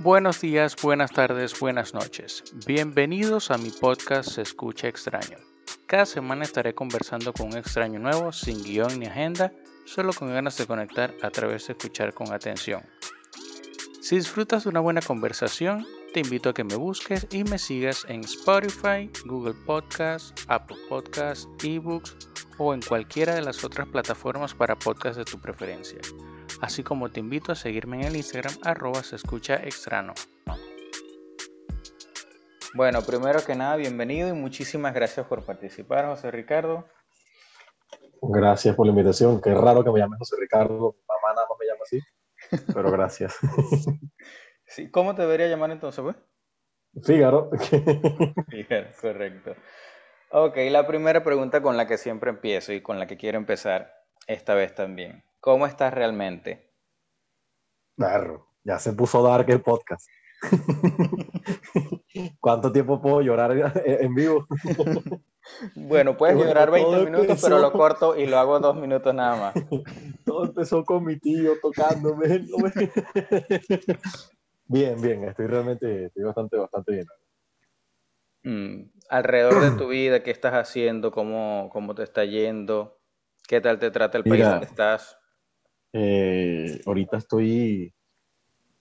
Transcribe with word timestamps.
Buenos 0.00 0.40
días, 0.40 0.76
buenas 0.80 1.10
tardes, 1.10 1.58
buenas 1.58 1.92
noches. 1.92 2.44
Bienvenidos 2.64 3.50
a 3.50 3.58
mi 3.58 3.70
podcast 3.70 4.30
Se 4.30 4.42
Escucha 4.42 4.86
Extraño. 4.86 5.38
Cada 5.86 6.06
semana 6.06 6.44
estaré 6.44 6.72
conversando 6.72 7.32
con 7.32 7.48
un 7.48 7.56
extraño 7.56 7.98
nuevo, 7.98 8.30
sin 8.30 8.62
guion 8.62 9.00
ni 9.00 9.06
agenda, 9.06 9.52
solo 9.86 10.12
con 10.12 10.32
ganas 10.32 10.56
de 10.56 10.68
conectar 10.68 11.14
a 11.20 11.30
través 11.30 11.66
de 11.66 11.72
escuchar 11.72 12.14
con 12.14 12.32
atención. 12.32 12.84
Si 14.00 14.14
disfrutas 14.14 14.62
de 14.62 14.70
una 14.70 14.78
buena 14.78 15.02
conversación, 15.02 15.84
te 16.14 16.20
invito 16.20 16.50
a 16.50 16.54
que 16.54 16.62
me 16.62 16.76
busques 16.76 17.26
y 17.32 17.42
me 17.42 17.58
sigas 17.58 18.06
en 18.08 18.20
Spotify, 18.20 19.10
Google 19.24 19.54
Podcasts, 19.66 20.32
Apple 20.46 20.76
Podcasts, 20.88 21.48
eBooks 21.60 22.16
o 22.56 22.72
en 22.72 22.82
cualquiera 22.82 23.34
de 23.34 23.42
las 23.42 23.64
otras 23.64 23.88
plataformas 23.88 24.54
para 24.54 24.78
podcasts 24.78 25.18
de 25.18 25.24
tu 25.24 25.40
preferencia. 25.40 25.98
Así 26.60 26.82
como 26.82 27.08
te 27.10 27.20
invito 27.20 27.52
a 27.52 27.54
seguirme 27.54 28.00
en 28.00 28.08
el 28.08 28.16
Instagram 28.16 28.54
arroba 28.64 29.02
se 29.02 29.16
escucha 29.16 29.56
extraño. 29.56 30.12
Bueno, 32.74 33.00
primero 33.02 33.44
que 33.44 33.54
nada, 33.54 33.76
bienvenido 33.76 34.28
y 34.28 34.32
muchísimas 34.32 34.92
gracias 34.92 35.26
por 35.26 35.44
participar, 35.44 36.06
José 36.06 36.30
Ricardo. 36.30 36.84
Gracias 38.20 38.74
por 38.74 38.86
la 38.86 38.90
invitación. 38.90 39.40
Qué 39.40 39.54
raro 39.54 39.84
que 39.84 39.90
me 39.90 40.00
llame 40.00 40.16
José 40.18 40.36
Ricardo. 40.38 40.96
Mamá 41.06 41.34
nada 41.34 41.46
más 41.48 41.58
me 41.58 41.66
llama 41.66 41.80
así, 41.84 42.00
pero 42.74 42.90
gracias. 42.90 43.36
Sí, 44.70 44.90
¿Cómo 44.90 45.14
te 45.14 45.22
debería 45.22 45.48
llamar 45.48 45.70
entonces, 45.70 46.04
pues? 46.04 46.16
Fígaro. 47.02 47.50
Fígaro, 48.50 48.88
correcto. 49.00 49.56
Ok, 50.30 50.58
la 50.68 50.86
primera 50.86 51.24
pregunta 51.24 51.62
con 51.62 51.78
la 51.78 51.86
que 51.86 51.96
siempre 51.96 52.28
empiezo 52.28 52.74
y 52.74 52.82
con 52.82 52.98
la 52.98 53.06
que 53.06 53.16
quiero 53.16 53.38
empezar 53.38 53.94
esta 54.26 54.52
vez 54.52 54.74
también. 54.74 55.24
¿Cómo 55.40 55.66
estás 55.66 55.94
realmente? 55.94 56.72
Claro, 57.96 58.48
ya 58.64 58.78
se 58.78 58.92
puso 58.92 59.22
dark 59.22 59.48
el 59.50 59.62
podcast. 59.62 60.08
¿Cuánto 62.40 62.70
tiempo 62.70 63.00
puedo 63.00 63.20
llorar 63.22 63.72
en 63.84 64.14
vivo? 64.14 64.46
Bueno, 65.74 66.16
puedes 66.16 66.36
llorar 66.36 66.70
20 66.70 67.04
minutos, 67.04 67.40
pero 67.42 67.58
lo 67.58 67.72
corto 67.72 68.16
y 68.16 68.26
lo 68.26 68.38
hago 68.38 68.60
dos 68.60 68.76
minutos 68.76 69.14
nada 69.14 69.36
más. 69.36 69.54
Todo 70.24 70.44
empezó 70.44 70.84
con 70.84 71.04
mi 71.04 71.18
tío 71.18 71.52
tocándome. 71.60 72.46
Bien, 74.70 75.00
bien, 75.00 75.24
estoy 75.24 75.46
realmente, 75.46 76.04
estoy 76.04 76.24
bastante, 76.24 76.58
bastante 76.58 76.92
bien. 76.92 77.06
Mm, 78.42 78.90
alrededor 79.08 79.62
de 79.62 79.78
tu 79.78 79.88
vida, 79.88 80.22
¿qué 80.22 80.30
estás 80.30 80.52
haciendo? 80.52 81.10
¿Cómo, 81.10 81.70
cómo 81.72 81.94
te 81.94 82.02
está 82.02 82.26
yendo? 82.26 83.00
¿Qué 83.46 83.62
tal 83.62 83.78
te 83.78 83.90
trata 83.90 84.18
el 84.18 84.24
país 84.24 84.44
donde 84.44 84.66
estás? 84.66 85.17
Eh, 85.92 86.80
ahorita 86.86 87.18
estoy 87.18 87.94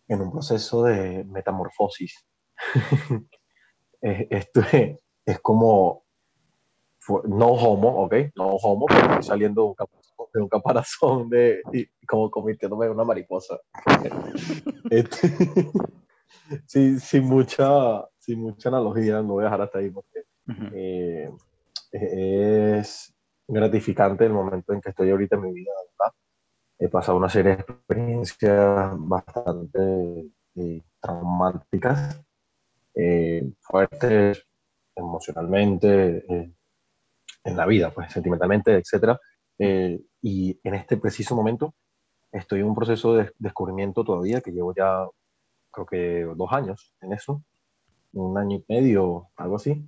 en 0.08 0.22
un 0.22 0.32
proceso 0.32 0.84
de 0.84 1.24
metamorfosis. 1.26 2.26
Esto 4.02 4.62
es, 4.72 5.00
es, 5.26 5.40
como, 5.40 6.06
no 7.26 7.48
homo, 7.48 8.04
¿ok? 8.04 8.14
No 8.36 8.48
homo, 8.48 8.86
pero 8.88 9.02
estoy 9.02 9.24
saliendo 9.24 9.62
de 9.64 9.68
un, 9.70 9.76
de 10.34 10.42
un 10.42 10.50
caparazón 10.50 11.30
de, 11.30 11.62
y 11.74 11.86
como 12.06 12.30
convirtiéndome 12.30 12.86
en 12.86 12.92
una 12.94 13.04
mariposa. 13.04 13.60
Este, 14.90 15.30
sí, 16.66 16.98
sin, 17.00 17.26
mucha, 17.26 18.06
sin 18.20 18.40
mucha 18.40 18.70
analogía, 18.70 19.20
lo 19.20 19.34
voy 19.34 19.42
a 19.42 19.46
dejar 19.46 19.62
hasta 19.62 19.80
ahí 19.80 19.90
porque 19.90 20.24
eh, 20.74 21.30
es 21.92 23.14
gratificante 23.48 24.26
el 24.26 24.34
momento 24.34 24.72
en 24.72 24.80
que 24.80 24.92
estoy 24.92 25.10
ahorita 25.10 25.36
en 25.36 25.42
mi 25.42 25.52
vida, 25.52 25.72
¿verdad? 25.76 26.14
He 26.80 26.89
pasado 26.89 27.17
una 27.17 27.30
serie 27.30 27.56
de 27.56 27.61
experiencias 27.61 28.92
bastante 28.97 30.30
eh, 30.56 30.81
traumáticas, 31.00 32.22
eh, 32.95 33.52
fuertes 33.61 34.45
emocionalmente, 34.95 36.54
en 37.43 37.58
la 37.58 37.66
vida, 37.66 37.92
pues 37.92 38.11
sentimentalmente, 38.11 38.76
etcétera, 38.76 39.20
eh, 39.58 39.99
y 40.21 40.60
en 40.64 40.76
este 40.76 40.98
preciso 40.98 41.36
momento 41.36 41.73
estoy 42.32 42.60
en 42.60 42.67
un 42.67 42.76
proceso 42.76 43.16
de 43.16 43.32
descubrimiento 43.39 44.04
todavía, 44.04 44.42
que 44.42 44.52
llevo 44.52 44.73
ya 44.76 45.08
creo 45.71 45.86
que 45.86 46.23
dos 46.36 46.52
años 46.52 46.93
en 47.02 47.14
eso, 47.14 47.43
un 48.14 48.37
año 48.37 48.58
y 48.58 48.66
medio, 48.67 49.30
algo 49.37 49.55
así, 49.58 49.87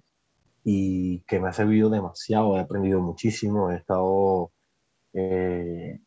y 0.63 1.22
que 1.22 1.39
me 1.39 1.49
ha 1.49 1.53
servido 1.53 1.89
demasiado, 1.89 2.57
he 2.57 2.61
aprendido 2.61 3.01
muchísimo, 3.01 3.72
he 3.72 3.78
estado, 3.78 4.51
eh, 5.13 5.99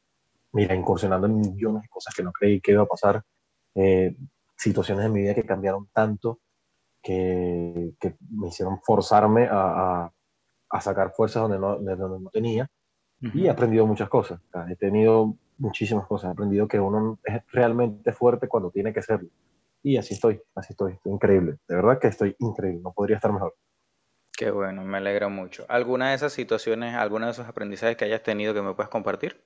mira, 0.53 0.75
incursionando 0.75 1.27
en 1.27 1.41
millones 1.41 1.83
de 1.83 1.89
cosas 1.89 2.15
que 2.15 2.23
no 2.23 2.33
creí 2.33 2.61
que 2.61 2.73
iba 2.73 2.83
a 2.83 2.87
pasar, 2.87 3.23
eh, 3.75 4.15
situaciones 4.57 5.07
en 5.07 5.13
mi 5.13 5.23
vida 5.23 5.35
que 5.35 5.45
cambiaron 5.45 5.89
tanto, 5.93 6.41
que, 7.03 7.95
que 7.99 8.17
me 8.31 8.49
hicieron 8.49 8.81
forzarme 8.83 9.47
a, 9.47 10.05
a, 10.05 10.13
a 10.71 10.81
sacar 10.81 11.13
fuerzas 11.13 11.43
donde 11.43 11.59
no, 11.59 11.79
donde 11.79 12.21
no 12.21 12.31
tenía, 12.31 12.69
y 13.21 13.47
he 13.47 13.51
aprendido 13.51 13.87
muchas 13.87 14.09
cosas. 14.09 14.41
he 14.69 14.77
tenido 14.77 15.37
muchísimas 15.59 16.07
cosas. 16.07 16.31
He 16.31 16.33
aprendido 16.33 16.67
que 16.67 16.81
uno 16.81 17.21
es 17.23 17.41
realmente 17.53 18.13
fuerte 18.13 18.49
cuando 18.49 18.71
tiene 18.71 18.93
que 18.93 19.01
serlo. 19.01 19.29
Y 19.83 19.97
así 19.97 20.15
estoy, 20.15 20.41
así 20.55 20.73
estoy. 20.73 20.95
Estoy 20.95 21.13
increíble. 21.13 21.59
De 21.69 21.77
verdad 21.77 21.99
que 22.01 22.09
estoy 22.09 22.35
increíble. 22.41 22.81
No 22.83 22.93
podría 22.93 23.17
estar 23.17 23.33
mejor. 23.33 23.55
Qué 24.37 24.51
bueno, 24.51 24.83
me 24.83 24.99
alegra 24.99 25.29
mucho. 25.29 25.65
¿Alguna 25.69 26.11
de 26.11 26.17
esas 26.17 26.33
situaciones, 26.33 26.95
alguna 26.95 27.27
de 27.27 27.33
esos 27.33 27.47
aprendizajes 27.47 27.97
que 27.97 28.07
hayas 28.07 28.23
tenido 28.23 28.55
que 28.55 28.63
me 28.63 28.75
puedas 28.75 28.91
compartir? 28.91 29.45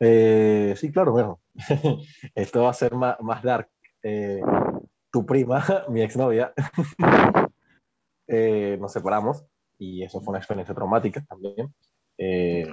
Eh, 0.00 0.74
sí, 0.76 0.92
claro, 0.92 1.12
bueno. 1.12 1.40
Esto 2.34 2.62
va 2.62 2.70
a 2.70 2.74
ser 2.74 2.94
más, 2.94 3.20
más 3.20 3.42
dark. 3.42 3.68
Eh, 4.02 4.40
tu 5.10 5.24
prima, 5.24 5.64
mi 5.88 6.02
exnovia, 6.02 6.52
eh, 8.28 8.76
nos 8.78 8.92
separamos 8.92 9.46
y 9.78 10.02
eso 10.02 10.20
fue 10.20 10.32
una 10.32 10.38
experiencia 10.38 10.74
traumática 10.74 11.24
también. 11.26 11.74
Eh, 12.18 12.66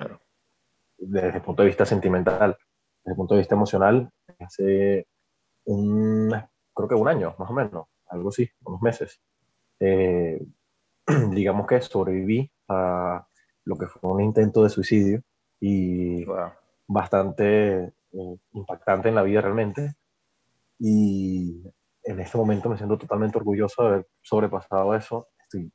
desde 0.97 1.37
el 1.37 1.41
punto 1.41 1.63
de 1.63 1.69
vista 1.69 1.85
sentimental, 1.85 2.57
desde 3.03 3.13
el 3.13 3.15
punto 3.15 3.33
de 3.33 3.39
vista 3.39 3.55
emocional, 3.55 4.09
hace 4.39 5.07
un, 5.65 6.33
creo 6.73 6.87
que 6.89 6.95
un 6.95 7.07
año 7.07 7.35
más 7.39 7.49
o 7.49 7.53
menos, 7.53 7.87
algo 8.07 8.29
así, 8.29 8.49
unos 8.65 8.81
meses. 8.81 9.21
Eh, 9.79 10.45
digamos 11.31 11.65
que 11.67 11.81
sobreviví 11.81 12.51
a 12.67 13.25
lo 13.65 13.77
que 13.77 13.87
fue 13.87 14.11
un 14.11 14.21
intento 14.21 14.63
de 14.63 14.69
suicidio 14.69 15.21
y 15.59 16.25
bastante 16.87 17.93
eh, 18.13 18.37
impactante 18.53 19.09
en 19.09 19.15
la 19.15 19.23
vida 19.23 19.41
realmente. 19.41 19.93
Y 20.79 21.63
en 22.03 22.19
este 22.19 22.37
momento 22.37 22.69
me 22.69 22.77
siento 22.77 22.97
totalmente 22.97 23.37
orgulloso 23.37 23.83
de 23.83 23.89
haber 23.89 24.07
sobrepasado 24.21 24.95
eso. 24.95 25.27
Estoy 25.39 25.71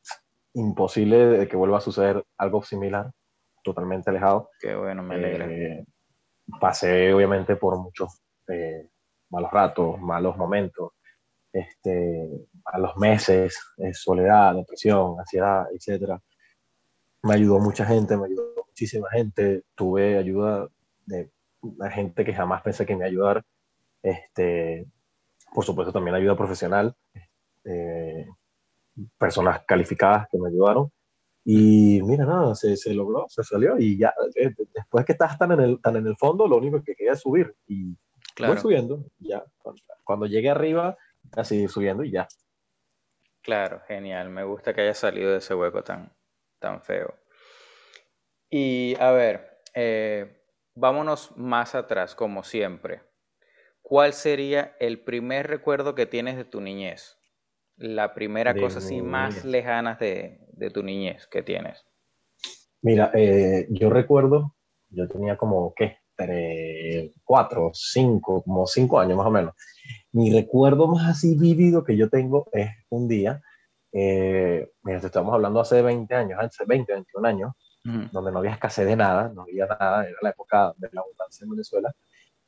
imposible 0.54 1.16
de 1.16 1.48
que 1.48 1.56
vuelva 1.56 1.78
a 1.78 1.82
suceder 1.82 2.24
algo 2.36 2.62
similar 2.62 3.10
totalmente 3.62 4.10
alejado. 4.10 4.50
Qué 4.60 4.74
bueno, 4.74 5.02
me 5.02 5.14
alegra. 5.16 5.46
Eh, 5.50 5.84
pasé 6.60 7.12
obviamente 7.12 7.56
por 7.56 7.78
muchos 7.78 8.20
eh, 8.48 8.88
malos 9.30 9.50
ratos, 9.50 10.00
malos 10.00 10.36
momentos, 10.36 10.92
este, 11.52 12.46
malos 12.72 12.96
meses, 12.96 13.58
eh, 13.78 13.92
soledad, 13.92 14.54
depresión, 14.54 15.18
ansiedad, 15.18 15.66
etc. 15.72 16.18
Me 17.22 17.34
ayudó 17.34 17.58
mucha 17.58 17.84
gente, 17.84 18.16
me 18.16 18.26
ayudó 18.26 18.54
muchísima 18.66 19.08
gente, 19.10 19.64
tuve 19.74 20.18
ayuda 20.18 20.68
de 21.08 21.30
gente 21.90 22.24
que 22.24 22.34
jamás 22.34 22.62
pensé 22.62 22.86
que 22.86 22.96
me 22.96 23.04
ayudar. 23.04 23.44
Este, 24.02 24.86
por 25.52 25.64
supuesto 25.64 25.92
también 25.92 26.14
ayuda 26.14 26.36
profesional, 26.36 26.94
personas 29.18 29.64
calificadas 29.66 30.28
que 30.30 30.38
me 30.38 30.48
ayudaron 30.48 30.90
y 31.50 32.02
mira, 32.02 32.26
nada, 32.26 32.54
se, 32.54 32.76
se, 32.76 32.92
logró, 32.92 33.26
se 33.30 33.42
salió 33.42 33.78
y 33.78 33.96
ya, 33.96 34.12
eh, 34.36 34.52
después 34.74 35.06
que 35.06 35.12
estás 35.12 35.38
tan 35.38 35.52
en 35.52 35.60
el, 35.60 35.80
tan 35.80 35.96
en 35.96 36.06
el 36.06 36.14
fondo, 36.14 36.46
lo 36.46 36.58
único 36.58 36.82
que 36.82 36.94
queda 36.94 37.12
es 37.12 37.20
subir 37.20 37.54
y 37.66 37.96
voy 38.38 38.58
subiendo, 38.58 39.02
ya, 39.18 39.42
cuando, 40.04 40.26
llegue 40.26 40.50
arriba, 40.50 40.98
así 41.32 41.66
subiendo 41.66 42.04
y 42.04 42.10
ya. 42.10 42.28
Claro, 43.40 43.80
genial, 43.88 44.28
me 44.28 44.44
gusta 44.44 44.74
que 44.74 44.82
haya 44.82 44.92
salido 44.92 45.30
de 45.30 45.38
ese 45.38 45.54
hueco 45.54 45.82
tan, 45.82 46.12
tan 46.58 46.82
feo. 46.82 47.14
Y 48.50 48.94
a 49.00 49.10
ver, 49.12 49.62
eh, 49.72 50.37
vámonos 50.78 51.36
más 51.36 51.74
atrás, 51.74 52.14
como 52.14 52.42
siempre. 52.42 53.02
¿Cuál 53.82 54.12
sería 54.12 54.76
el 54.80 55.00
primer 55.00 55.46
recuerdo 55.46 55.94
que 55.94 56.06
tienes 56.06 56.36
de 56.36 56.44
tu 56.44 56.60
niñez? 56.60 57.18
La 57.76 58.14
primera 58.14 58.54
cosa 58.54 58.78
así 58.78 59.02
más 59.02 59.44
lejana 59.44 59.94
de, 59.94 60.40
de 60.52 60.70
tu 60.70 60.82
niñez 60.82 61.26
que 61.26 61.42
tienes? 61.42 61.86
Mira, 62.82 63.10
eh, 63.14 63.66
yo 63.70 63.90
recuerdo, 63.90 64.54
yo 64.90 65.08
tenía 65.08 65.36
como, 65.36 65.72
¿qué? 65.74 65.98
cuatro, 67.24 67.70
cinco, 67.74 68.42
como 68.42 68.66
cinco 68.66 68.98
años 68.98 69.16
más 69.16 69.26
o 69.26 69.30
menos. 69.30 69.54
Mi 70.12 70.32
recuerdo 70.32 70.88
más 70.88 71.08
así 71.08 71.36
vivido 71.38 71.84
que 71.84 71.96
yo 71.96 72.08
tengo 72.08 72.48
es 72.52 72.70
un 72.88 73.06
día, 73.06 73.40
eh, 73.92 74.68
mira, 74.82 74.98
estamos 74.98 75.32
hablando 75.32 75.60
hace 75.60 75.80
20 75.80 76.12
años, 76.14 76.40
hace 76.40 76.64
20, 76.66 76.92
21 76.92 77.28
años, 77.28 77.52
donde 78.12 78.32
no 78.32 78.38
había 78.38 78.52
escasez 78.52 78.86
de 78.86 78.96
nada, 78.96 79.30
no 79.34 79.42
había 79.42 79.66
nada, 79.66 80.04
era 80.04 80.16
la 80.20 80.30
época 80.30 80.74
de 80.76 80.88
la 80.92 81.00
abundancia 81.00 81.44
en 81.44 81.50
Venezuela, 81.50 81.94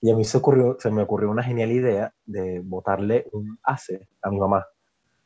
Y 0.00 0.10
a 0.10 0.16
mí 0.16 0.24
se, 0.24 0.38
ocurrió, 0.38 0.76
se 0.78 0.90
me 0.90 1.02
ocurrió 1.02 1.30
una 1.30 1.42
genial 1.42 1.70
idea 1.72 2.12
de 2.24 2.60
botarle 2.60 3.26
un 3.32 3.58
ace 3.62 4.08
a 4.22 4.30
mi 4.30 4.38
mamá. 4.38 4.66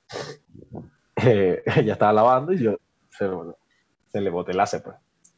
Eh, 1.17 1.63
ella 1.77 1.93
estaba 1.93 2.13
lavando 2.13 2.53
y 2.53 2.59
yo 2.59 2.77
se, 3.09 3.31
se 4.11 4.21
le 4.21 4.31
boté 4.31 4.51
el 4.51 4.59
ace, 4.59 4.81
pues. 4.81 4.97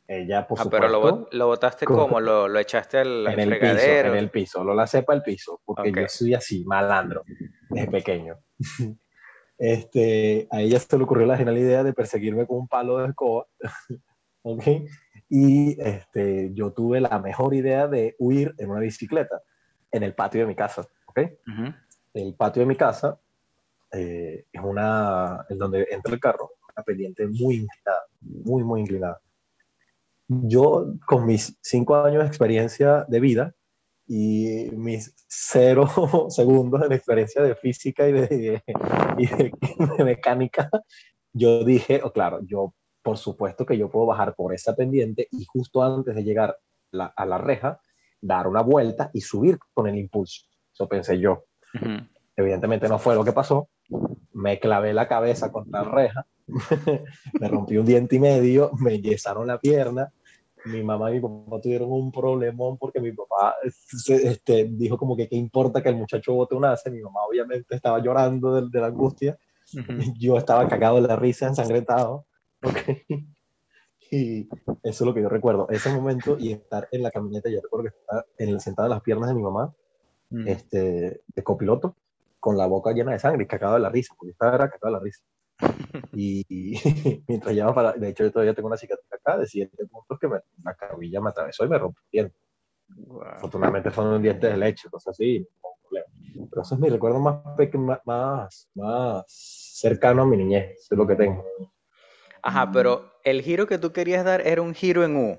Ella, 0.08 0.46
por 0.46 0.58
ah, 0.58 0.62
supuesto, 0.62 0.86
pero 0.86 1.28
lo, 1.32 1.46
botaste 1.46 1.84
como, 1.84 2.20
¿Lo, 2.20 2.46
lo 2.46 2.58
echaste 2.60 2.98
al 2.98 3.26
en 3.26 3.40
el 3.40 3.58
piso, 3.58 3.86
en 3.86 4.16
el 4.16 4.30
piso, 4.30 4.64
lo 4.64 4.72
lacé 4.72 5.02
para 5.02 5.18
el 5.18 5.22
piso, 5.22 5.60
porque 5.64 5.92
yo 5.92 6.08
soy 6.08 6.34
así, 6.34 6.64
malandro, 6.64 7.24
desde 7.68 7.90
pequeño. 7.90 8.38
Este, 9.58 10.46
a 10.50 10.60
ella 10.60 10.78
se 10.78 10.98
le 10.98 11.04
ocurrió 11.04 11.24
la 11.24 11.38
genial 11.38 11.56
idea 11.56 11.82
de 11.82 11.94
perseguirme 11.94 12.46
con 12.46 12.58
un 12.58 12.68
palo 12.68 12.98
de 12.98 13.08
escoba, 13.08 13.46
¿ok? 14.48 14.64
Y 15.28 15.80
este, 15.80 16.52
yo 16.54 16.72
tuve 16.72 17.00
la 17.00 17.18
mejor 17.18 17.52
idea 17.54 17.88
de 17.88 18.14
huir 18.18 18.54
en 18.58 18.70
una 18.70 18.80
bicicleta 18.80 19.42
en 19.90 20.04
el 20.04 20.14
patio 20.14 20.40
de 20.42 20.46
mi 20.46 20.54
casa, 20.54 20.86
¿ok? 21.06 21.18
Ujú. 21.48 21.74
El 22.14 22.34
patio 22.34 22.60
de 22.60 22.66
mi 22.66 22.76
casa 22.76 23.18
eh, 23.92 24.44
es 24.52 24.60
una, 24.62 25.44
en 25.48 25.58
donde 25.58 25.86
entra 25.90 26.12
el 26.14 26.20
carro, 26.20 26.52
una 26.76 26.84
pendiente 26.84 27.26
muy 27.26 27.56
inclinada, 27.56 28.02
muy, 28.20 28.62
muy 28.62 28.80
inclinada. 28.82 29.20
Yo, 30.28 30.94
con 31.06 31.26
mis 31.26 31.56
cinco 31.60 31.96
años 31.96 32.22
de 32.22 32.28
experiencia 32.28 33.04
de 33.08 33.20
vida 33.20 33.54
y 34.06 34.68
mis 34.72 35.12
cero 35.28 35.86
segundos 36.30 36.88
de 36.88 36.94
experiencia 36.94 37.42
de 37.42 37.54
física 37.56 38.08
y 38.08 38.12
de, 38.12 38.62
y 39.18 39.26
de- 39.26 39.52
de 39.98 40.04
mecánica, 40.04 40.70
yo 41.32 41.64
dije, 41.64 42.00
oh, 42.04 42.12
claro, 42.12 42.40
yo 42.44 42.74
por 43.06 43.18
supuesto 43.18 43.64
que 43.64 43.78
yo 43.78 43.88
puedo 43.88 44.06
bajar 44.06 44.34
por 44.34 44.52
esa 44.52 44.74
pendiente 44.74 45.28
y 45.30 45.44
justo 45.44 45.80
antes 45.80 46.12
de 46.16 46.24
llegar 46.24 46.58
la- 46.90 47.12
a 47.16 47.24
la 47.24 47.38
reja, 47.38 47.78
dar 48.20 48.48
una 48.48 48.62
vuelta 48.62 49.10
y 49.12 49.20
subir 49.20 49.60
con 49.72 49.86
el 49.86 49.96
impulso. 49.96 50.42
Eso 50.72 50.88
pensé 50.88 51.16
yo. 51.20 51.44
Evidentemente 52.34 52.88
no 52.88 52.98
fue 52.98 53.14
lo 53.14 53.24
que 53.24 53.30
pasó. 53.30 53.68
Me 54.32 54.58
clavé 54.58 54.92
la 54.92 55.06
cabeza 55.06 55.52
contra 55.52 55.84
la 55.84 55.90
reja, 55.92 56.26
me 57.40 57.48
rompí 57.48 57.76
un 57.76 57.86
diente 57.86 58.16
y 58.16 58.18
medio, 58.18 58.72
me 58.80 59.00
yesaron 59.00 59.46
la 59.46 59.58
pierna. 59.60 60.12
Mi 60.64 60.82
mamá 60.82 61.12
y 61.12 61.14
mi 61.14 61.20
papá 61.20 61.60
tuvieron 61.60 61.92
un 61.92 62.10
problemón 62.10 62.76
porque 62.76 63.00
mi 63.00 63.12
papá 63.12 63.54
se- 63.70 64.26
este, 64.30 64.64
dijo 64.64 64.98
como 64.98 65.16
que 65.16 65.28
qué 65.28 65.36
importa 65.36 65.80
que 65.80 65.90
el 65.90 65.94
muchacho 65.96 66.34
bote 66.34 66.56
un 66.56 66.64
ace. 66.64 66.90
Mi 66.90 67.00
mamá 67.02 67.20
obviamente 67.28 67.76
estaba 67.76 68.00
llorando 68.00 68.52
de, 68.52 68.68
de 68.68 68.80
la 68.80 68.88
angustia. 68.88 69.38
Yo 70.18 70.36
estaba 70.36 70.66
cagado 70.66 71.00
de 71.00 71.06
la 71.06 71.14
risa, 71.14 71.46
ensangrentado. 71.46 72.26
¿Ok? 72.62 72.76
Y 74.10 74.42
eso 74.42 74.48
es 74.84 75.00
lo 75.00 75.12
que 75.12 75.22
yo 75.22 75.28
recuerdo. 75.28 75.68
Ese 75.68 75.90
momento 75.90 76.36
y 76.38 76.52
estar 76.52 76.88
en 76.92 77.02
la 77.02 77.10
camioneta, 77.10 77.50
yo 77.50 77.60
recuerdo 77.60 77.90
que 77.90 77.98
estaba 77.98 78.24
en, 78.38 78.60
sentado 78.60 78.86
en 78.86 78.90
las 78.90 79.02
piernas 79.02 79.28
de 79.28 79.34
mi 79.34 79.42
mamá 79.42 79.74
Ujú. 80.30 80.42
este, 80.46 81.22
de 81.26 81.42
copiloto 81.42 81.96
con 82.38 82.56
la 82.56 82.66
boca 82.66 82.92
llena 82.92 83.12
de 83.12 83.18
sangre 83.18 83.44
y 83.44 83.46
cagado 83.46 83.74
de 83.74 83.80
la 83.80 83.88
risa, 83.88 84.14
porque 84.16 84.32
estaba 84.32 84.54
era 84.54 84.70
cagado 84.70 84.86
de 84.86 84.92
la 84.92 85.00
risa. 85.00 85.22
Y, 86.12 86.44
y 86.48 86.74
mientras 87.28 87.54
llevaba 87.54 87.74
para, 87.74 87.92
de 87.94 88.08
hecho 88.08 88.22
yo 88.24 88.30
todavía 88.30 88.54
tengo 88.54 88.68
una 88.68 88.76
cicatriz 88.76 89.12
acá 89.12 89.38
de 89.38 89.46
siete 89.46 89.86
puntos 89.86 90.18
que 90.18 90.28
me, 90.28 90.40
la 90.62 90.74
cabilla 90.74 91.20
me 91.20 91.30
atravesó 91.30 91.64
y 91.64 91.68
me 91.68 91.78
rompió 91.78 92.00
el 92.04 92.10
diente. 92.12 92.36
Wow. 92.88 93.22
Afortunadamente 93.22 93.90
fueron 93.90 94.22
dientes 94.22 94.50
de 94.50 94.56
leche, 94.56 94.88
cosas 94.88 95.12
así, 95.12 95.40
no 95.40 95.70
problema. 95.82 96.06
Pero 96.50 96.62
eso 96.62 96.74
es 96.74 96.80
mi 96.80 96.88
recuerdo 96.88 97.18
más, 97.18 97.42
más, 98.04 98.68
más 98.74 99.24
cercano 99.26 100.22
a 100.22 100.26
mi 100.26 100.36
niñez, 100.36 100.76
eso 100.78 100.94
es 100.94 100.98
lo 100.98 101.06
que 101.06 101.16
tengo. 101.16 101.44
Ajá, 102.46 102.70
pero 102.70 103.12
el 103.24 103.42
giro 103.42 103.66
que 103.66 103.78
tú 103.78 103.92
querías 103.92 104.24
dar 104.24 104.40
era 104.46 104.62
un 104.62 104.72
giro 104.74 105.04
en 105.04 105.16
U. 105.16 105.38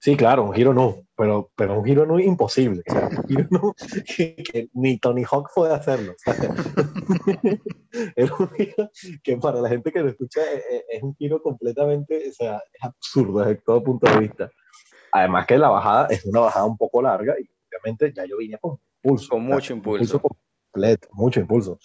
Sí, 0.00 0.16
claro, 0.16 0.42
un 0.44 0.52
giro 0.52 0.74
no, 0.74 0.96
pero, 1.16 1.52
pero 1.54 1.78
un 1.78 1.84
giro 1.84 2.04
no 2.06 2.18
imposible. 2.18 2.82
O 2.88 2.92
sea, 2.92 3.08
un 3.08 3.24
giro 3.28 3.46
no 3.50 3.74
que, 4.16 4.34
que 4.52 4.68
ni 4.72 4.98
Tony 4.98 5.22
Hawk 5.30 5.50
puede 5.54 5.74
hacerlo. 5.74 6.12
o 6.12 6.16
sea, 6.32 6.56
era 8.16 8.34
un 8.36 8.48
giro 8.50 8.90
que 9.22 9.36
para 9.36 9.60
la 9.60 9.68
gente 9.68 9.92
que 9.92 10.00
lo 10.00 10.08
escucha 10.08 10.40
es, 10.50 10.64
es- 10.70 10.84
es 10.88 11.02
un 11.02 11.14
giro 11.16 11.40
completamente, 11.42 12.30
o 12.30 12.32
sea, 12.32 12.56
es 12.72 12.82
absurdo 12.82 13.40
desde 13.40 13.56
todo 13.56 13.82
punto 13.84 14.10
de 14.10 14.18
vista. 14.20 14.50
Además 15.12 15.46
que 15.46 15.58
la 15.58 15.68
bajada 15.68 16.06
es 16.08 16.24
una 16.24 16.40
bajada 16.40 16.64
un 16.64 16.76
poco 16.76 17.02
larga 17.02 17.34
y 17.38 17.44
obviamente 17.68 18.12
ya 18.16 18.24
yo 18.24 18.38
vine 18.38 18.58
con 18.58 18.78
impulso. 19.02 19.28
Con 19.28 19.42
o 19.42 19.46
sea, 19.46 19.54
mucho 19.54 19.72
impulso. 19.74 20.20
completo, 20.72 21.08
mucho 21.12 21.38
impulso. 21.40 21.78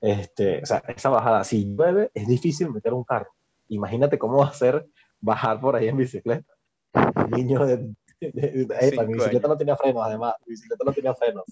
Este, 0.00 0.60
o 0.62 0.66
sea, 0.66 0.82
esa 0.94 1.08
bajada, 1.08 1.42
si 1.42 1.74
llueve, 1.74 2.10
es 2.14 2.28
difícil 2.28 2.70
meter 2.70 2.92
un 2.92 3.02
carro. 3.02 3.30
Imagínate 3.68 4.18
cómo 4.18 4.38
va 4.38 4.48
a 4.48 4.52
ser 4.52 4.86
bajar 5.20 5.60
por 5.60 5.76
ahí 5.76 5.88
en 5.88 5.96
bicicleta. 5.96 6.52
Un 6.94 7.30
niño 7.30 7.64
de... 7.66 7.76
de- 8.20 8.30
de- 8.30 8.62
epa, 8.62 8.80
Cinco 8.90 9.02
mi 9.06 9.14
bicicleta 9.14 9.46
años. 9.46 9.48
no 9.48 9.58
tenía 9.58 9.76
frenos, 9.76 10.02
además. 10.06 10.34
Mi 10.46 10.50
bicicleta 10.52 10.84
no 10.84 10.92
tenía 10.92 11.14
frenos. 11.14 11.44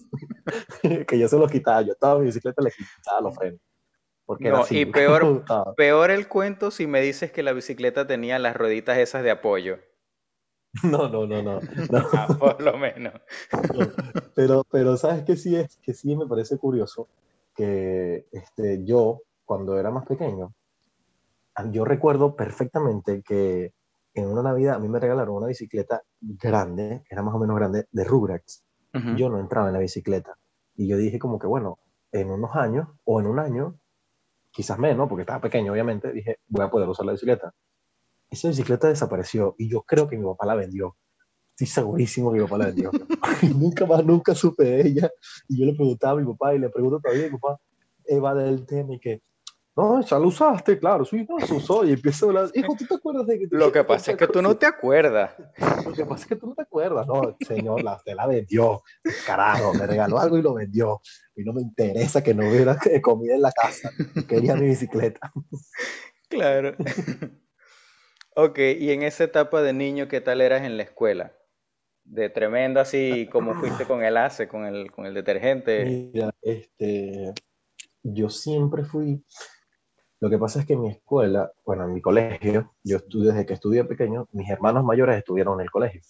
que 1.07 1.19
yo 1.19 1.27
se 1.27 1.37
los 1.37 1.51
quitaba. 1.51 1.81
Yo 1.81 1.93
estaba 1.93 2.13
en 2.15 2.19
mi 2.21 2.25
bicicleta 2.27 2.61
le 2.61 2.71
quitaba 2.71 3.21
los 3.21 3.35
frenos. 3.35 3.59
Porque 4.25 4.47
era 4.47 4.57
No, 4.59 4.65
y 4.69 4.85
peor- 4.85 5.43
Peor 5.75 6.09
el 6.11 6.27
cuento 6.27 6.71
si 6.71 6.87
me 6.87 7.01
dices 7.01 7.31
que 7.31 7.43
la 7.43 7.53
bicicleta 7.53 8.07
tenía 8.07 8.39
las 8.39 8.55
rueditas 8.55 8.97
esas 8.97 9.23
de 9.23 9.31
apoyo. 9.31 9.77
no, 10.83 11.07
no, 11.09 11.25
no, 11.27 11.41
no. 11.43 11.59
no. 11.89 12.07
Ah, 12.13 12.27
por 12.39 12.61
lo 12.61 12.77
menos. 12.77 13.13
Pero, 14.35 14.63
pero 14.69 14.97
¿sabes 14.97 15.23
qué 15.23 15.37
sí 15.37 15.55
es? 15.55 15.77
Que 15.77 15.93
sí 15.93 16.15
me 16.15 16.25
parece 16.27 16.57
curioso 16.57 17.07
que 17.55 18.25
este, 18.31 18.83
yo, 18.83 19.21
cuando 19.45 19.79
era 19.79 19.91
más 19.91 20.05
pequeño, 20.05 20.53
yo 21.71 21.85
recuerdo 21.85 22.35
perfectamente 22.35 23.21
que 23.21 23.73
en 24.13 24.27
una 24.27 24.41
Navidad 24.41 24.75
a 24.75 24.79
mí 24.79 24.87
me 24.87 24.99
regalaron 24.99 25.35
una 25.35 25.47
bicicleta 25.47 26.01
grande, 26.21 27.03
era 27.09 27.21
más 27.21 27.35
o 27.35 27.39
menos 27.39 27.55
grande, 27.57 27.87
de 27.91 28.03
Rugrats. 28.03 28.63
Ujú. 28.93 29.15
Yo 29.15 29.29
no 29.29 29.39
entraba 29.39 29.67
en 29.67 29.73
la 29.73 29.79
bicicleta. 29.79 30.37
Y 30.75 30.87
yo 30.87 30.97
dije 30.97 31.19
como 31.19 31.37
que, 31.37 31.47
bueno, 31.47 31.79
en 32.11 32.29
unos 32.29 32.55
años 32.55 32.87
o 33.03 33.19
en 33.19 33.27
un 33.27 33.39
año, 33.39 33.77
quizás 34.51 34.79
menos, 34.79 35.09
porque 35.09 35.23
estaba 35.23 35.41
pequeño, 35.41 35.73
obviamente, 35.73 36.11
dije, 36.13 36.37
voy 36.47 36.65
a 36.65 36.69
poder 36.69 36.87
usar 36.87 37.05
la 37.05 37.11
bicicleta. 37.11 37.53
Esa 38.29 38.47
bicicleta 38.47 38.87
desapareció 38.87 39.55
y 39.57 39.69
yo 39.69 39.81
creo 39.81 40.07
que 40.07 40.17
mi 40.17 40.23
papá 40.23 40.45
la 40.45 40.55
vendió. 40.55 40.95
Estoy 41.51 41.67
segurísimo 41.67 42.31
que 42.31 42.39
mi 42.39 42.45
papá 42.45 42.57
la 42.57 42.65
vendió. 42.67 42.91
y 43.41 43.47
nunca 43.47 43.85
más, 43.85 44.05
nunca 44.05 44.33
supe 44.33 44.63
de 44.63 44.87
ella. 44.87 45.11
Y 45.47 45.59
yo 45.59 45.65
le 45.65 45.73
preguntaba 45.73 46.19
a 46.19 46.23
mi 46.23 46.31
papá 46.33 46.55
y 46.55 46.59
le 46.59 46.69
pregunto 46.69 46.99
todavía 47.01 47.27
a 47.27 47.31
mi 47.31 47.37
papá, 47.37 47.59
Eva 48.05 48.33
del 48.33 48.65
tema 48.65 48.95
y 48.95 48.99
que, 48.99 49.21
no, 49.75 50.01
ya 50.01 50.17
lo 50.17 50.27
usaste, 50.27 50.79
claro, 50.79 51.03
sí, 51.03 51.25
no, 51.27 51.45
se 51.45 51.53
usó. 51.53 51.83
Y 51.83 51.91
empiezo 51.91 52.25
a 52.25 52.29
hablar, 52.29 52.49
hijo, 52.53 52.75
¿tú 52.77 52.85
te 52.85 52.95
acuerdas 52.95 53.27
de 53.27 53.39
que 53.39 53.47
Lo 53.51 53.71
que 53.71 53.83
pasa 53.83 54.11
es 54.11 54.17
que 54.17 54.27
tú 54.27 54.41
no 54.41 54.55
te 54.55 54.65
acuerdas. 54.65 55.31
Lo 55.85 55.91
que 55.91 56.05
pasa 56.05 56.23
es 56.23 56.27
que 56.27 56.35
tú 56.37 56.47
no 56.47 56.55
te 56.55 56.61
acuerdas, 56.61 57.05
no, 57.05 57.35
señor, 57.45 57.83
la, 57.83 57.95
usted 57.95 58.15
la 58.15 58.25
vendió, 58.25 58.83
carajo, 59.25 59.73
me 59.73 59.85
regaló 59.85 60.17
algo 60.17 60.37
y 60.37 60.41
lo 60.41 60.53
vendió. 60.53 61.01
Y 61.35 61.43
no 61.43 61.51
me 61.51 61.61
interesa 61.61 62.23
que 62.23 62.33
no 62.33 62.47
hubiera 62.47 62.77
comida 63.01 63.35
en 63.35 63.41
la 63.41 63.51
casa, 63.51 63.91
quería 64.27 64.55
mi 64.55 64.67
bicicleta. 64.67 65.31
Claro. 66.29 66.75
Ok, 68.37 68.59
y 68.59 68.91
en 68.91 69.03
esa 69.03 69.23
etapa 69.23 69.61
de 69.61 69.71
niño, 69.71 70.09
¿qué 70.09 70.19
tal 70.19 70.41
eras 70.41 70.63
en 70.63 70.75
la 70.75 70.83
escuela? 70.83 71.31
De 72.03 72.29
tremendo 72.29 72.81
así, 72.81 73.29
como 73.31 73.55
fuiste 73.55 73.85
con 73.85 74.03
el 74.03 74.17
ACE, 74.17 74.49
con 74.49 74.65
el, 74.65 74.91
con 74.91 75.05
el 75.05 75.13
detergente. 75.13 75.85
Mira, 75.85 76.35
este, 76.41 77.33
yo 78.03 78.29
siempre 78.29 78.83
fui, 78.83 79.23
lo 80.19 80.29
que 80.29 80.37
pasa 80.37 80.59
es 80.59 80.65
que 80.65 80.73
en 80.73 80.81
mi 80.81 80.89
escuela, 80.89 81.51
bueno, 81.65 81.85
en 81.85 81.93
mi 81.93 82.01
colegio, 82.01 82.73
yo 82.83 82.97
estudié 82.97 83.31
desde 83.31 83.45
que 83.45 83.53
estudié 83.53 83.83
pequeño, 83.83 84.27
mis 84.31 84.49
hermanos 84.49 84.83
mayores 84.83 85.17
estuvieron 85.17 85.59
en 85.59 85.65
el 85.65 85.71
colegio. 85.71 86.01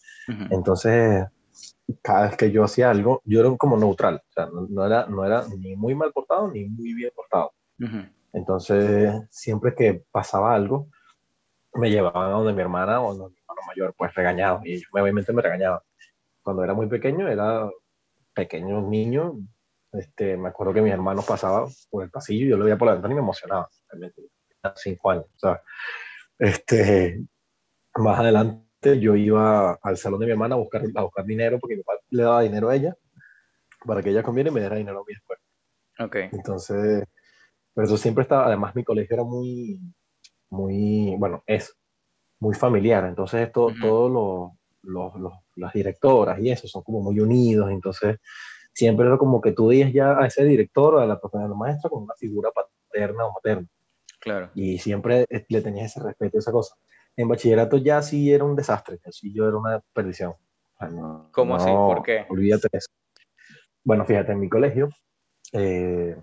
Entonces, 0.50 1.26
cada 2.02 2.28
vez 2.28 2.38
que 2.38 2.52
yo 2.52 2.64
hacía 2.64 2.90
algo, 2.90 3.22
yo 3.26 3.40
era 3.40 3.56
como 3.58 3.78
neutral, 3.78 4.22
o 4.28 4.32
sea, 4.34 4.46
no, 4.48 4.68
no 4.70 4.86
era, 4.86 5.06
no 5.08 5.26
era 5.26 5.44
ni 5.58 5.76
muy 5.76 5.96
mal 5.96 6.12
portado 6.12 6.52
ni 6.52 6.66
muy 6.66 6.94
bien 6.94 7.12
portado. 7.16 7.52
Entonces, 8.34 9.14
siempre 9.30 9.74
que 9.74 10.04
pasaba 10.12 10.54
algo, 10.54 10.88
me 11.74 11.90
llevaban 11.90 12.30
a 12.30 12.34
donde 12.34 12.54
mi 12.54 12.62
hermana 12.62 13.02
o 13.02 13.16
donde 13.16 13.34
mi 13.34 13.42
hermano 13.42 13.62
mayor, 13.68 13.94
pues 13.98 14.14
regañado. 14.14 14.62
Y 14.64 14.74
ellos 14.74 14.90
obviamente 14.92 15.34
me 15.34 15.42
regañaban. 15.42 15.80
Cuando 16.42 16.64
era 16.64 16.74
muy 16.74 16.88
pequeño, 16.88 17.28
era 17.28 17.70
pequeño 18.34 18.82
niño. 18.82 19.40
Este, 19.98 20.36
me 20.38 20.50
acuerdo 20.50 20.74
que 20.74 20.82
mis 20.82 20.94
hermanos 20.94 21.26
pasaban 21.26 21.68
por 21.90 22.04
el 22.04 22.10
pasillo 22.12 22.46
y 22.46 22.50
yo 22.50 22.58
lo 22.58 22.66
veía 22.66 22.78
por 22.78 22.88
la 22.88 22.94
ventana 22.94 23.14
y 23.14 23.16
me 23.16 23.22
emocionaba. 23.22 23.68
Realmente, 23.90 24.24
cinco 24.76 25.12
años. 25.12 25.26
Este, 26.38 27.24
más 27.96 28.20
adelante 28.20 29.00
yo 29.00 29.16
iba 29.16 29.74
al 29.82 29.98
salón 29.98 30.20
de 30.20 30.26
mi 30.28 30.32
hermana 30.34 30.56
a 30.56 30.58
buscar, 30.58 30.84
a 30.96 31.02
buscar 31.04 31.26
dinero 31.26 31.60
porque 31.60 31.78
mi 31.78 31.84
papá 31.84 32.00
le 32.10 32.24
daba 32.24 32.42
dinero 32.42 32.70
a 32.70 32.76
ella 32.76 32.96
para 33.86 34.02
que 34.04 34.10
ella 34.10 34.24
comiera 34.24 34.50
y 34.50 34.54
me 34.54 34.60
diera 34.60 34.76
dinero 34.76 35.00
a 35.00 35.04
mí 35.08 35.14
después. 35.14 35.40
Entonces, 36.32 37.06
pero 37.74 37.88
eso 37.88 37.98
siempre 37.98 38.24
estaba, 38.24 38.48
además 38.48 38.76
mi 38.76 38.84
colegio 38.84 39.14
era 39.16 39.24
muy, 39.24 39.80
muy, 40.50 41.16
bueno, 41.18 41.44
es 41.48 41.76
muy 42.40 42.54
familiar, 42.56 43.06
entonces 43.06 43.52
to- 43.52 43.68
Ujú. 43.68 43.80
todos 43.80 44.12
los, 44.12 44.52
los, 45.14 45.22
los- 45.22 45.34
las 45.56 45.74
directoras 45.74 46.40
y 46.40 46.52
eso 46.52 46.68
son 46.68 46.84
como 46.84 47.02
muy 47.02 47.20
unidos, 47.20 47.72
entonces 47.72 48.18
siempre 48.76 49.08
era 49.08 49.18
como 49.18 49.42
que 49.42 49.54
tú 49.54 49.68
veías 49.68 49.92
ya 49.94 50.20
a 50.20 50.28
ese 50.28 50.44
director 50.44 50.96
o 50.96 51.00
a 51.00 51.06
la 51.06 51.20
profesora 51.20 51.48
la 51.48 51.56
maestra 51.56 51.90
como 51.90 52.04
una 52.04 52.14
figura 52.16 52.52
paterna 52.52 53.26
o 53.26 53.34
materna, 53.34 53.68
Claro. 54.20 54.50
y 54.54 54.78
siempre 54.80 55.26
eh, 55.30 55.46
le 55.50 55.62
tenías 55.62 55.92
ese 55.96 56.06
respeto, 56.06 56.38
esa 56.38 56.52
cosa. 56.52 56.76
En 57.16 57.30
bachillerato 57.30 57.78
ya 57.78 58.02
sí 58.02 58.32
era 58.32 58.44
un 58.44 58.56
desastre, 58.56 59.00
así 59.06 59.34
yo 59.34 59.48
era 59.48 59.58
una 59.58 59.82
perdición. 59.94 60.34
O 60.82 61.30
¿Cómo 61.32 61.56
así? 61.56 61.70
¿Por 61.70 62.04
qué? 62.04 62.26
Olvídate 62.30 62.68
de 62.72 62.78
eso. 62.80 62.90
Bueno, 63.84 64.04
fíjate, 64.06 64.34
en 64.34 64.40
mi 64.40 64.50
colegio 64.50 64.90
eh, 65.54 66.18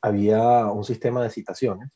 había 0.00 0.66
un 0.66 0.84
sistema 0.84 1.22
de 1.22 1.30
citaciones 1.30 1.90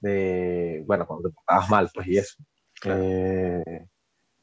de, 0.00 0.82
bueno, 0.86 1.06
cuando 1.06 1.28
te 1.28 1.34
portabas 1.34 1.70
mal, 1.70 1.90
pues 1.94 2.06
y 2.08 2.18
eso. 2.18 2.42
Eh, 2.84 3.86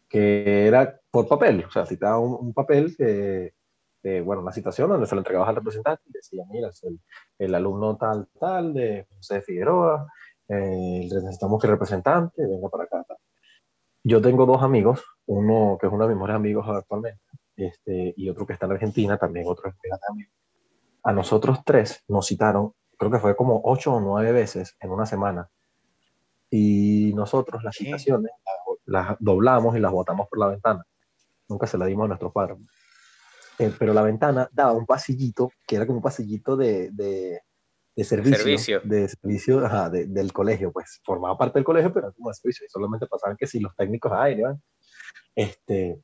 que 0.07 0.67
era 0.67 0.99
por 1.11 1.27
papel, 1.27 1.65
o 1.67 1.71
sea, 1.71 1.85
citaba 1.85 2.19
un, 2.19 2.53
papel 2.53 2.95
que, 2.95 3.53
bueno, 4.23 4.41
una 4.41 4.51
citación 4.51 4.89
donde 4.89 5.07
se 5.07 5.15
lo 5.15 5.21
entregabas 5.21 5.49
al 5.49 5.55
representante 5.55 6.03
y 6.07 6.11
decía, 6.13 6.43
mira, 6.49 6.69
es 6.69 6.81
el, 7.39 7.55
alumno 7.55 7.97
tal, 7.97 8.27
tal, 8.39 8.73
de 8.73 9.07
José 9.15 9.41
Figueroa, 9.41 10.07
eh, 10.49 11.07
necesitamos 11.11 11.61
que 11.61 11.67
el 11.67 11.73
representante 11.73 12.45
venga 12.45 12.69
para 12.69 12.85
acá. 12.85 13.05
Yo 14.03 14.21
tengo 14.21 14.45
dos 14.45 14.63
amigos, 14.63 15.03
uno 15.25 15.77
que 15.79 15.87
es 15.87 15.93
uno 15.93 16.05
de 16.05 16.09
mis 16.09 16.17
mejores 16.17 16.35
amigos 16.37 16.65
actualmente, 16.69 17.21
este, 17.55 18.13
y 18.15 18.29
otro 18.29 18.45
que 18.45 18.53
está 18.53 18.65
en 18.65 18.73
Argentina, 18.73 19.17
también 19.17 19.45
otro 19.47 19.69
estudiante 19.69 20.05
amigo. 20.09 20.31
A 21.03 21.11
nosotros 21.11 21.59
tres 21.65 22.03
nos 22.07 22.27
citaron, 22.27 22.73
creo 22.97 23.11
que 23.11 23.19
fue 23.19 23.35
como 23.35 23.61
ocho 23.63 23.93
o 23.93 23.99
nueve 23.99 24.31
veces 24.31 24.75
en 24.79 24.91
una 24.91 25.05
semana. 25.05 25.49
Y 26.49 27.11
nosotros 27.13 27.63
las 27.63 27.75
citaciones 27.75 28.31
las, 28.85 29.17
doblamos 29.19 29.75
y 29.75 29.79
las 29.79 29.91
botamos 29.91 30.27
por 30.29 30.39
la 30.39 30.47
ventana. 30.47 30.85
Nunca 31.49 31.67
se 31.67 31.77
la 31.77 31.85
dimos 31.85 32.05
a 32.05 32.07
nuestros 32.07 32.31
padres. 32.31 32.57
Eh, 33.59 33.73
pero 33.77 33.93
la 33.93 34.03
ventana 34.03 34.49
daba 34.51 34.73
un 34.73 34.85
pasillito, 34.85 35.51
que 35.65 35.75
era 35.75 35.85
como 35.85 35.97
un 35.97 36.03
pasillito 36.03 36.55
de, 36.55 36.91
de, 36.91 37.41
de 37.95 38.03
servicio, 38.03 38.81
de 38.83 39.07
servicio 39.07 39.65
ajá, 39.65 39.89
del 39.89 40.31
colegio, 40.31 40.71
pues 40.71 41.01
formaba 41.03 41.37
parte 41.37 41.57
del 41.57 41.65
colegio, 41.65 41.91
pero 41.91 42.13
como 42.13 42.29
de 42.29 42.35
servicio, 42.35 42.65
y 42.65 42.69
solamente 42.69 43.07
pasaban 43.07 43.35
que 43.35 43.47
si 43.47 43.59
los 43.59 43.75
técnicos 43.75 44.11
aire, 44.13 44.43
este, 45.35 45.99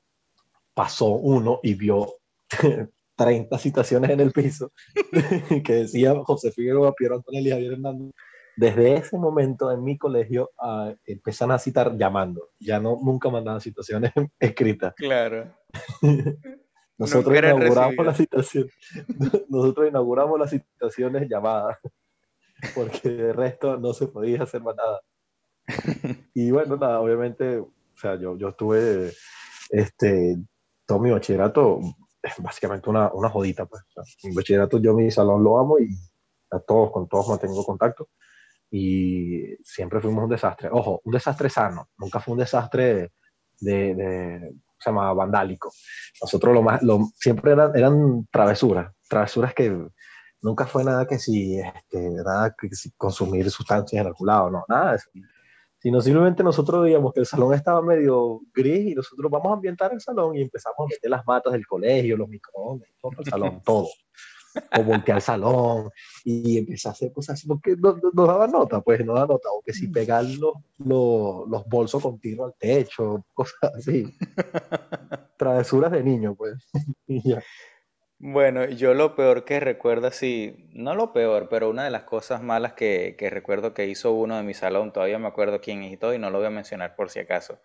pasó 0.74 1.10
uno 1.10 1.60
y 1.62 1.76
vio 1.76 2.16
30 3.16 3.58
citaciones 3.60 4.10
en 4.10 4.20
el 4.20 4.32
piso 4.32 4.72
que 5.64 5.74
decía 5.74 6.16
José 6.24 6.52
Figueroa, 6.52 6.94
Piero 6.94 7.16
Antonelli 7.16 7.50
y 7.50 7.52
Javier 7.52 7.74
Hernández. 7.74 8.12
Desde 8.56 8.96
ese 8.96 9.18
momento 9.18 9.72
en 9.72 9.84
mi 9.84 9.98
colegio 9.98 10.52
uh, 10.62 10.94
empezaron 11.06 11.54
a 11.54 11.60
citar 11.60 11.98
llamando, 11.98 12.52
ya 12.60 12.80
no 12.80 13.00
nunca 13.04 13.30
mandaban 13.30 13.62
citaciones 13.62 14.12
escritas. 14.40 14.94
Claro. 14.96 15.56
Nosotros 16.98 17.38
inauguramos 17.38 18.06
la 18.06 18.14
citación, 18.14 18.70
nosotros 19.50 19.90
inauguramos 19.90 20.40
las 20.40 20.52
citaciones 20.52 21.28
llamadas, 21.28 21.78
porque 22.76 23.10
de 23.10 23.34
resto 23.34 23.78
no 23.78 23.94
se 23.94 24.08
podía 24.08 24.44
hacer 24.44 24.62
más 24.62 24.76
nada. 24.76 25.02
Y 26.36 26.52
bueno, 26.52 26.78
nada, 26.78 27.00
obviamente, 27.00 27.60
o 27.60 27.72
sea, 27.96 28.16
yo, 28.16 28.38
yo 28.38 28.50
estuve, 28.50 29.14
este, 29.70 30.38
todo 30.86 31.00
mi 31.00 31.12
bachillerato, 31.12 31.80
es 32.22 32.34
básicamente 32.40 32.90
una, 32.90 33.12
una 33.14 33.30
jodita, 33.30 33.66
pues. 33.66 33.84
mi 34.24 34.34
bachillerato, 34.34 34.80
yo 34.80 34.94
mi 34.94 35.12
salón 35.12 35.44
lo 35.44 35.60
amo 35.60 35.78
y 35.80 35.90
a 36.52 36.60
todos, 36.60 36.92
con 36.92 37.08
todos 37.08 37.30
mantengo 37.30 37.64
contacto. 37.64 38.10
Y 38.72 39.56
siempre 39.64 40.02
fuimos 40.02 40.24
un 40.24 40.30
desastre. 40.32 40.70
Ojo, 40.72 41.02
un 41.04 41.12
desastre 41.14 41.50
sano, 41.50 41.90
nunca 41.98 42.20
fue 42.20 42.34
un 42.34 42.40
desastre 42.40 43.12
de, 43.60 43.96
de 43.96 44.56
se 44.84 44.90
llama 44.90 45.14
vandálico. 45.14 45.72
Nosotros 46.22 46.54
lo 46.54 46.62
más, 46.62 46.82
lo, 46.84 47.08
siempre 47.16 47.54
eran, 47.54 47.76
eran 47.76 48.28
travesuras, 48.32 48.94
travesuras 49.08 49.54
que 49.54 49.76
nunca 50.42 50.66
fue 50.66 50.84
nada 50.84 51.08
que 51.08 51.18
si, 51.20 51.60
este, 51.60 52.10
nada 52.10 52.56
que 52.60 52.70
si 52.76 52.92
consumir 52.92 53.50
sustancias 53.50 54.02
en 54.02 54.08
algún 54.08 54.28
lado, 54.28 54.50
no, 54.50 54.66
nada 54.68 54.92
de 54.92 54.98
eso 54.98 55.10
sino 55.84 56.00
simplemente 56.00 56.44
nosotros 56.44 56.82
veíamos 56.82 57.14
que 57.14 57.20
el 57.20 57.26
salón 57.26 57.54
estaba 57.54 57.82
medio 57.82 58.40
gris 58.54 58.92
y 58.92 58.96
nosotros 58.96 59.30
vamos 59.30 59.52
a 59.52 59.56
ambientar 59.56 59.92
el 59.92 60.00
salón 60.00 60.34
y 60.34 60.42
empezamos 60.42 60.78
a 60.80 60.86
meter 60.86 61.12
las 61.12 61.28
matas 61.28 61.52
del 61.52 61.68
colegio, 61.68 62.16
los 62.16 62.30
microondas, 62.30 62.90
todo 63.02 63.12
el 63.20 63.26
salón, 63.26 63.62
todo. 63.66 63.90
O 64.78 64.84
voltear 64.84 65.22
salón 65.22 65.90
y 66.24 66.58
empezar 66.58 66.92
a 66.92 66.94
hacer 66.94 67.12
cosas 67.12 67.40
así, 67.40 67.48
porque 67.48 67.76
no, 67.78 67.98
no, 68.14 68.26
daba 68.28 68.48
nota, 68.48 68.82
pues 68.82 69.06
no 69.06 69.14
daba 69.14 69.28
nota, 69.28 69.50
o 69.52 69.62
que 69.62 69.74
si 69.74 69.88
mm. 69.88 69.92
pegar 69.92 70.26
los, 70.26 70.54
los, 70.78 71.48
los 71.50 71.66
bolsos 71.68 72.02
continuos 72.02 72.52
al 72.52 72.58
techo, 72.58 73.26
cosas 73.34 73.74
así. 73.76 74.06
Travesuras 75.38 75.92
de 75.92 76.04
niño, 76.04 76.36
pues. 76.36 76.56
y 77.08 77.28
ya. 77.28 77.42
Bueno, 78.26 78.66
yo 78.66 78.94
lo 78.94 79.16
peor 79.16 79.44
que 79.44 79.60
recuerdo, 79.60 80.10
sí, 80.12 80.70
no 80.72 80.96
lo 80.96 81.12
peor, 81.12 81.50
pero 81.50 81.70
una 81.70 81.84
de 81.84 81.92
las 81.92 82.04
cosas 82.04 82.42
malas 82.42 82.72
que, 82.74 83.16
que 83.18 83.30
recuerdo 83.30 83.74
que 83.74 83.88
hizo 83.88 84.14
uno 84.14 84.38
de 84.38 84.44
mi 84.44 84.54
salón, 84.54 84.94
todavía 84.94 85.20
me 85.20 85.28
acuerdo 85.28 85.60
quién 85.60 85.84
es 85.84 85.92
y 85.92 85.98
todo, 85.98 86.14
y 86.14 86.20
no 86.20 86.30
lo 86.30 86.38
voy 86.38 86.48
a 86.48 86.52
mencionar 86.52 86.96
por 86.96 87.10
si 87.10 87.20
acaso. 87.20 87.60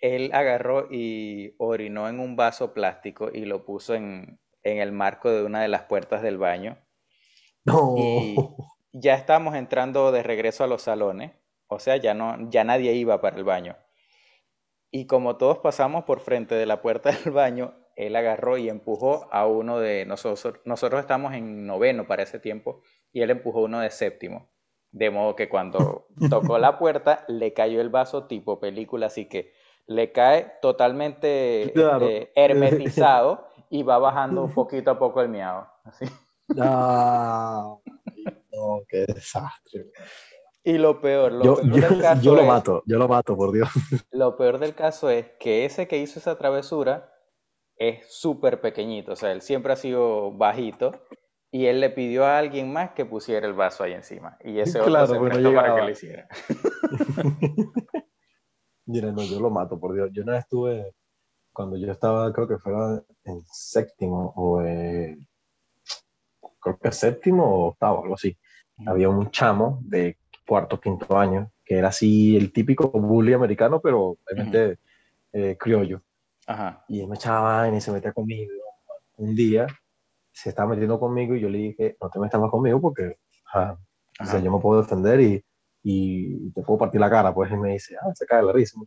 Él 0.00 0.30
agarró 0.32 0.88
y 0.90 1.54
orinó 1.58 2.08
en 2.08 2.18
un 2.18 2.34
vaso 2.34 2.72
plástico 2.72 3.30
y 3.32 3.44
lo 3.44 3.64
puso 3.64 3.94
en, 3.94 4.40
en 4.62 4.78
el 4.78 4.92
marco 4.92 5.30
de 5.30 5.44
una 5.44 5.62
de 5.62 5.68
las 5.68 5.82
puertas 5.82 6.22
del 6.22 6.38
baño. 6.38 6.78
No. 7.64 7.94
Y 7.96 8.36
ya 8.92 9.14
estábamos 9.14 9.54
entrando 9.54 10.12
de 10.12 10.22
regreso 10.22 10.64
a 10.64 10.66
los 10.66 10.82
salones, 10.82 11.32
o 11.66 11.78
sea, 11.78 11.96
ya, 11.96 12.14
no, 12.14 12.36
ya 12.50 12.64
nadie 12.64 12.92
iba 12.92 13.20
para 13.20 13.36
el 13.36 13.44
baño. 13.44 13.76
Y 14.90 15.06
como 15.06 15.36
todos 15.36 15.58
pasamos 15.58 16.04
por 16.04 16.20
frente 16.20 16.54
de 16.54 16.66
la 16.66 16.82
puerta 16.82 17.10
del 17.10 17.32
baño, 17.32 17.74
él 17.96 18.14
agarró 18.16 18.58
y 18.58 18.68
empujó 18.68 19.28
a 19.32 19.46
uno 19.46 19.78
de 19.78 20.04
nosotros. 20.04 20.60
Nosotros 20.64 21.00
estamos 21.00 21.34
en 21.34 21.66
noveno 21.66 22.06
para 22.06 22.22
ese 22.22 22.38
tiempo 22.38 22.82
y 23.12 23.22
él 23.22 23.30
empujó 23.30 23.62
uno 23.62 23.80
de 23.80 23.90
séptimo. 23.90 24.50
De 24.90 25.10
modo 25.10 25.34
que 25.34 25.48
cuando 25.48 26.06
tocó 26.30 26.58
la 26.58 26.78
puerta 26.78 27.24
le 27.28 27.54
cayó 27.54 27.80
el 27.80 27.88
vaso 27.88 28.26
tipo 28.26 28.60
película, 28.60 29.06
así 29.06 29.26
que 29.26 29.52
le 29.86 30.12
cae 30.12 30.52
totalmente 30.60 31.62
este, 31.62 32.32
hermetizado 32.34 33.48
y 33.72 33.82
va 33.82 33.96
bajando 33.98 34.48
poquito 34.48 34.90
a 34.90 34.98
poco 34.98 35.22
el 35.22 35.28
miado. 35.30 35.66
Así. 35.84 36.04
No, 38.54 38.82
qué 38.86 39.06
desastre. 39.06 39.86
Y 40.62 40.76
lo 40.76 41.00
peor, 41.00 41.32
lo 41.32 41.42
yo, 41.42 41.56
peor 41.56 41.88
del 41.88 42.02
caso 42.02 42.22
yo 42.22 42.34
lo 42.34 42.44
mato, 42.44 42.82
yo 42.84 42.98
lo 42.98 43.08
mato, 43.08 43.34
por 43.34 43.50
Dios. 43.50 43.70
Lo 44.12 44.36
peor 44.36 44.58
del 44.58 44.74
caso 44.74 45.08
es 45.08 45.26
que 45.40 45.64
ese 45.64 45.88
que 45.88 45.96
hizo 45.96 46.18
esa 46.18 46.36
travesura 46.36 47.10
es 47.76 48.14
súper 48.14 48.60
pequeñito, 48.60 49.12
o 49.12 49.16
sea, 49.16 49.32
él 49.32 49.40
siempre 49.40 49.72
ha 49.72 49.76
sido 49.76 50.30
bajito 50.32 50.92
y 51.50 51.66
él 51.66 51.80
le 51.80 51.88
pidió 51.88 52.26
a 52.26 52.36
alguien 52.38 52.70
más 52.70 52.90
que 52.90 53.06
pusiera 53.06 53.46
el 53.46 53.54
vaso 53.54 53.84
ahí 53.84 53.94
encima 53.94 54.36
y 54.44 54.58
ese 54.60 54.80
otro 54.80 55.06
se 55.06 55.18
prestó 55.18 55.54
para 55.54 55.74
que 55.74 55.82
lo 55.82 55.90
hiciera. 55.90 56.28
Mira, 58.84 59.10
no, 59.10 59.22
yo 59.22 59.40
lo 59.40 59.48
mato, 59.48 59.80
por 59.80 59.94
Dios. 59.94 60.10
Yo 60.12 60.24
no 60.24 60.34
estuve, 60.34 60.92
cuando 61.52 61.76
yo 61.76 61.90
estaba, 61.92 62.32
creo 62.32 62.48
que 62.48 62.58
fuera 62.58 63.02
en 63.24 63.42
séptimo 63.50 64.32
o 64.36 64.60
creo 66.60 66.78
que 66.80 66.92
séptimo 66.92 67.44
o 67.44 67.68
octavo, 67.68 68.02
algo 68.02 68.14
así. 68.14 68.36
Había 68.86 69.08
un 69.08 69.30
chamo 69.30 69.80
de 69.82 70.18
cuarto, 70.46 70.80
quinto 70.80 71.16
año, 71.16 71.50
que 71.64 71.78
era 71.78 71.88
así 71.88 72.36
el 72.36 72.52
típico 72.52 72.88
bully 72.88 73.32
americano, 73.32 73.80
pero 73.80 74.16
obviamente 74.26 74.78
eh, 75.32 75.56
criollo. 75.58 76.02
Y 76.88 77.00
él 77.00 77.08
me 77.08 77.16
echaba 77.16 77.68
y 77.68 77.80
se 77.80 77.92
metía 77.92 78.12
conmigo. 78.12 78.52
Un 79.16 79.34
día 79.34 79.66
se 80.32 80.48
estaba 80.48 80.70
metiendo 80.70 80.98
conmigo 80.98 81.36
y 81.36 81.40
yo 81.40 81.48
le 81.48 81.58
dije, 81.58 81.96
no 82.00 82.08
te 82.08 82.18
metas 82.18 82.40
más 82.40 82.50
conmigo 82.50 82.80
porque 82.80 83.18
o 84.20 84.24
sea, 84.24 84.40
yo 84.40 84.52
me 84.52 84.60
puedo 84.60 84.82
defender 84.82 85.20
y, 85.20 85.44
y, 85.82 86.50
te 86.52 86.62
puedo 86.62 86.78
partir 86.78 87.00
la 87.00 87.10
cara. 87.10 87.34
Pues 87.34 87.50
él 87.52 87.58
me 87.58 87.72
dice, 87.72 87.96
ah, 88.00 88.12
se 88.14 88.26
cae 88.26 88.42
la 88.42 88.52
risa. 88.52 88.78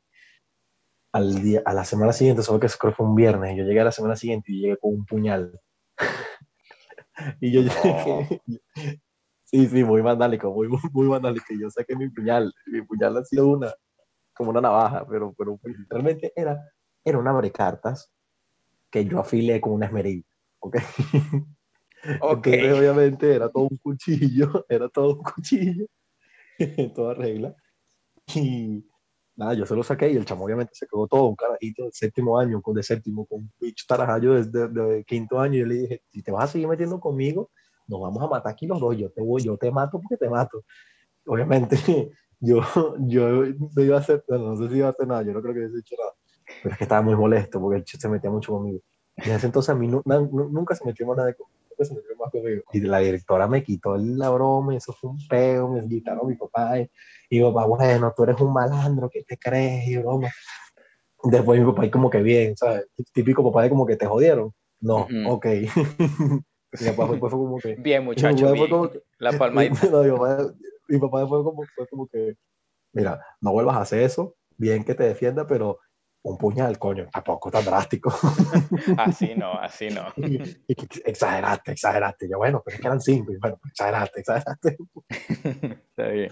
Al 1.15 1.41
día, 1.41 1.61
a 1.65 1.73
la 1.73 1.85
semana 1.85 2.11
siguiente, 2.11 2.43
solo 2.43 2.59
que 2.59 2.67
creo 2.67 2.91
que 2.91 2.97
fue 2.97 3.05
un 3.05 3.15
viernes, 3.15 3.55
yo 3.57 3.63
llegué 3.63 3.79
a 3.79 3.85
la 3.85 3.91
semana 3.91 4.15
siguiente 4.15 4.51
y 4.51 4.61
llegué 4.61 4.77
con 4.77 4.93
un 4.93 5.05
puñal. 5.05 5.59
y 7.39 7.51
yo 7.51 7.61
llegué, 7.61 8.41
sí, 9.45 9.67
sí, 9.67 9.83
muy 9.83 10.01
vandálico, 10.01 10.51
muy, 10.51 10.67
muy, 10.91 11.07
vandálico. 11.07 11.53
Y 11.53 11.61
yo 11.61 11.69
saqué 11.69 11.95
mi 11.95 12.09
puñal, 12.09 12.53
mi 12.67 12.81
puñal 12.81 13.17
ha 13.17 13.23
sido 13.23 13.47
una, 13.47 13.73
como 14.33 14.49
una 14.49 14.59
navaja, 14.59 15.05
pero, 15.07 15.33
pero 15.37 15.57
realmente 15.89 16.33
era 16.35 16.59
era 17.05 17.19
un 17.19 17.27
abre 17.27 17.51
cartas 17.51 18.11
que 18.89 19.05
yo 19.05 19.19
afilé 19.19 19.61
con 19.61 19.73
una 19.73 19.85
esmerilla. 19.85 20.25
¿Ok? 20.59 20.77
okay. 22.21 22.71
obviamente 22.71 23.33
era 23.33 23.49
todo 23.49 23.67
un 23.69 23.77
cuchillo, 23.77 24.65
era 24.69 24.89
todo 24.89 25.17
un 25.17 25.23
cuchillo, 25.23 25.85
en 26.57 26.93
toda 26.93 27.13
regla. 27.13 27.55
Y 28.33 28.83
nada, 29.35 29.53
yo 29.53 29.65
se 29.65 29.75
lo 29.75 29.83
saqué 29.83 30.09
y 30.11 30.15
el 30.15 30.25
chamo 30.25 30.45
obviamente 30.45 30.73
se 30.75 30.87
quedó 30.87 31.07
todo, 31.07 31.25
un 31.25 31.35
carajito 31.35 31.85
de 31.85 31.91
séptimo 31.91 32.39
año, 32.39 32.61
con 32.61 32.75
de 32.75 32.83
séptimo, 32.83 33.25
con 33.25 33.39
un 33.39 33.51
bicho 33.59 33.85
tarajallo 33.87 34.33
desde 34.35 34.67
de, 34.67 35.03
quinto 35.05 35.39
año. 35.39 35.55
Y 35.55 35.59
yo 35.59 35.65
le 35.65 35.75
dije, 35.75 36.01
si 36.11 36.23
te 36.23 36.31
vas 36.31 36.45
a 36.45 36.53
seguir 36.53 36.67
metiendo 36.67 36.99
conmigo, 36.99 37.49
nos 37.87 38.01
vamos 38.01 38.23
a 38.23 38.27
matar 38.27 38.53
aquí 38.53 38.67
los 38.67 38.79
dos. 38.79 38.97
Yo 38.97 39.09
te, 39.11 39.21
voy, 39.21 39.43
yo 39.43 39.57
te 39.57 39.71
mato 39.71 39.99
porque 40.01 40.17
te 40.17 40.29
mato. 40.29 40.63
Obviamente, 41.25 41.77
yo, 42.39 42.61
yo 42.99 43.45
no 43.45 43.81
iba 43.81 43.97
a 43.97 43.99
hacer, 43.99 44.23
no 44.27 44.55
sé 44.57 44.69
si 44.69 44.77
iba 44.77 44.87
a 44.87 44.91
hacer 44.91 45.07
nada, 45.07 45.23
yo 45.23 45.33
no 45.33 45.41
creo 45.41 45.53
que 45.53 45.59
hubiese 45.61 45.79
hecho 45.79 45.95
nada 45.99 46.13
pero 46.61 46.73
es 46.73 46.77
que 46.77 46.83
estaba 46.83 47.01
muy 47.01 47.15
molesto 47.15 47.59
porque 47.59 47.77
el 47.77 47.85
se 47.85 48.09
metía 48.09 48.29
mucho 48.29 48.53
conmigo. 48.53 48.79
Y 49.17 49.29
en 49.29 49.35
ese 49.35 49.47
entonces 49.47 49.69
a 49.69 49.75
mí 49.75 49.87
nunca 49.87 50.75
se 50.75 50.85
metió 50.85 51.07
más 51.07 51.17
nada 51.17 51.33
conmigo, 51.33 51.59
nunca 51.69 51.85
se 51.85 51.95
metió 51.95 52.15
conmigo. 52.41 52.63
Y 52.73 52.81
la 52.81 52.99
directora 52.99 53.47
me 53.47 53.63
quitó 53.63 53.95
la 53.97 54.29
broma 54.29 54.73
y 54.73 54.77
eso 54.77 54.93
fue 54.93 55.09
un 55.11 55.27
peo, 55.27 55.69
me 55.69 55.79
invitaron 55.79 56.21
a 56.25 56.27
mi 56.29 56.35
papá 56.35 56.79
y, 56.79 56.89
y 57.29 57.41
papá, 57.41 57.65
bueno, 57.65 58.13
tú 58.15 58.23
eres 58.23 58.39
un 58.39 58.53
malandro, 58.53 59.09
¿qué 59.09 59.23
te 59.23 59.37
crees? 59.37 59.87
Y 59.87 59.97
broma. 59.97 60.29
Después 61.23 61.59
mi 61.59 61.65
papá 61.65 61.83
ahí 61.83 61.89
como 61.89 62.09
que 62.09 62.21
bien, 62.21 62.55
¿sabes? 62.55 62.85
Típico 63.13 63.43
papá 63.43 63.63
de 63.63 63.69
como 63.69 63.85
que 63.85 63.95
te 63.95 64.05
jodieron. 64.05 64.51
No, 64.79 65.05
Ujú. 65.05 65.29
ok. 65.31 65.45
mi 66.79 66.87
papá 66.87 67.07
después 67.11 67.31
fue 67.31 67.39
como 67.39 67.57
que... 67.59 67.75
Bien, 67.75 68.03
muchacho, 68.03 68.45
bien. 68.45 68.57
fue 68.57 68.69
como 68.69 68.89
que- 68.91 69.01
La 69.17 69.31
palmadita. 69.37 69.87
No, 69.89 70.03
mi, 70.03 70.11
papá, 70.11 70.53
mi 70.87 70.99
papá 70.99 71.19
después 71.21 71.43
como, 71.43 71.63
fue 71.75 71.87
como 71.87 72.07
que, 72.07 72.35
mira, 72.93 73.19
no 73.41 73.51
vuelvas 73.53 73.77
a 73.77 73.81
hacer 73.81 74.01
eso, 74.01 74.35
bien 74.57 74.83
que 74.83 74.93
te 74.93 75.03
defienda, 75.03 75.47
pero 75.47 75.79
un 76.25 76.37
puñal, 76.37 76.79
coño, 76.79 77.07
tampoco 77.11 77.51
tan 77.51 77.63
drástico. 77.63 78.09
Así 78.97 79.35
no, 79.35 79.53
así 79.59 79.89
no. 79.89 80.07
Y- 80.17 80.41
y 80.67 80.75
que 80.75 80.87
exageraste, 81.05 81.71
exageraste. 81.73 82.27
Yo, 82.27 82.37
bueno, 82.39 82.63
pero 82.65 82.75
es 82.75 82.81
que 82.81 82.87
eran 82.87 82.99
cinco. 82.99 83.31
Y 83.31 83.37
bueno, 83.37 83.59
exageraste, 83.67 84.19
exageraste. 84.21 84.77
Está 85.89 86.07
bien. 86.07 86.31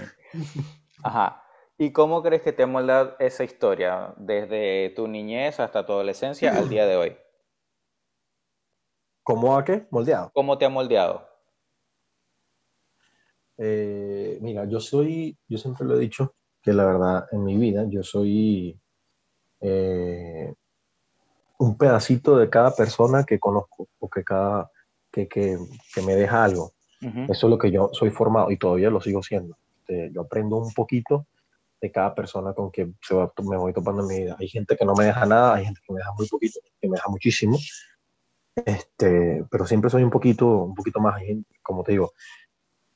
Ajá. 1.03 1.43
¿Y 1.77 1.91
cómo 1.91 2.23
crees 2.23 2.41
que 2.41 2.53
te 2.53 2.63
ha 2.63 2.67
moldado 2.67 3.15
esa 3.19 3.43
historia 3.43 4.13
desde 4.17 4.89
tu 4.95 5.07
niñez 5.07 5.59
hasta 5.59 5.85
tu 5.85 5.91
adolescencia 5.93 6.57
al 6.57 6.69
día 6.69 6.88
de 6.88 6.95
hoy? 6.95 7.17
¿Cómo 9.21 9.55
a 9.55 9.63
qué? 9.63 9.85
Moldeado. 9.91 10.31
¿Cómo 10.33 10.57
te 10.57 10.65
ha 10.65 10.69
moldeado? 10.69 11.27
Eh, 13.57 14.39
mira, 14.41 14.65
yo 14.65 14.79
soy, 14.79 15.38
yo 15.47 15.57
siempre 15.59 15.85
lo 15.85 15.95
he 15.95 16.00
dicho, 16.00 16.35
que 16.63 16.73
la 16.73 16.85
verdad 16.85 17.25
en 17.31 17.43
mi 17.43 17.57
vida 17.57 17.85
yo 17.89 18.01
soy 18.01 18.79
eh, 19.63 20.53
un 21.60 21.77
pedacito 21.77 22.38
de 22.38 22.50
cada 22.50 22.75
persona 22.75 23.24
que 23.24 23.39
conozco 23.39 23.88
o 24.00 24.10
que, 24.10 24.24
cada, 24.24 24.70
que, 25.12 25.27
que, 25.27 25.58
que 25.93 26.01
me 26.01 26.15
deja 26.15 26.43
algo. 26.43 26.74
Ujú. 27.01 27.32
Eso 27.32 27.48
es 27.48 27.51
lo 27.51 27.58
que 27.58 27.72
yo 27.72 27.89
soy 27.93 28.10
formado 28.10 28.51
y 28.51 28.58
todavía 28.58 28.89
lo 28.89 29.01
sigo 29.01 29.24
siendo. 29.24 29.58
Este, 29.79 30.12
yo 30.13 30.22
aprendo 30.22 30.58
un 30.58 30.74
poquito 30.74 31.25
de 31.82 31.91
cada 31.91 32.13
persona 32.15 32.53
con 32.53 32.72
que 32.72 32.93
se 33.01 33.13
va- 33.15 33.32
me 33.43 33.58
voy 33.58 33.74
topando 33.74 34.01
en 34.01 34.08
mi 34.08 34.20
vida. 34.24 34.36
Hay 34.39 34.48
gente 34.48 34.75
que 34.77 34.86
no 34.86 34.93
me 34.93 35.05
deja 35.05 35.25
nada, 35.25 35.55
hay 35.55 35.65
gente 35.65 35.82
que 35.86 35.93
me 35.93 36.00
deja 36.00 36.12
muy 36.13 36.27
poquito, 36.27 36.60
que 36.79 36.88
me 36.89 36.96
deja 36.96 37.10
muchísimo. 37.10 37.58
Este, 38.55 39.43
pero 39.50 39.65
siempre 39.65 39.89
soy 39.89 40.03
un 40.03 40.10
poquito, 40.10 40.48
un 40.63 40.75
poquito 40.75 41.00
más, 41.00 41.22
como 41.62 41.84
te 41.84 41.93
digo, 41.93 42.12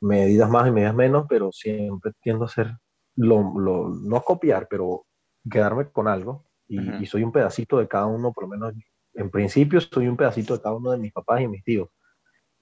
medidas 0.02 0.50
más 0.50 0.68
y 0.68 0.72
medidas 0.72 0.94
menos, 0.96 1.26
pero 1.28 1.52
siempre 1.52 2.12
tiendo 2.22 2.44
a 2.46 2.48
hacer 2.48 2.78
lo, 3.16 3.60
lo- 3.60 3.90
no 3.90 4.22
copiar, 4.24 4.68
pero 4.70 5.06
quedarme 5.50 5.90
con 5.90 6.08
algo. 6.08 6.44
Y, 6.68 6.80
Ujú. 6.80 7.04
y 7.04 7.06
soy 7.06 7.24
un 7.24 7.32
pedacito 7.32 7.78
de 7.78 7.88
cada 7.88 8.06
uno, 8.08 8.34
por 8.34 8.44
lo 8.44 8.50
menos 8.50 8.74
en 9.14 9.30
principio 9.32 9.82
soy 9.82 10.08
un 10.08 10.18
pedacito 10.18 10.56
de 10.56 10.62
cada 10.62 10.76
uno 10.76 10.92
de 10.92 10.98
mis 10.98 11.12
papás 11.12 11.42
y 11.42 11.48
mis 11.48 11.64
tíos. 11.64 11.90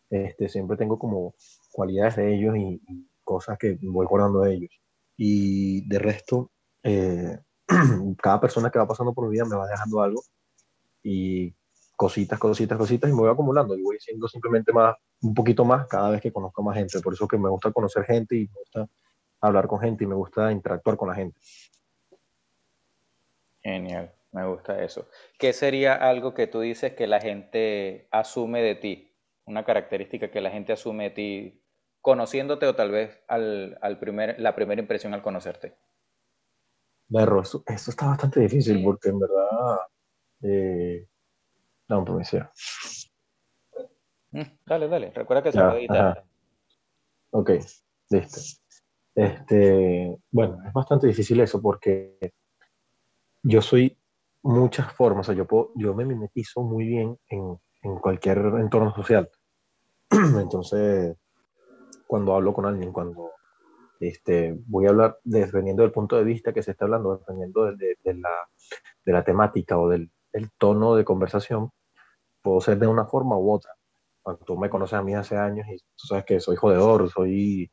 Este, 0.09 0.47
siempre 0.47 0.77
tengo 0.77 0.97
como 0.97 1.33
cualidades 1.71 2.15
de 2.15 2.35
ellos 2.35 2.55
y, 2.55 2.81
y 2.87 3.09
cosas 3.23 3.57
que 3.57 3.77
voy 3.81 4.05
guardando 4.05 4.41
de 4.41 4.53
ellos. 4.53 4.71
Y 5.17 5.87
de 5.87 5.99
resto, 5.99 6.51
eh, 6.83 7.39
cada 8.21 8.39
persona 8.39 8.69
que 8.69 8.79
va 8.79 8.87
pasando 8.87 9.13
por 9.13 9.27
mi 9.27 9.33
vida 9.33 9.45
me 9.45 9.55
va 9.55 9.67
dejando 9.67 10.01
algo 10.01 10.21
y 11.03 11.53
cositas, 11.95 12.39
cositas, 12.39 12.77
cositas 12.77 13.09
y 13.09 13.13
me 13.13 13.19
voy 13.19 13.29
acumulando 13.29 13.75
y 13.77 13.81
voy 13.81 13.97
siendo 13.99 14.27
simplemente 14.27 14.71
más, 14.73 14.95
un 15.21 15.33
poquito 15.33 15.65
más 15.65 15.87
cada 15.87 16.11
vez 16.11 16.21
que 16.21 16.31
conozco 16.31 16.61
más 16.63 16.77
gente. 16.77 16.99
Por 17.01 17.13
eso 17.13 17.27
que 17.27 17.37
me 17.37 17.49
gusta 17.49 17.71
conocer 17.71 18.03
gente 18.05 18.35
y 18.35 18.47
me 18.47 18.59
gusta 18.59 18.87
hablar 19.41 19.67
con 19.67 19.79
gente 19.79 20.03
y 20.03 20.07
me 20.07 20.15
gusta 20.15 20.51
interactuar 20.51 20.97
con 20.97 21.09
la 21.09 21.15
gente. 21.15 21.39
Genial, 23.65 24.13
me 24.31 24.45
gusta 24.45 24.83
eso. 24.83 25.09
¿Qué 25.39 25.51
sería 25.51 25.95
algo 25.95 26.35
que 26.35 26.45
tú 26.45 26.59
dices 26.59 26.93
que 26.93 27.07
la 27.07 27.19
gente 27.19 28.07
asume 28.11 28.61
de 28.61 28.75
ti? 28.75 29.17
Una 29.45 29.65
característica 29.65 30.29
que 30.29 30.39
la 30.39 30.51
gente 30.51 30.71
asume 30.71 31.05
de 31.05 31.09
ti 31.09 31.63
conociéndote 31.99 32.67
o 32.67 32.75
tal 32.75 32.91
vez 32.91 33.23
al, 33.27 33.79
al 33.81 33.97
primer, 33.97 34.39
la 34.39 34.53
primera 34.53 34.79
impresión 34.79 35.15
al 35.15 35.23
conocerte. 35.23 35.75
Berro, 37.07 37.41
eso, 37.41 37.63
eso 37.65 37.89
está 37.89 38.05
bastante 38.05 38.39
difícil 38.41 38.83
porque 38.83 39.09
en 39.09 39.19
verdad... 39.19 39.79
Eh, 40.43 41.07
no, 41.87 42.05
pues 42.05 42.17
me 42.19 42.23
sea. 42.25 42.51
Mm, 44.29 44.57
dale, 44.63 44.87
dale, 44.87 45.09
recuerda 45.09 45.41
que 45.41 45.51
se 45.51 45.59
puede 45.59 45.79
editar. 45.79 46.23
Ok, 47.31 47.49
listo. 48.11 48.41
Este, 49.15 50.15
bueno, 50.29 50.61
es 50.67 50.71
bastante 50.71 51.07
difícil 51.07 51.39
eso 51.39 51.59
porque 51.59 52.19
yo 53.45 53.61
soy 53.61 53.97
muchas 54.43 54.91
formas, 54.93 55.27
o 55.27 55.31
sea, 55.31 55.35
yo, 55.35 55.45
puedo, 55.47 55.71
yo 55.75 55.93
me 55.95 56.05
mimetizo 56.05 56.61
muy 56.63 56.85
bien 56.87 57.17
en, 57.29 57.57
en 57.83 57.95
cualquier 57.99 58.39
entorno 58.59 58.93
social. 58.95 59.29
Entonces, 60.11 61.17
cuando 62.07 62.35
hablo 62.35 62.53
con 62.53 62.65
alguien, 62.65 62.91
cuando 62.93 63.31
este, 63.99 64.57
voy 64.67 64.87
a 64.87 64.89
hablar, 64.89 65.19
dependiendo 65.23 65.83
del 65.83 65.91
punto 65.91 66.17
de 66.17 66.23
vista 66.23 66.53
que 66.53 66.63
se 66.63 66.71
está 66.71 66.85
hablando, 66.85 67.17
dependiendo 67.17 67.65
de, 67.65 67.75
de- 67.77 67.97
de 68.03 68.13
la, 68.15 68.31
de 69.05 69.13
la 69.13 69.23
temática 69.23 69.77
o 69.79 69.89
del, 69.89 70.11
del 70.33 70.51
tono 70.57 70.95
de 70.95 71.05
conversación, 71.05 71.71
puedo 72.41 72.61
ser 72.61 72.79
de 72.79 72.87
una 72.87 73.05
forma 73.05 73.37
u 73.37 73.51
otra. 73.53 73.71
Cuando 74.21 74.43
tú 74.45 74.57
me 74.57 74.69
conoces 74.69 74.95
a 74.99 75.03
mí 75.03 75.15
hace 75.15 75.37
años 75.37 75.67
y 75.69 75.77
tú 75.77 76.07
sabes 76.07 76.25
que 76.25 76.39
soy 76.39 76.55
jodedor, 76.55 77.09
soy 77.11 77.71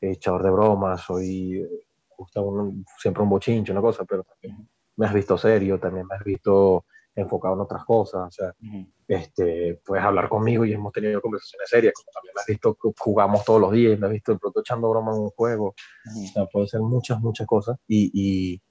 echador 0.00 0.42
de 0.44 0.50
bromas, 0.50 1.02
soy 1.02 1.60
eh, 1.62 1.68
gusta 2.18 2.40
un- 2.40 2.84
siempre 2.98 3.22
un 3.22 3.30
bochinche, 3.30 3.72
una 3.72 3.80
cosa, 3.82 4.04
pero 4.04 4.24
también 4.24 4.68
me 4.96 5.06
has 5.06 5.14
visto 5.14 5.36
serio, 5.38 5.78
también 5.78 6.06
me 6.06 6.16
has 6.16 6.24
visto 6.24 6.84
enfocado 7.14 7.54
en 7.54 7.60
otras 7.60 7.84
cosas, 7.84 8.28
o 8.28 8.30
sea, 8.30 8.54
Ujú. 8.62 8.86
este, 9.08 9.80
puedes 9.84 10.04
hablar 10.04 10.28
conmigo 10.28 10.64
y 10.64 10.72
hemos 10.72 10.92
tenido 10.92 11.20
conversaciones 11.20 11.68
serias, 11.68 11.92
como 11.94 12.10
también 12.12 12.32
me 12.34 12.40
has 12.40 12.46
visto 12.46 12.76
jugamos 12.98 13.44
todos 13.44 13.60
los 13.60 13.72
días, 13.72 13.98
me 13.98 14.06
has 14.06 14.12
visto 14.12 14.32
de 14.32 14.38
pronto 14.38 14.60
echando 14.60 14.88
broma 14.90 15.12
en 15.12 15.18
un 15.20 15.30
juego, 15.30 15.74
Ujú. 16.06 16.24
o 16.24 16.26
sea, 16.28 16.46
puede 16.46 16.66
ser 16.68 16.80
muchas, 16.80 17.20
muchas 17.20 17.46
cosas 17.46 17.76
y, 17.86 18.10
y 18.14 18.62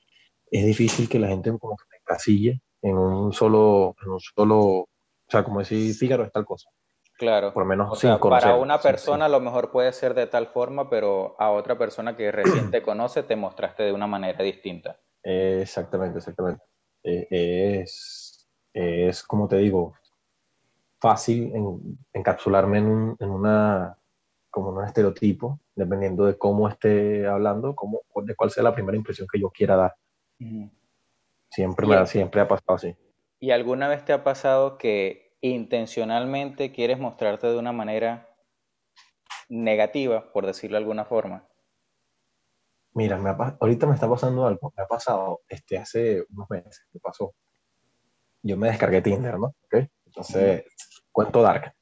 es 0.50 0.66
difícil 0.66 1.08
que 1.08 1.20
la 1.20 1.28
gente 1.28 1.56
como 1.60 1.78
que 1.78 1.86
me 1.92 1.98
encasille 1.98 2.62
en 2.82 2.98
un 2.98 3.32
solo, 3.32 3.96
en 4.04 4.10
un 4.10 4.20
solo, 4.20 4.58
o 4.60 4.88
sea, 5.28 5.44
como 5.44 5.60
decir, 5.60 5.94
Fígaro 5.94 6.24
es 6.24 6.32
tal 6.32 6.46
cosa, 6.46 6.70
Claro. 7.18 7.54
por 7.54 7.64
lo 7.64 7.70
menos 7.70 7.92
O 7.92 7.96
sea, 7.96 8.18
conocer. 8.18 8.50
para 8.50 8.60
una 8.60 8.80
Sí, 8.80 8.88
persona 8.88 9.26
a 9.26 9.30
lo 9.30 9.40
mejor 9.40 9.72
puede 9.72 9.94
ser 9.94 10.16
de 10.16 10.26
tal 10.26 10.48
forma, 10.48 10.90
pero 10.90 11.36
a 11.40 11.52
otra 11.52 11.78
persona 11.78 12.16
que 12.16 12.32
recién 12.32 12.72
te 12.72 12.82
conoce 12.84 13.22
te 13.22 13.36
mostraste 13.36 13.84
de 13.84 13.94
una 13.94 14.08
manera 14.08 14.44
distinta. 14.44 15.00
Exactamente, 15.24 16.18
exactamente. 16.20 16.64
Eh, 17.04 17.28
es, 17.82 18.48
es, 18.74 19.24
como 19.24 19.48
te 19.48 19.58
digo, 19.58 19.94
fácil 21.00 21.52
en- 21.56 21.98
encapsularme 22.14 22.78
en, 22.80 22.86
un, 22.86 23.18
en 23.20 23.30
una, 23.30 23.98
como 24.50 24.72
en 24.72 24.78
un 24.78 24.86
estereotipo, 24.86 25.60
dependiendo 25.76 26.26
de 26.26 26.38
cómo 26.38 26.68
esté 26.70 27.26
hablando, 27.28 27.76
cómo, 27.76 28.02
de 28.24 28.36
cuál 28.36 28.52
sea 28.52 28.64
la 28.64 28.74
primera 28.74 28.98
impresión 28.98 29.28
que 29.32 29.40
yo 29.40 29.50
quiera 29.50 29.76
dar. 29.76 29.96
Siempre, 31.50 31.86
me 31.88 32.06
siempre 32.08 32.42
ha 32.42 32.48
pasado 32.48 32.76
así. 32.76 32.96
¿Y 33.40 33.52
alguna 33.52 33.88
vez 33.88 34.06
te 34.06 34.14
ha 34.14 34.24
pasado 34.24 34.78
que 34.78 35.36
intencionalmente 35.42 36.72
quieres 36.72 37.00
mostrarte 37.00 37.48
de 37.48 37.58
una 37.58 37.72
manera 37.72 38.30
negativa, 39.50 40.32
por 40.32 40.46
decirlo 40.46 40.78
de 40.78 40.84
alguna 40.84 41.06
forma? 41.06 41.51
Mira, 42.94 43.18
me 43.18 43.30
ha 43.30 43.58
ahorita 43.60 43.88
me 43.88 43.94
está 43.94 44.10
pasando 44.10 44.46
algo, 44.46 44.74
me 44.76 44.84
ha 44.84 44.88
pasado 44.88 45.42
este, 45.48 45.78
hace 45.78 46.26
unos 46.30 46.50
meses, 46.50 46.88
me 46.94 47.00
pasó. 47.00 47.34
Yo 48.44 48.58
me 48.58 48.68
descargué 48.68 49.02
Tinder, 49.02 49.40
¿no? 49.40 49.56
¿Ok? 49.66 49.88
Entonces, 50.06 50.66
cuento 51.12 51.42
dark. 51.42 51.74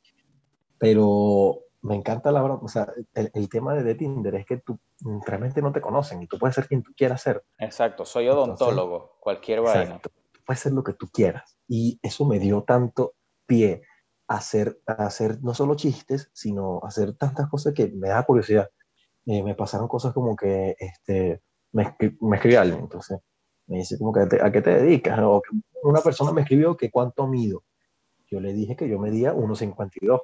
Pero 0.77 1.61
me 1.81 1.95
encanta 1.95 2.31
la 2.31 2.41
broma, 2.41 2.61
o 2.63 2.67
sea, 2.67 2.91
el, 3.13 3.31
el 3.33 3.49
tema 3.49 3.73
de, 3.73 3.83
de 3.83 3.95
Tinder 3.95 4.35
es 4.35 4.45
que 4.45 4.57
tú 4.57 4.79
realmente 5.25 5.61
no 5.61 5.71
te 5.71 5.81
conocen 5.81 6.21
y 6.21 6.27
tú 6.27 6.37
puedes 6.37 6.55
ser 6.55 6.67
quien 6.67 6.83
tú 6.83 6.91
quieras 6.95 7.21
ser. 7.21 7.43
Exacto, 7.57 8.05
soy 8.05 8.27
Entonces, 8.27 8.61
odontólogo, 8.61 9.17
cualquier 9.19 9.61
vaina. 9.61 9.83
Exacto. 9.83 10.11
Puedes 10.45 10.61
ser 10.61 10.73
lo 10.73 10.83
que 10.83 10.93
tú 10.93 11.07
quieras. 11.11 11.57
Y 11.67 11.99
eso 12.01 12.25
me 12.25 12.39
dio 12.39 12.63
tanto 12.63 13.13
pie 13.45 13.83
a 14.27 14.35
hacer, 14.35 14.79
a 14.85 15.05
hacer 15.05 15.41
no 15.41 15.53
solo 15.53 15.75
chistes, 15.75 16.29
sino 16.33 16.81
a 16.83 16.87
hacer 16.87 17.15
tantas 17.15 17.49
cosas 17.49 17.73
que 17.73 17.87
me 17.87 18.09
da 18.09 18.23
curiosidad. 18.23 18.69
Eh, 19.31 19.43
me 19.43 19.53
pasaron 19.53 19.87
cosas 19.87 20.11
como 20.11 20.35
que 20.35 20.75
este, 20.79 21.43
me, 21.73 21.83
escri- 21.85 22.17
me 22.19 22.37
escribió 22.37 22.61
alguien, 22.61 22.79
entonces 22.79 23.19
me 23.67 23.77
dice 23.77 23.95
como 23.99 24.11
que 24.11 24.25
"¿Te- 24.25 24.41
a 24.41 24.51
qué 24.51 24.59
te 24.59 24.71
dedicas, 24.81 25.19
o 25.21 25.43
una 25.83 26.01
persona 26.01 26.31
me 26.31 26.41
escribió 26.41 26.75
que 26.75 26.89
cuánto 26.89 27.27
mido. 27.27 27.63
Yo 28.31 28.39
le 28.39 28.53
dije 28.53 28.75
que 28.75 28.89
yo 28.89 28.97
medía 28.97 29.31
1,52. 29.35 30.21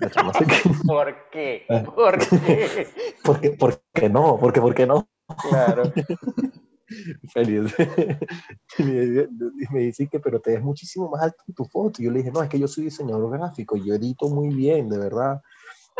La 0.00 0.08
chama 0.10 0.32
se 0.32 0.46
quedó, 0.46 0.74
¿Por 0.86 1.30
qué? 1.30 1.66
¿Por 1.94 2.18
qué? 2.40 2.88
¿Por 3.22 3.40
qué, 3.42 3.50
por 3.50 3.82
qué 3.92 4.08
no? 4.08 4.38
¿Por 4.38 4.52
qué, 4.54 4.60
por 4.62 4.74
qué 4.74 4.86
no? 4.86 5.06
Claro. 5.42 5.92
Feliz. 7.34 7.74
me 8.78 9.80
dice 9.80 10.08
que, 10.08 10.20
pero 10.20 10.40
te 10.40 10.52
ves 10.52 10.62
muchísimo 10.62 11.10
más 11.10 11.22
alto 11.22 11.36
en 11.46 11.54
tu 11.54 11.64
foto. 11.66 12.00
Y 12.00 12.06
yo 12.06 12.10
le 12.10 12.20
dije, 12.20 12.30
no, 12.30 12.42
es 12.42 12.48
que 12.48 12.58
yo 12.58 12.66
soy 12.66 12.84
diseñador 12.84 13.30
gráfico, 13.30 13.76
yo 13.76 13.94
edito 13.94 14.28
muy 14.30 14.54
bien, 14.54 14.88
de 14.88 14.96
verdad. 14.98 15.42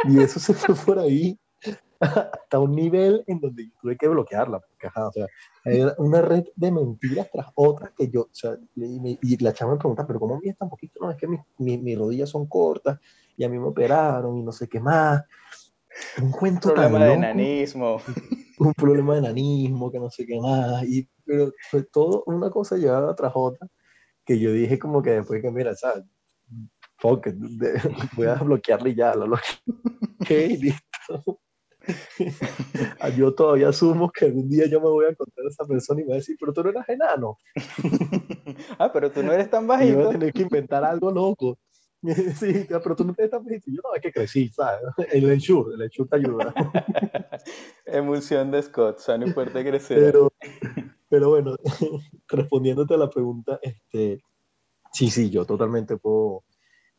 Y 0.04 0.22
eso 0.22 0.40
se 0.40 0.54
fue 0.54 0.74
por 0.74 0.98
ahí 0.98 1.38
hasta 2.00 2.58
un 2.58 2.74
nivel 2.74 3.24
en 3.26 3.40
donde 3.40 3.70
tuve 3.80 3.96
que 3.96 4.08
bloquearla, 4.08 4.60
porque, 4.60 4.86
ajá, 4.88 5.08
o 5.08 5.12
sea, 5.12 5.26
era 5.64 5.94
una 5.98 6.20
red 6.20 6.44
de 6.54 6.70
mentiras 6.70 7.28
tras 7.32 7.46
otras 7.54 7.92
que 7.96 8.08
yo, 8.10 8.22
o 8.22 8.28
sea, 8.32 8.56
y, 8.76 9.00
me- 9.00 9.18
y 9.22 9.42
la 9.42 9.52
chama 9.52 9.72
me 9.72 9.78
pregunta, 9.78 10.06
pero 10.06 10.20
¿cómo 10.20 10.38
mides 10.38 10.58
tan 10.58 10.68
poquito? 10.68 11.00
No, 11.00 11.10
es 11.10 11.16
que 11.16 11.26
mis, 11.26 11.40
mis, 11.58 11.80
mis 11.80 11.98
rodillas 11.98 12.28
son 12.28 12.46
cortas 12.46 12.98
y 13.36 13.44
a 13.44 13.48
mí 13.48 13.58
me 13.58 13.66
operaron 13.68 14.36
y 14.36 14.42
no 14.42 14.52
sé 14.52 14.68
qué 14.68 14.80
más. 14.80 15.22
Un 16.20 16.30
cuento 16.32 16.68
tan 16.74 16.90
Problema 16.92 16.98
de 17.04 17.06
loco 17.06 17.18
enanismo. 17.18 18.00
un 18.58 18.74
problema 18.74 19.12
de 19.14 19.18
enanismo, 19.20 19.90
que 19.90 19.98
no 19.98 20.10
sé 20.10 20.26
qué 20.26 20.38
más, 20.40 20.84
y 20.84 21.08
pero 21.24 21.52
fue 21.70 21.84
todo 21.84 22.22
una 22.26 22.50
cosa 22.50 22.76
llevada 22.76 23.14
tras 23.14 23.32
otra 23.34 23.66
que 24.26 24.38
yo 24.38 24.52
dije 24.52 24.78
como 24.78 25.02
que 25.02 25.10
después 25.10 25.40
que, 25.40 25.50
mira, 25.50 25.74
¿sabes? 25.74 26.04
Fuck 26.98 27.28
voy 28.16 28.26
a 28.26 28.34
bloquearle 28.34 28.94
ya, 28.94 29.14
lo 29.14 29.26
bloqueé 29.26 30.46
y 30.46 30.56
listo. 30.58 31.33
yo 33.16 33.34
todavía 33.34 33.68
asumo 33.68 34.10
que 34.10 34.26
algún 34.26 34.48
día 34.48 34.66
yo 34.66 34.80
me 34.80 34.88
voy 34.88 35.06
a 35.06 35.10
encontrar 35.10 35.46
a 35.46 35.48
esa 35.48 35.64
persona 35.64 36.00
y 36.00 36.04
me 36.04 36.10
va 36.10 36.14
a 36.14 36.18
decir, 36.18 36.36
pero 36.38 36.52
tú 36.52 36.62
no 36.62 36.70
eras 36.70 36.88
enano. 36.88 37.38
ah, 38.78 38.90
pero 38.92 39.10
tú 39.10 39.22
no 39.22 39.32
eres 39.32 39.50
tan 39.50 39.66
bajito. 39.66 39.92
Y 39.92 39.94
voy 39.94 40.06
a 40.06 40.10
tener 40.10 40.32
que 40.32 40.42
inventar 40.42 40.84
algo 40.84 41.10
loco. 41.10 41.58
sí, 42.36 42.66
pero 42.68 42.96
tú 42.96 43.04
no 43.04 43.14
eres 43.16 43.30
tan 43.30 43.44
bajito. 43.44 43.66
Yo 43.66 43.80
no, 43.82 43.94
es 43.94 44.02
que 44.02 44.12
crecí, 44.12 44.48
¿sabes? 44.48 44.82
El 45.12 45.30
ensure, 45.30 45.74
el 45.74 45.82
ensure 45.82 46.08
te 46.08 46.16
ayuda. 46.16 46.54
Emulsión 47.86 48.50
de 48.50 48.62
Scott, 48.62 48.98
sano 48.98 49.26
y 49.26 49.32
fuerte 49.32 49.64
crecer. 49.64 49.98
Pero, 49.98 50.32
pero 51.08 51.30
bueno, 51.30 51.56
respondiéndote 52.28 52.94
a 52.94 52.98
la 52.98 53.10
pregunta, 53.10 53.58
este, 53.62 54.20
sí, 54.92 55.10
sí, 55.10 55.30
yo 55.30 55.44
totalmente 55.44 55.96
puedo, 55.96 56.44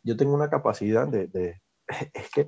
yo 0.04 0.18
tengo 0.18 0.34
una 0.34 0.50
capacidad 0.50 1.08
de, 1.08 1.28
de 1.28 1.62
es 2.14 2.30
que 2.32 2.48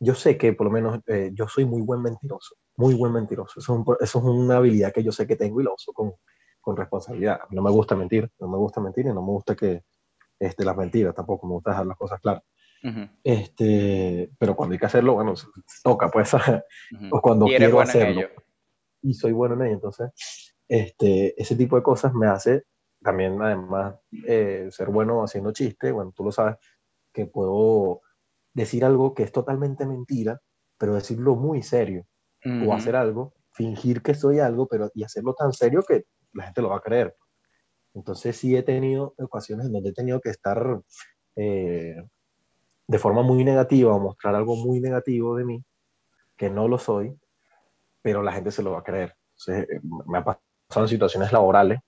yo 0.00 0.14
sé 0.14 0.36
que 0.36 0.52
por 0.52 0.66
lo 0.66 0.72
menos 0.72 1.00
eh, 1.06 1.30
yo 1.34 1.48
soy 1.48 1.64
muy 1.64 1.82
buen 1.82 2.02
mentiroso, 2.02 2.56
muy 2.76 2.94
buen 2.94 3.12
mentiroso. 3.12 3.60
Eso 3.60 3.84
es, 4.00 4.08
eso 4.08 4.18
es, 4.18 4.24
una 4.24 4.56
habilidad 4.56 4.92
que 4.92 5.02
yo 5.02 5.12
sé 5.12 5.26
que 5.26 5.36
tengo 5.36 5.60
y 5.60 5.64
lo 5.64 5.74
uso 5.74 5.92
con, 5.92 6.12
con 6.60 6.76
responsabilidad. 6.76 7.40
No 7.50 7.62
me 7.62 7.70
gusta 7.70 7.96
mentir, 7.96 8.30
no 8.38 8.48
me 8.48 8.56
gusta 8.56 8.80
mentir 8.80 9.06
y 9.06 9.08
no 9.08 9.22
me 9.22 9.28
gusta 9.28 9.56
que 9.56 9.84
este, 10.38 10.64
las 10.64 10.76
mentiras 10.76 11.14
tampoco, 11.14 11.46
me 11.46 11.54
gusta 11.54 11.70
dejar 11.70 11.86
las 11.86 11.96
cosas 11.96 12.20
claras. 12.20 12.42
este, 13.24 14.30
pero 14.38 14.54
cuando 14.54 14.74
hay 14.74 14.78
que 14.78 14.86
hacerlo, 14.86 15.14
bueno, 15.14 15.34
toca, 15.82 16.08
pues, 16.10 16.32
o 17.10 17.20
cuando 17.20 17.46
quiero 17.46 17.80
hacerlo. 17.80 18.28
Y 19.02 19.14
soy 19.14 19.32
bueno 19.32 19.54
en 19.54 19.62
ello, 19.62 19.74
entonces, 19.74 20.54
este, 20.68 21.40
ese 21.40 21.56
tipo 21.56 21.76
de 21.76 21.82
cosas 21.82 22.12
me 22.14 22.26
hace 22.26 22.64
también, 23.02 23.40
además, 23.40 23.94
eh, 24.26 24.68
ser 24.70 24.88
bueno 24.88 25.22
haciendo 25.22 25.52
chistes, 25.52 25.92
bueno, 25.92 26.12
tú 26.14 26.24
lo 26.24 26.32
sabes, 26.32 26.56
que 27.12 27.26
puedo 27.26 28.02
decir 28.58 28.84
algo 28.84 29.14
que 29.14 29.22
es 29.22 29.32
totalmente 29.32 29.86
mentira, 29.86 30.40
pero 30.76 30.94
decirlo 30.94 31.34
muy 31.34 31.62
serio, 31.62 32.06
o 32.64 32.72
hacer 32.72 32.94
algo, 32.94 33.34
fingir 33.52 34.00
que 34.00 34.14
soy 34.14 34.38
algo, 34.38 34.68
pero 34.68 34.90
y 34.94 35.02
hacerlo 35.02 35.34
tan 35.34 35.52
serio 35.52 35.82
que 35.82 36.04
la 36.32 36.44
gente 36.44 36.62
lo 36.62 36.70
va 36.70 36.76
a 36.76 36.82
creer. 36.82 37.16
Entonces 37.94 38.36
sí 38.36 38.56
he 38.56 38.62
tenido 38.62 39.14
ocasiones 39.18 39.66
en 39.66 39.72
donde 39.72 39.90
he 39.90 39.92
tenido 39.92 40.20
que 40.20 40.30
estar 40.30 40.80
eh, 41.34 41.96
de 42.86 42.98
forma 42.98 43.22
muy 43.22 43.44
negativa 43.44 43.92
o 43.94 43.98
mostrar 43.98 44.34
algo 44.34 44.54
muy 44.56 44.80
negativo 44.80 45.36
de 45.36 45.44
mí, 45.44 45.64
que 46.36 46.48
no 46.48 46.68
lo 46.68 46.78
soy, 46.78 47.18
pero 48.02 48.22
la 48.22 48.32
gente 48.32 48.52
se 48.52 48.62
lo 48.62 48.72
va 48.72 48.78
a 48.78 48.84
creer. 48.84 49.14
Entonces, 49.30 49.80
me 50.06 50.18
ha 50.18 50.24
pasado 50.24 50.84
en 50.84 50.88
situaciones 50.88 51.32
laborales. 51.32 51.80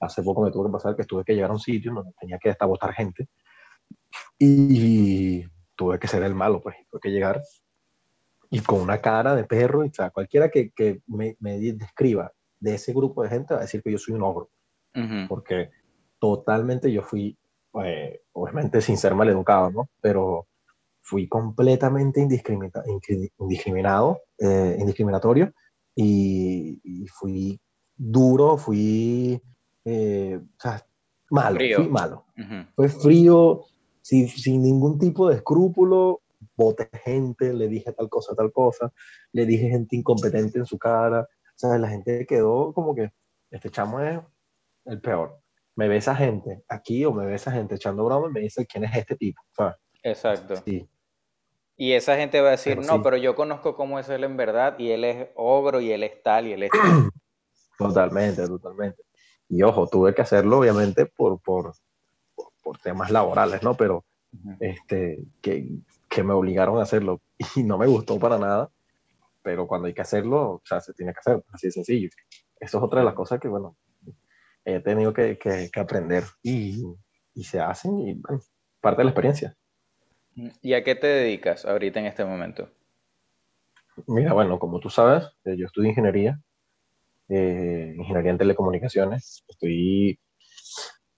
Hace 0.00 0.22
poco 0.22 0.42
me 0.42 0.50
tuvo 0.50 0.66
que 0.66 0.72
pasar 0.72 0.96
que 0.96 1.04
tuve 1.04 1.24
que 1.24 1.34
llegar 1.34 1.50
a 1.50 1.54
un 1.54 1.60
sitio 1.60 1.94
donde 1.94 2.12
tenía 2.18 2.38
que 2.38 2.50
hasta 2.50 2.66
votar 2.66 2.92
gente 2.92 3.28
y 4.38 5.44
tuve 5.82 5.98
que 5.98 6.06
ser 6.06 6.22
el 6.22 6.34
malo, 6.34 6.60
pues 6.60 6.76
tuve 6.88 7.00
que 7.00 7.10
llegar 7.10 7.42
y 8.50 8.60
con 8.60 8.80
una 8.80 9.00
cara 9.00 9.34
de 9.34 9.44
perro, 9.44 9.84
y, 9.84 9.88
o 9.88 9.94
sea, 9.94 10.10
cualquiera 10.10 10.48
que, 10.48 10.70
que 10.70 11.00
me, 11.06 11.36
me, 11.40 11.58
describa 11.58 12.32
de 12.60 12.74
ese 12.74 12.92
grupo 12.92 13.22
de 13.22 13.30
gente 13.30 13.54
va 13.54 13.60
a 13.60 13.62
decir 13.62 13.82
que 13.82 13.90
yo 13.90 13.98
soy 13.98 14.14
un 14.14 14.22
ogro, 14.22 14.50
porque 15.28 15.70
totalmente 16.20 16.92
yo 16.92 17.02
fui, 17.02 17.36
eh, 17.82 18.20
obviamente 18.32 18.80
sin 18.80 18.96
ser 18.96 19.14
maleducado, 19.14 19.70
¿no? 19.70 19.88
Pero 20.00 20.46
fui 21.00 21.28
completamente 21.28 22.20
indiscriminado, 22.20 24.20
eh, 24.38 24.76
indiscriminatorio 24.78 25.52
y, 25.96 27.06
fui 27.08 27.58
duro, 27.96 28.56
fui 28.56 29.40
eh, 29.84 30.40
o 30.40 30.60
sea, 30.60 30.86
malo, 31.30 31.58
fui 31.58 31.88
malo. 31.88 32.26
Fue 32.76 32.88
frío, 32.88 33.64
sin, 34.02 34.28
sin, 34.28 34.62
ningún 34.62 34.98
tipo 34.98 35.28
de 35.28 35.36
escrúpulo, 35.36 36.20
boté 36.56 36.90
gente, 37.04 37.52
le 37.52 37.68
dije 37.68 37.92
tal 37.92 38.08
cosa, 38.08 38.34
tal 38.34 38.52
cosa, 38.52 38.92
le 39.32 39.46
dije 39.46 39.68
gente 39.68 39.96
incompetente 39.96 40.58
en 40.58 40.66
su 40.66 40.78
cara, 40.78 41.20
o 41.22 41.58
sea, 41.58 41.78
la 41.78 41.88
gente 41.88 42.26
quedó 42.26 42.72
como 42.72 42.94
que, 42.94 43.10
este 43.50 43.70
chamo 43.70 44.00
es 44.00 44.20
el 44.86 45.00
peor. 45.00 45.38
Me 45.74 45.88
ve 45.88 45.96
esa 45.96 46.14
gente 46.14 46.62
aquí 46.68 47.04
o 47.04 47.12
me 47.12 47.24
ve 47.24 47.34
esa 47.34 47.50
gente 47.50 47.76
echando 47.76 48.04
broma 48.04 48.28
y 48.28 48.32
me 48.32 48.40
dice 48.40 48.66
quién 48.66 48.84
es 48.84 48.94
este 48.96 49.16
tipo, 49.16 49.40
Exacto. 50.02 50.56
Sí. 50.56 50.88
Y 51.76 51.92
esa 51.92 52.16
gente 52.16 52.40
va 52.40 52.48
a 52.48 52.52
decir, 52.52 52.78
no, 52.78 53.02
pero 53.02 53.16
yo 53.16 53.34
conozco 53.34 53.74
cómo 53.74 53.98
es 53.98 54.08
él 54.08 54.24
en 54.24 54.36
verdad 54.36 54.78
y 54.78 54.90
él 54.90 55.04
es 55.04 55.28
ogro 55.34 55.80
y 55.80 55.90
él 55.90 56.02
es 56.02 56.22
tal 56.22 56.46
y 56.46 56.52
él 56.52 56.64
es 56.64 56.70
tal. 56.70 56.80
Totalmente, 57.78 58.46
totalmente. 58.46 59.02
Y 59.48 59.62
ojo, 59.62 59.88
tuve 59.88 60.14
que 60.14 60.22
hacerlo 60.22 60.58
obviamente 60.58 61.06
por, 61.06 61.40
por, 61.40 61.74
por 62.62 62.78
temas 62.78 63.10
laborales, 63.10 63.62
¿no? 63.62 63.74
Pero 63.74 64.04
este, 64.60 65.18
que, 65.40 65.68
que, 66.08 66.22
me 66.22 66.32
obligaron 66.32 66.78
a 66.78 66.82
hacerlo 66.82 67.20
y 67.56 67.62
no 67.62 67.78
me 67.78 67.86
gustó 67.86 68.18
para 68.18 68.38
nada, 68.38 68.70
pero 69.42 69.66
cuando 69.66 69.88
hay 69.88 69.94
que 69.94 70.02
hacerlo, 70.02 70.52
o 70.52 70.62
sea, 70.64 70.80
se 70.80 70.94
tiene 70.94 71.12
que 71.12 71.20
hacer, 71.20 71.44
así 71.52 71.68
de 71.68 71.72
sencillo. 71.72 72.08
Eso 72.58 72.78
es 72.78 72.84
otra 72.84 73.00
de 73.00 73.04
las 73.04 73.14
cosas 73.14 73.40
que, 73.40 73.48
bueno, 73.48 73.76
he 74.64 74.80
tenido 74.80 75.12
que, 75.12 75.38
que, 75.38 75.80
aprender 75.80 76.24
y, 76.42 76.82
y, 77.34 77.44
se 77.44 77.60
hacen 77.60 77.98
y, 77.98 78.14
bueno, 78.14 78.40
parte 78.80 79.00
de 79.00 79.04
la 79.04 79.10
experiencia. 79.10 79.56
¿Y 80.34 80.72
a 80.74 80.82
qué 80.82 80.94
te 80.94 81.06
dedicas 81.06 81.64
ahorita 81.64 82.00
en 82.00 82.06
este 82.06 82.24
momento? 82.24 82.70
Mira, 84.06 84.32
bueno, 84.32 84.58
como 84.58 84.80
tú 84.80 84.88
sabes, 84.88 85.24
eh, 85.44 85.56
yo 85.56 85.66
estudio 85.66 85.90
ingeniería, 85.90 86.40
eh, 87.28 87.94
ingeniería 87.96 88.30
en 88.30 88.38
telecomunicaciones. 88.38 89.44
Estoy 89.48 90.18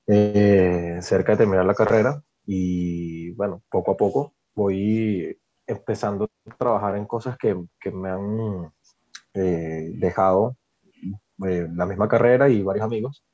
eh, 0.07 0.99
cerca 1.01 1.33
de 1.33 1.39
terminar 1.39 1.65
la 1.65 1.75
carrera 1.75 2.23
y 2.45 3.31
bueno, 3.33 3.63
poco 3.71 3.93
a 3.93 3.97
poco 3.97 4.35
voy 4.55 5.39
empezando 5.67 6.29
a 6.47 6.57
trabajar 6.57 6.97
en 6.97 7.07
cosas 7.07 7.39
que, 7.39 7.57
que 7.81 7.91
me 7.91 8.11
han 8.11 8.73
eh, 9.33 9.93
dejado 9.95 10.57
eh, 11.47 11.69
la 11.75 11.87
misma 11.87 12.07
carrera 12.09 12.49
y 12.51 12.63
varios 12.63 12.85
amigos. 12.85 13.25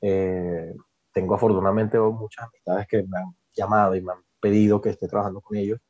tengo 0.00 1.34
afortunadamente 1.34 1.98
muchas 1.98 2.46
amistades 2.46 2.86
que 2.88 3.02
me 3.02 3.18
han 3.18 3.36
llamado 3.54 3.94
y 3.94 4.02
me 4.02 4.12
han 4.12 4.20
pedido 4.40 4.80
que 4.80 4.90
esté 4.90 5.08
trabajando 5.08 5.40
con 5.40 5.56
ellos. 5.56 5.80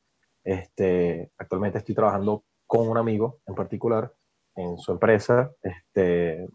Este, 0.42 1.30
actualmente 1.38 1.78
estoy 1.78 1.94
trabajando 1.94 2.44
con 2.66 2.88
un 2.88 2.98
amigo 2.98 3.40
en 3.46 3.54
particular 3.54 4.12
en 4.56 4.78
su 4.78 4.92
empresa, 4.92 5.52
este, 5.62 6.48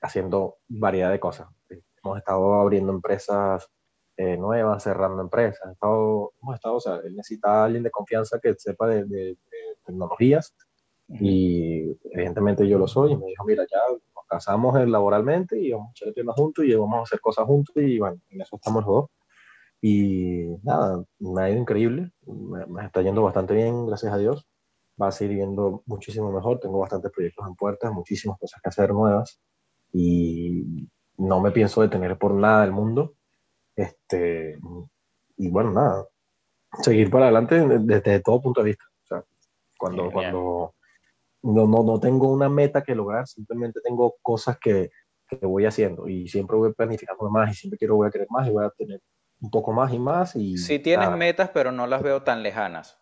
haciendo 0.00 0.58
variedad 0.68 1.10
de 1.10 1.20
cosas 1.20 1.48
hemos 2.02 2.18
estado 2.18 2.54
abriendo 2.54 2.92
empresas 2.92 3.68
eh, 4.16 4.36
nuevas, 4.36 4.82
cerrando 4.82 5.22
empresas, 5.22 5.72
estado, 5.72 6.32
hemos 6.42 6.54
estado, 6.54 6.76
o 6.76 6.80
sea, 6.80 6.96
él 7.04 7.16
necesita 7.16 7.62
a 7.62 7.64
alguien 7.64 7.82
de 7.82 7.90
confianza 7.90 8.38
que 8.40 8.54
sepa 8.54 8.88
de, 8.88 9.36
tecnologías 9.84 10.54
y 11.08 11.96
evidentemente 12.12 12.68
yo 12.68 12.78
lo 12.78 12.86
soy 12.86 13.12
y 13.12 13.16
me 13.16 13.26
dijo, 13.26 13.44
mira, 13.44 13.64
ya 13.70 13.78
nos 13.88 14.26
casamos 14.28 14.78
laboralmente 14.88 15.58
y 15.58 15.72
vamos 15.72 15.88
a 15.88 15.90
echar 15.92 16.12
el 16.14 16.30
juntos 16.30 16.64
y 16.64 16.74
vamos 16.74 16.98
a 16.98 17.02
hacer 17.02 17.20
cosas 17.20 17.46
juntos 17.46 17.74
y 17.76 17.98
bueno, 17.98 18.20
en 18.30 18.40
eso 18.40 18.56
estamos 18.56 18.84
los 18.84 18.94
dos. 18.94 19.10
Y 19.80 20.46
nada, 20.62 21.04
me 21.18 21.42
ha 21.42 21.50
ido 21.50 21.58
increíble, 21.58 22.12
me, 22.26 22.66
me 22.66 22.84
está 22.86 23.02
yendo 23.02 23.22
bastante 23.22 23.54
bien, 23.54 23.86
gracias 23.86 24.12
a 24.12 24.18
Dios. 24.18 24.46
Va 25.00 25.08
a 25.08 25.12
seguir 25.12 25.38
yendo 25.38 25.82
muchísimo 25.86 26.30
mejor, 26.30 26.60
tengo 26.60 26.78
bastantes 26.78 27.10
proyectos 27.10 27.46
en 27.48 27.56
puertas, 27.56 27.92
muchísimas 27.92 28.38
cosas 28.38 28.60
que 28.62 28.68
hacer 28.68 28.92
nuevas 28.92 29.40
y 29.92 30.88
no 31.22 31.40
me 31.40 31.52
pienso 31.52 31.82
detener 31.82 32.18
por 32.18 32.34
nada 32.34 32.62
del 32.62 32.72
mundo. 32.72 33.14
Este, 33.76 34.58
y 35.36 35.48
bueno, 35.48 35.70
nada, 35.70 36.06
seguir 36.82 37.10
para 37.10 37.26
adelante 37.26 37.64
desde, 37.80 38.20
todo 38.20 38.42
punto 38.42 38.62
de 38.62 38.70
vista. 38.70 38.84
O 39.04 39.06
sea, 39.06 39.24
cuando, 39.78 40.10
cuando 40.10 40.74
no, 41.42 41.66
no, 41.66 41.82
no, 41.82 42.00
tengo 42.00 42.30
una 42.30 42.48
meta 42.48 42.82
que 42.82 42.94
lograr, 42.94 43.26
simplemente 43.26 43.80
tengo 43.82 44.16
cosas 44.20 44.58
que, 44.58 44.90
que, 45.28 45.36
voy 45.46 45.64
haciendo 45.64 46.08
y 46.08 46.28
siempre 46.28 46.56
voy 46.56 46.72
planificando 46.72 47.30
más 47.30 47.50
y 47.50 47.54
siempre 47.54 47.78
quiero 47.78 47.96
voy 47.96 48.08
a 48.08 48.10
querer 48.10 48.26
más 48.30 48.46
y 48.48 48.50
voy 48.50 48.64
a 48.64 48.70
tener 48.70 49.00
un 49.40 49.50
poco 49.50 49.72
más 49.72 49.92
y 49.92 49.98
más. 49.98 50.36
Y, 50.36 50.58
sí 50.58 50.78
tienes 50.80 51.10
metas, 51.12 51.50
pero 51.50 51.72
no 51.72 51.86
las 51.86 52.02
veo 52.02 52.22
tan 52.22 52.42
lejanas, 52.42 53.00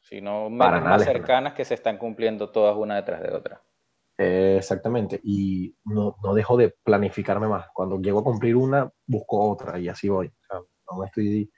sino 0.00 0.48
más 0.48 1.04
cercanas 1.04 1.54
que 1.54 1.64
se 1.64 1.74
están 1.74 1.98
cumpliendo 1.98 2.50
todas 2.50 2.76
una 2.76 2.96
detrás 2.96 3.20
de 3.20 3.32
otra 3.32 3.62
exactamente, 4.18 5.20
y 5.22 5.76
no, 5.84 6.16
no, 6.22 6.34
dejo 6.34 6.56
de 6.56 6.74
planificarme 6.82 7.46
más. 7.46 7.66
Cuando 7.72 8.00
llego 8.00 8.20
a 8.20 8.24
cumplir 8.24 8.56
una, 8.56 8.90
busco 9.06 9.48
otra 9.48 9.78
y 9.78 9.88
así 9.88 10.08
voy. 10.08 10.30
no 10.90 11.04
estoy... 11.04 11.50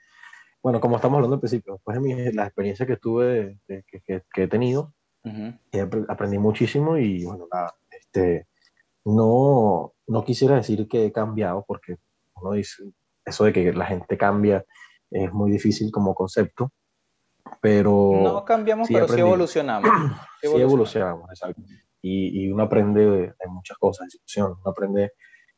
Bueno, 0.61 0.79
como 0.79 0.97
estamos 0.97 1.17
hablando 1.17 1.35
al 1.35 1.39
principio, 1.39 1.73
después 1.73 1.95
de 1.95 2.01
mi, 2.01 2.31
la 2.33 2.45
experiencia 2.45 2.85
que 2.85 2.97
tuve, 2.97 3.57
que, 3.67 3.83
que, 4.05 4.43
he 4.43 4.47
tenido, 4.47 4.93
aprendí 6.07 6.37
muchísimo 6.37 6.97
y 6.97 7.25
bueno, 7.25 7.47
nada, 7.51 7.73
este, 7.89 8.47
no, 9.05 9.93
no 10.05 10.23
quisiera 10.23 10.55
decir 10.55 10.87
que 10.87 11.05
he 11.05 11.11
cambiado 11.11 11.65
porque 11.67 11.95
uno 12.35 12.51
dice, 12.51 12.83
eso 13.25 13.45
de 13.45 13.53
que 13.53 13.73
la 13.73 13.85
gente 13.87 14.19
cambia 14.19 14.63
es 15.09 15.33
muy 15.33 15.49
difícil 15.49 15.91
como 15.91 16.13
concepto, 16.13 16.71
pero... 17.59 18.19
No 18.21 18.45
cambiamos, 18.45 18.87
pero 18.87 19.07
sí 19.07 19.19
evolucionamos. 19.19 19.89
sí 20.41 20.47
evolucionamos, 20.47 21.27
exacto 21.31 21.63
y, 22.01 22.43
y 22.43 22.51
uno 22.51 22.63
aprende 22.63 23.05
de, 23.05 23.33
muchas 23.47 23.77
cosas, 23.77 24.07
de 24.07 24.11
situación, 24.11 24.57
uno 24.59 24.71
aprende 24.71 25.13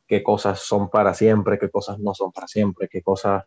qué 0.06 0.22
cosas 0.22 0.60
son 0.60 0.90
para 0.90 1.14
siempre, 1.14 1.58
qué 1.58 1.70
cosas 1.70 1.98
no 1.98 2.14
son 2.14 2.32
para 2.32 2.46
siempre, 2.46 2.88
qué 2.88 3.02
cosas 3.02 3.44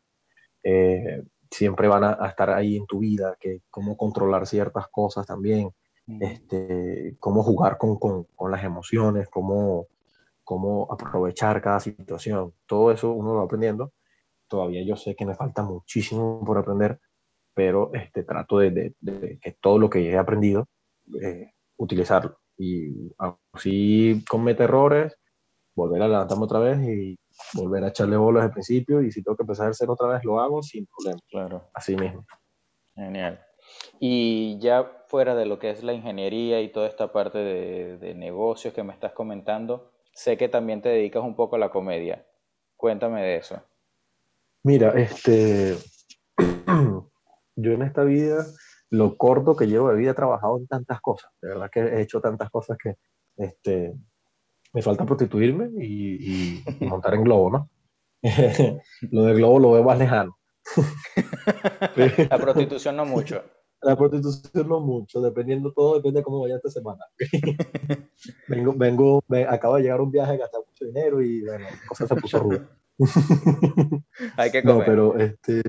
eh, 0.63 1.23
siempre 1.51 1.87
van 1.87 2.03
a, 2.03 2.27
estar 2.27 2.49
ahí 2.49 2.77
en 2.77 2.85
tu 2.87 2.99
vida, 2.99 3.37
que 3.39 3.61
cómo 3.69 3.95
controlar 3.97 4.47
ciertas 4.47 4.87
cosas 4.89 5.25
también, 5.25 5.71
este, 6.19 7.17
cómo 7.19 7.43
jugar 7.43 7.77
con, 7.77 7.97
con, 7.99 8.25
con, 8.35 8.51
las 8.51 8.63
emociones, 8.63 9.27
cómo, 9.29 9.87
cómo 10.43 10.87
aprovechar 10.91 11.61
cada 11.61 11.79
situación. 11.79 12.53
Todo 12.65 12.91
eso 12.91 13.11
uno 13.11 13.33
lo 13.33 13.39
va 13.39 13.45
aprendiendo. 13.45 13.93
Todavía 14.47 14.83
yo 14.83 14.95
sé 14.95 15.15
que 15.15 15.25
me 15.25 15.35
falta 15.35 15.63
muchísimo 15.63 16.43
por 16.45 16.57
aprender, 16.57 16.99
pero 17.53 17.93
este, 17.93 18.23
trato 18.23 18.59
de, 18.59 18.95
de, 18.99 19.39
que 19.41 19.51
todo 19.59 19.77
lo 19.79 19.89
que 19.89 20.09
he 20.09 20.17
aprendido, 20.17 20.67
eh, 21.21 21.51
utilizarlo. 21.77 22.39
Y 22.57 23.13
así 23.53 24.23
comete 24.29 24.63
errores, 24.63 25.15
volver 25.75 26.01
a 26.01 26.07
levantarme 26.07 26.43
otra 26.45 26.59
vez 26.59 26.79
y 26.79 27.19
volver 27.53 27.83
a 27.83 27.89
echarle 27.89 28.17
bolas 28.17 28.45
al 28.45 28.51
principio 28.51 29.01
y 29.01 29.11
si 29.11 29.21
tengo 29.21 29.37
que 29.37 29.43
empezar 29.43 29.67
a 29.67 29.69
hacer 29.69 29.89
otra 29.89 30.07
vez 30.07 30.23
lo 30.23 30.39
hago 30.39 30.63
sin 30.63 30.87
problema. 30.87 31.19
Claro. 31.29 31.69
Así 31.73 31.95
mismo. 31.95 32.25
Genial. 32.95 33.39
Y 33.99 34.57
ya 34.59 35.03
fuera 35.07 35.35
de 35.35 35.45
lo 35.45 35.59
que 35.59 35.69
es 35.69 35.83
la 35.83 35.93
ingeniería 35.93 36.61
y 36.61 36.71
toda 36.71 36.87
esta 36.87 37.11
parte 37.11 37.37
de, 37.37 37.97
de, 37.97 38.15
negocios 38.15 38.73
que 38.73 38.83
me 38.83 38.93
estás 38.93 39.13
comentando, 39.13 39.91
sé 40.13 40.37
que 40.37 40.49
también 40.49 40.81
te 40.81 40.89
dedicas 40.89 41.23
un 41.23 41.35
poco 41.35 41.57
a 41.57 41.59
la 41.59 41.69
comedia. 41.69 42.25
Cuéntame 42.75 43.21
de 43.21 43.37
eso. 43.37 43.61
Mira, 44.63 44.89
este, 44.99 45.75
yo 47.55 47.71
en 47.71 47.81
esta 47.81 48.03
vida, 48.03 48.45
lo 48.89 49.17
corto 49.17 49.55
que 49.55 49.67
llevo 49.67 49.89
de 49.89 49.97
vida, 49.97 50.11
he 50.11 50.15
trabajado 50.15 50.57
en 50.57 50.67
tantas 50.67 51.01
cosas. 51.01 51.31
De 51.41 51.49
verdad 51.49 51.69
que 51.71 51.79
he 51.79 52.01
hecho 52.01 52.21
tantas 52.21 52.49
cosas 52.49 52.77
que 52.81 52.95
este, 53.37 53.93
me 54.73 54.81
falta 54.81 55.05
prostituirme 55.05 55.69
y, 55.83 56.63
montar 56.81 57.15
en 57.15 57.23
globo, 57.23 57.49
¿no? 57.49 57.69
lo 59.11 59.23
del 59.23 59.37
globo 59.37 59.59
lo 59.59 59.71
veo 59.73 59.83
más 59.83 59.99
lejano. 59.99 60.37
La 62.29 62.37
prostitución 62.37 62.97
no 62.97 63.05
mucho. 63.05 63.41
La 63.81 63.95
prostitución 63.95 64.67
no 64.67 64.79
mucho, 64.79 65.21
dependiendo 65.21 65.71
todo, 65.71 65.95
depende 65.95 66.19
de 66.19 66.23
cómo 66.23 66.41
vaya 66.41 66.55
esta 66.55 66.69
semana. 66.69 67.05
vengo, 68.47 68.73
vengo, 68.75 69.23
acabo 69.47 69.75
de 69.75 69.83
llegar 69.83 70.01
un 70.01 70.11
viaje, 70.11 70.37
gastar 70.37 70.61
mucho 70.67 70.85
dinero 70.85 71.21
y 71.21 71.45
bueno, 71.45 71.65
la 71.65 71.87
cosa 71.87 72.07
se 72.07 72.15
puso 72.15 72.39
ruda. 72.39 72.67
hay 74.35 74.51
que 74.51 74.63
comer. 74.63 74.77
No, 74.79 74.83
pero 74.83 75.17
este, 75.17 75.61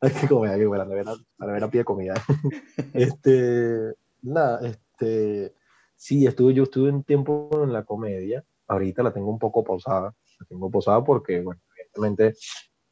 hay 0.00 0.10
que 0.12 0.28
comer, 0.28 0.52
hay 0.52 0.58
que 0.58 0.64
comer, 0.64 0.78
la 0.78 0.84
nevera, 0.86 1.14
la 1.38 1.46
nevera 1.46 1.70
pide 1.70 1.84
comida. 1.84 2.14
este, 2.94 3.94
nada, 4.22 4.60
este, 4.66 5.54
Sí, 5.98 6.24
estuve, 6.24 6.54
yo 6.54 6.62
estuve 6.62 6.90
un 6.90 7.02
tiempo 7.02 7.50
en 7.64 7.72
la 7.72 7.82
comedia, 7.82 8.44
ahorita 8.68 9.02
la 9.02 9.12
tengo 9.12 9.30
un 9.30 9.38
poco 9.38 9.64
pausada, 9.64 10.14
la 10.38 10.46
tengo 10.48 10.70
pausada 10.70 11.02
porque, 11.02 11.40
bueno, 11.40 11.60
evidentemente 11.74 12.36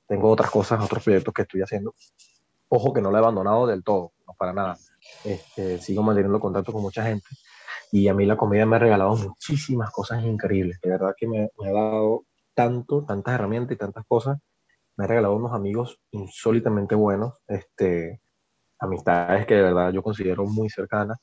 tengo 0.09 0.29
otras 0.29 0.51
cosas, 0.51 0.85
otros 0.85 1.05
proyectos 1.05 1.33
que 1.33 1.43
estoy 1.43 1.63
haciendo. 1.63 1.95
Ojo 2.69 2.93
que 2.93 3.01
no 3.01 3.13
la 3.13 3.19
he 3.19 3.23
abandonado 3.23 3.69
del 3.69 3.85
todo, 3.85 4.13
no 4.27 4.35
para 4.37 4.53
nada. 4.53 4.77
Este, 5.23 5.79
sigo 5.79 6.03
manteniendo 6.03 6.41
contacto 6.41 6.73
con 6.73 6.83
mucha 6.83 7.05
gente 7.05 7.29
y 7.93 8.09
a 8.09 8.15
mí 8.15 8.27
la 8.27 8.37
comedia 8.37 8.67
me 8.67 8.75
ha 8.75 8.81
regalado 8.81 9.15
muchísimas 9.15 9.93
cosas 9.93 10.25
increíbles. 10.25 10.81
De 10.81 10.91
verdad 10.91 11.15
que 11.17 11.29
me, 11.29 11.49
me 11.61 11.69
ha 11.69 11.73
dado 11.73 12.25
tanto, 12.55 13.05
tantas 13.05 13.35
herramientas 13.35 13.77
y 13.77 13.79
tantas 13.79 14.05
cosas. 14.09 14.39
Me 14.97 15.05
ha 15.05 15.09
regalado 15.09 15.37
unos 15.37 15.53
amigos 15.53 16.01
insólitamente 16.11 16.95
buenos, 16.95 17.35
este, 17.47 18.21
amistades 18.79 19.47
que 19.47 19.55
de 19.55 19.63
verdad 19.63 19.93
yo 19.93 20.03
considero 20.03 20.45
muy 20.45 20.69
cercanas 20.69 21.19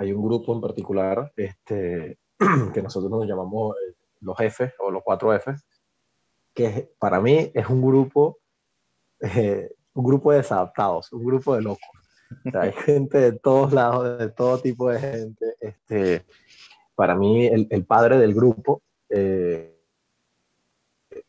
hay 0.00 0.12
un 0.12 0.24
grupo 0.24 0.54
en 0.54 0.62
particular 0.62 1.30
este, 1.36 2.18
que 2.72 2.82
nosotros 2.82 3.10
nos 3.10 3.26
llamamos 3.26 3.76
eh, 3.76 3.94
los 4.22 4.40
F 4.40 4.72
o 4.78 4.90
los 4.90 5.02
cuatro 5.04 5.34
F, 5.34 5.54
que 6.54 6.90
para 6.98 7.20
mí 7.20 7.50
es 7.52 7.68
un 7.68 7.82
grupo, 7.82 8.38
eh, 9.20 9.70
un 9.92 10.04
grupo 10.04 10.30
de 10.32 10.38
desadaptados, 10.38 11.12
un 11.12 11.22
grupo 11.22 11.54
de 11.54 11.60
locos. 11.60 11.90
hay 12.54 12.72
gente 12.86 13.18
de 13.18 13.32
todos 13.32 13.74
lados, 13.74 14.18
de 14.18 14.30
todo 14.30 14.58
tipo 14.58 14.88
de 14.88 15.00
gente. 15.00 15.54
Este, 15.60 16.24
para 16.94 17.14
mí, 17.14 17.46
el, 17.46 17.66
el 17.70 17.84
padre 17.84 18.16
del 18.16 18.32
grupo 18.34 18.82
eh, 19.10 19.69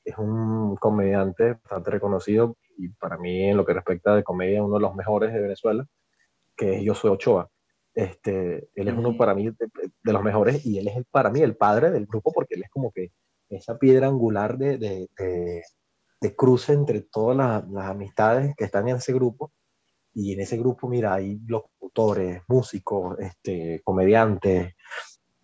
es 0.04 0.18
un 0.18 0.76
comediante 0.78 1.54
bastante 1.54 1.92
reconocido 1.92 2.58
y 2.78 2.90
para 2.90 3.18
mí, 3.18 3.44
en 3.44 3.58
lo 3.58 3.66
que 3.66 3.74
respecta 3.74 4.16
de 4.16 4.24
comedia, 4.24 4.64
uno 4.64 4.76
de 4.76 4.82
los 4.82 4.96
mejores 4.96 5.34
de 5.34 5.42
Venezuela, 5.42 5.86
que 6.56 6.78
es 6.78 6.88
Josué 6.88 7.12
Ochoa. 7.12 7.50
Este, 7.94 8.70
él 8.74 8.88
es 8.88 8.98
uno 8.98 9.18
para 9.18 9.36
mí 9.36 9.50
de, 9.50 10.14
los 10.14 10.24
mejores 10.24 10.66
y 10.66 10.80
él 10.80 10.88
es 10.88 11.06
para 11.12 11.30
mí 11.30 11.42
el 11.42 11.58
padre 11.58 11.92
del 11.92 12.06
grupo 12.06 12.32
porque 12.32 12.56
él 12.56 12.64
es 12.64 12.70
como 12.70 12.92
que 12.92 13.12
esa 13.50 13.78
piedra 13.78 14.08
angular 14.08 14.58
de, 14.58 14.78
de, 14.78 15.10
de, 16.22 16.36
cruce 16.36 16.72
entre 16.72 17.02
todas 17.02 17.36
las, 17.36 17.70
las, 17.70 17.88
amistades 17.88 18.56
que 18.56 18.64
están 18.64 18.88
en 18.88 18.98
ese 18.98 19.14
grupo. 19.14 19.52
Y 20.14 20.34
en 20.34 20.42
ese 20.42 20.58
grupo, 20.58 20.88
mira, 20.90 21.14
hay 21.14 21.40
locutores, 21.48 22.42
músicos, 22.48 23.18
este, 23.20 23.82
comediantes, 23.84 24.74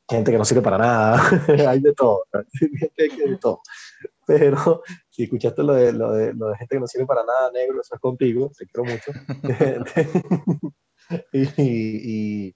gente 0.10 0.32
que 0.32 0.38
no 0.38 0.46
sirve 0.46 0.62
para 0.62 0.78
nada, 0.78 1.22
hay 1.70 1.80
de 1.80 1.94
todo, 1.94 2.24
de 2.98 3.38
todo. 3.40 3.62
Pero 4.28 4.84
si 5.10 5.24
escuchaste 5.24 5.64
lo 5.64 5.74
de, 5.74 5.94
lo, 5.94 6.12
de, 6.12 6.34
lo 6.34 6.50
de 6.50 6.58
gente 6.58 6.76
que 6.76 6.80
no 6.80 6.88
sirve 6.88 7.06
para 7.06 7.24
nada, 7.24 7.52
negro, 7.52 7.82
eso 7.82 7.96
es 7.96 8.02
contigo, 8.02 8.52
te 8.58 8.66
quiero 8.66 8.90
mucho. 8.92 9.12
y, 11.34 12.56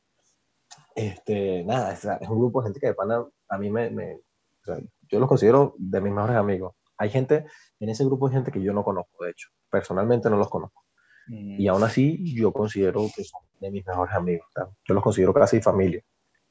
este, 0.95 1.63
nada, 1.63 1.93
es, 1.93 2.05
un 2.29 2.39
grupo 2.39 2.61
de 2.61 2.67
gente 2.67 2.79
que 2.79 2.87
de 2.87 2.93
pana 2.93 3.25
a 3.47 3.57
mí 3.57 3.69
me, 3.69 3.89
me 3.89 4.15
o 4.15 4.63
sea, 4.63 4.77
yo 5.09 5.19
los 5.19 5.29
considero 5.29 5.75
de 5.77 6.01
mis 6.01 6.13
mejores 6.13 6.35
amigos. 6.35 6.75
Hay 6.97 7.09
gente, 7.09 7.45
en 7.79 7.89
ese 7.89 8.05
grupo 8.05 8.27
de 8.27 8.35
gente 8.35 8.51
que 8.51 8.61
yo 8.61 8.73
no 8.73 8.83
conozco, 8.83 9.23
de 9.23 9.31
hecho, 9.31 9.49
personalmente 9.69 10.29
no 10.29 10.37
los 10.37 10.49
conozco. 10.49 10.83
Y 11.27 11.67
aún 11.67 11.83
así 11.83 12.35
yo 12.35 12.51
considero 12.51 13.07
que 13.15 13.23
son 13.23 13.41
de 13.61 13.71
mis 13.71 13.85
mejores 13.85 14.13
amigos. 14.13 14.47
O 14.49 14.51
sea, 14.51 14.69
yo 14.83 14.93
los 14.93 15.03
considero 15.03 15.33
casi 15.33 15.61
familia. 15.61 16.03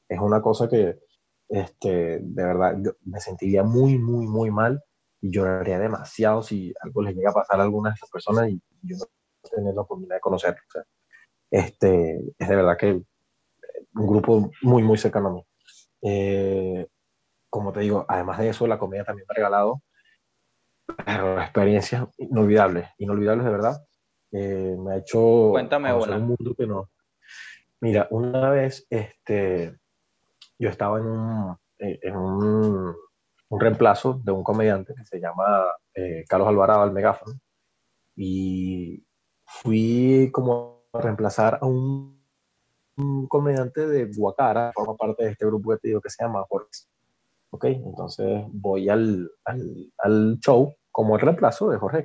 Es 0.09 0.18
una 0.18 0.40
cosa 0.40 0.68
que, 0.68 1.00
este, 1.50 2.20
de 2.22 2.44
verdad, 2.44 2.76
yo 2.80 2.92
me 3.04 3.20
sentiría 3.20 3.62
muy, 3.64 3.98
muy, 3.98 4.26
muy 4.26 4.50
mal 4.50 4.82
y 5.20 5.32
lloraría 5.32 5.78
demasiado 5.78 6.42
si 6.42 6.72
algo 6.80 7.02
les 7.02 7.14
llega 7.14 7.30
a 7.30 7.34
pasar 7.34 7.60
a 7.60 7.64
alguna 7.64 7.90
de 7.90 7.94
esas 7.96 8.10
personas 8.10 8.48
y 8.48 8.62
yo 8.82 8.96
no 8.96 9.50
tener 9.50 9.74
la 9.74 9.82
oportunidad 9.82 10.16
de 10.16 10.20
conocerlos. 10.20 10.62
O 10.68 10.70
sea, 10.70 10.84
este, 11.50 12.20
es 12.38 12.48
de 12.48 12.56
verdad 12.56 12.76
que 12.78 13.02
un 13.94 14.06
grupo 14.06 14.50
muy, 14.62 14.82
muy 14.82 14.96
cercano 14.96 15.28
a 15.28 15.32
mí. 15.32 15.44
Eh, 16.02 16.86
como 17.50 17.72
te 17.72 17.80
digo, 17.80 18.06
además 18.08 18.38
de 18.38 18.50
eso, 18.50 18.66
la 18.68 18.78
comida 18.78 19.04
también 19.04 19.26
me 19.28 19.32
ha 19.32 19.36
regalado 19.36 19.82
experiencias 21.42 22.06
inolvidables, 22.18 22.88
inolvidables 22.98 23.44
de 23.44 23.50
verdad. 23.50 23.84
Eh, 24.32 24.76
me 24.78 24.92
ha 24.92 24.96
hecho 24.98 25.50
Cuéntame 25.50 25.92
una. 25.92 26.16
un 26.16 26.28
mundo 26.28 26.54
que 26.56 26.66
no. 26.66 26.90
Mira, 27.80 28.06
una 28.10 28.50
vez 28.50 28.86
este, 28.88 29.76
yo 30.61 30.70
estaba 30.70 30.99
en 30.99 31.07
un, 31.07 31.57
eh, 31.79 31.99
en 32.03 32.16
un, 32.16 32.94
un 33.49 33.61
reemplazo 33.61 34.20
de 34.23 34.33
un 34.33 34.44
comediante 34.44 34.94
que 34.94 35.05
se 35.05 35.20
llama 35.20 35.64
Carlos 36.29 36.49
Alvarado 36.49 36.83
al 36.83 36.92
megáfono 36.92 37.35
y 38.16 39.05
fui 39.44 40.31
como 40.33 40.85
reemplazar 40.92 41.59
a 41.61 41.66
un, 41.66 42.20
comediante 43.29 43.87
de 43.87 44.12
Guacara, 44.14 44.73
forma 44.75 44.94
parte 44.94 45.25
de 45.25 45.31
este 45.31 45.46
grupo 45.46 45.70
que 45.70 45.79
te 45.79 45.88
digo 45.88 46.03
que 46.03 46.11
se 46.11 46.23
llama 46.23 46.44
Jorge. 46.46 46.68
Ok, 47.51 47.64
entonces 47.64 48.44
voy 48.53 48.90
al, 48.90 49.31
al, 49.46 49.90
al, 49.99 50.38
show 50.38 50.75
como 50.90 51.16
el 51.16 51.23
reemplazo 51.23 51.70
de 51.70 51.79
Jorge. 51.79 52.05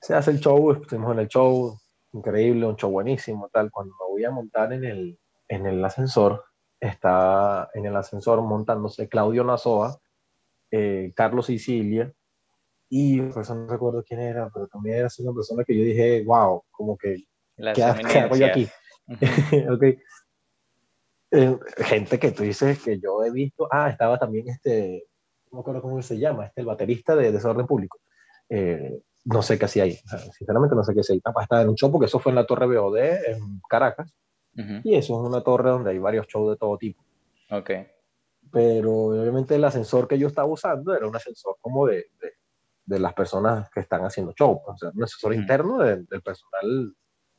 Se 0.00 0.14
hace 0.14 0.30
el 0.30 0.40
show, 0.40 0.72
estuvimos 0.72 1.12
en 1.12 1.18
el 1.18 1.28
show, 1.28 1.76
increíble, 2.12 2.64
un 2.64 2.76
show 2.76 2.90
buenísimo, 2.90 3.50
tal. 3.52 3.70
Cuando 3.70 3.94
me 4.00 4.10
voy 4.10 4.24
a 4.24 4.30
montar 4.30 4.72
en 4.72 4.84
el, 4.84 5.18
en 5.48 5.66
el 5.66 5.84
ascensor, 5.84 6.42
está 6.80 7.70
en 7.74 7.86
el 7.86 7.96
ascensor 7.96 8.40
montándose 8.42 9.08
Claudio 9.08 9.44
Nazoa, 9.44 9.98
eh, 10.70 11.12
Carlos 11.14 11.46
Sicilia, 11.46 12.12
y 12.88 13.20
pues 13.20 13.50
no 13.50 13.66
recuerdo 13.66 14.02
quién 14.02 14.20
era, 14.20 14.50
pero 14.52 14.66
también 14.66 14.98
era 14.98 15.08
una 15.18 15.34
persona 15.34 15.64
que 15.64 15.76
yo 15.76 15.84
dije, 15.84 16.24
wow, 16.24 16.64
como 16.70 16.96
que 16.96 17.24
¿Qué, 17.74 17.82
hago 17.82 18.36
yo 18.36 18.46
aquí? 18.46 18.68
okay. 19.70 19.98
Eh, 21.30 21.58
gente 21.78 22.18
que 22.18 22.30
tú 22.30 22.42
dices 22.44 22.82
que 22.82 22.98
yo 22.98 23.24
he 23.24 23.30
visto, 23.30 23.68
ah, 23.70 23.90
estaba 23.90 24.18
también 24.18 24.48
este, 24.48 25.06
no 25.50 25.58
me 25.58 25.60
acuerdo 25.60 25.82
cómo 25.82 26.00
se 26.00 26.18
llama, 26.18 26.46
este, 26.46 26.60
el 26.60 26.66
baterista 26.66 27.16
de 27.16 27.32
Desorden 27.32 27.66
Público. 27.66 27.98
Eh, 28.48 29.02
no 29.24 29.42
sé 29.42 29.58
qué 29.58 29.66
hacía 29.66 29.82
ahí, 29.82 29.98
sinceramente 30.38 30.74
no 30.74 30.84
sé 30.84 30.94
qué 30.94 31.00
hacía 31.00 31.14
ahí. 31.14 31.20
Capaz 31.20 31.42
estaba 31.42 31.62
en 31.62 31.68
un 31.68 31.74
show 31.74 31.90
porque 31.90 32.06
eso 32.06 32.18
fue 32.18 32.30
en 32.30 32.36
la 32.36 32.46
Torre 32.46 32.66
BOD 32.66 32.98
en 32.98 33.60
Caracas. 33.68 34.10
Y 34.82 34.96
eso 34.96 35.20
es 35.20 35.28
una 35.28 35.40
torre 35.42 35.70
donde 35.70 35.90
hay 35.90 35.98
varios 35.98 36.26
shows 36.26 36.50
de 36.50 36.56
todo 36.56 36.76
tipo. 36.76 37.02
Ok. 37.50 37.70
Pero 38.50 38.92
obviamente 38.92 39.54
el 39.54 39.64
ascensor 39.64 40.08
que 40.08 40.18
yo 40.18 40.26
estaba 40.26 40.48
usando 40.48 40.94
era 40.94 41.06
un 41.06 41.14
ascensor 41.14 41.56
como 41.60 41.86
de, 41.86 42.06
de, 42.20 42.32
de 42.86 42.98
las 42.98 43.14
personas 43.14 43.70
que 43.70 43.80
están 43.80 44.04
haciendo 44.04 44.32
show, 44.32 44.60
o 44.66 44.76
sea, 44.76 44.90
un 44.94 45.04
ascensor 45.04 45.34
interno 45.34 45.78
del 45.78 46.06
personal 46.22 46.94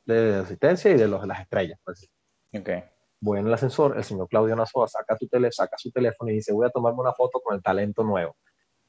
de 0.05 0.35
asistencia 0.35 0.91
y 0.91 0.97
de 0.97 1.07
los 1.07 1.21
de 1.21 1.27
las 1.27 1.41
estrellas. 1.41 1.79
Pues. 1.83 2.09
Okay. 2.53 2.83
Voy 3.19 3.39
en 3.39 3.47
el 3.47 3.53
ascensor, 3.53 3.97
el 3.97 4.03
señor 4.03 4.29
Claudio 4.29 4.55
Nazoa 4.55 4.87
saca, 4.87 5.17
tu 5.17 5.27
tele, 5.27 5.51
saca 5.51 5.77
su 5.77 5.91
teléfono 5.91 6.31
y 6.31 6.35
dice, 6.35 6.53
voy 6.53 6.67
a 6.67 6.69
tomarme 6.69 7.01
una 7.01 7.13
foto 7.13 7.41
con 7.41 7.55
el 7.55 7.61
talento 7.61 8.03
nuevo. 8.03 8.35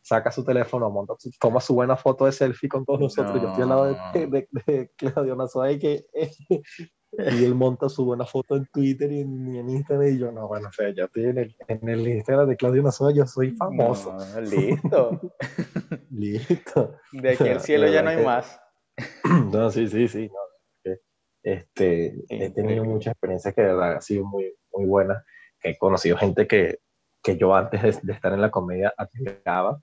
saca 0.03 0.31
su 0.31 0.45
teléfono, 0.45 0.89
monta, 0.91 1.15
toma 1.41 1.61
su 1.61 1.75
buena 1.75 1.97
foto 1.97 2.27
de 2.27 2.33
selfie 2.33 2.69
con 2.69 2.85
todos 2.85 3.01
nosotros. 3.01 3.41
Yo 3.41 3.49
estoy 3.49 3.63
al 3.63 3.69
lado 3.69 3.85
de, 3.87 4.27
de, 4.27 4.49
de 4.67 4.91
Claudio 4.97 5.35
Nazoa 5.35 5.73
y 5.73 5.79
que 5.79 6.07
y 7.13 7.45
él 7.45 7.55
monta 7.55 7.89
su 7.89 8.05
buena 8.05 8.25
foto 8.25 8.57
en 8.57 8.67
Twitter 8.67 9.11
y 9.11 9.21
en, 9.21 9.69
Instagram 9.69 10.09
y 10.09 10.19
yo, 10.19 10.31
no, 10.31 10.47
bueno, 10.47 10.69
o 10.69 10.73
sea, 10.73 10.95
ya 10.95 11.05
estoy 11.05 11.25
en 11.25 11.39
el, 11.39 11.57
en 11.67 11.89
el 11.89 12.07
Instagram 12.07 12.49
de 12.49 12.57
Claudio 12.57 12.83
Nazoa, 12.83 13.13
yo 13.13 13.27
soy 13.27 13.51
famoso. 13.53 14.17
listo. 14.41 15.21
listo. 16.11 16.97
De 17.13 17.31
aquí 17.31 17.49
al 17.49 17.61
cielo 17.61 17.89
ya 17.89 18.03
no 18.03 18.11
hay 18.11 18.25
más. 18.25 18.61
no, 19.53 19.71
sí, 19.71 19.89
sí, 19.89 20.09
sí. 20.09 20.29
No. 20.29 20.95
Este, 21.43 22.23
he 22.29 22.51
tenido 22.51 22.85
muchas 22.85 23.13
experiencias 23.13 23.55
que 23.55 23.63
de 23.63 23.69
verdad 23.69 23.95
han 23.95 24.03
sido 24.03 24.25
muy, 24.27 24.55
muy 24.73 24.85
buenas. 24.85 25.25
He 25.63 25.77
conocido 25.79 26.17
gente 26.17 26.47
que, 26.47 26.81
que 27.23 27.37
yo 27.37 27.55
antes 27.55 28.03
de, 28.03 28.13
estar 28.13 28.33
en 28.33 28.43
la 28.43 28.51
comedia 28.51 28.93
admiraba 28.97 29.81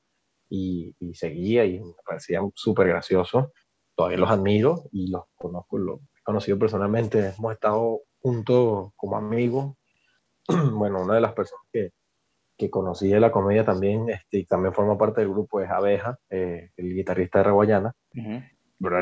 y, 0.49 0.95
y 0.99 1.15
seguía 1.15 1.65
y 1.65 1.79
me 1.79 1.93
parecían 2.05 2.51
súper 2.53 2.87
graciosos. 2.87 3.47
Todavía 3.95 4.19
los 4.19 4.29
admiro 4.29 4.83
y 4.91 5.09
los 5.09 5.23
conozco, 5.35 5.79
los 5.79 5.99
conocido 6.27 6.59
personalmente. 6.59 7.33
Hemos 7.37 7.53
estado 7.53 8.01
juntos 8.19 8.91
como 8.97 9.15
amigos. 9.15 9.75
bueno, 10.73 11.01
una 11.01 11.15
de 11.15 11.21
las 11.21 11.31
personas 11.31 11.65
que, 11.71 11.91
que 12.57 12.69
conocí 12.69 13.07
de 13.07 13.21
la 13.21 13.31
comedia 13.31 13.63
también, 13.63 14.09
este, 14.09 14.39
y 14.39 14.45
también 14.45 14.73
forma 14.73 14.97
parte 14.97 15.21
del 15.21 15.29
grupo, 15.29 15.61
es 15.61 15.69
Abeja, 15.69 16.17
eh, 16.29 16.71
el 16.75 16.93
guitarrista 16.93 17.39
de 17.39 17.43
Raguayana. 17.45 17.93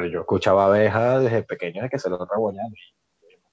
yo 0.07 0.19
escuchaba 0.19 0.67
Abeja 0.67 1.19
desde 1.19 1.41
pequeño, 1.41 1.81
desde 1.81 1.89
que 1.89 1.97
se 1.99 2.11
lo 2.11 2.23
Raguayana. 2.23 2.69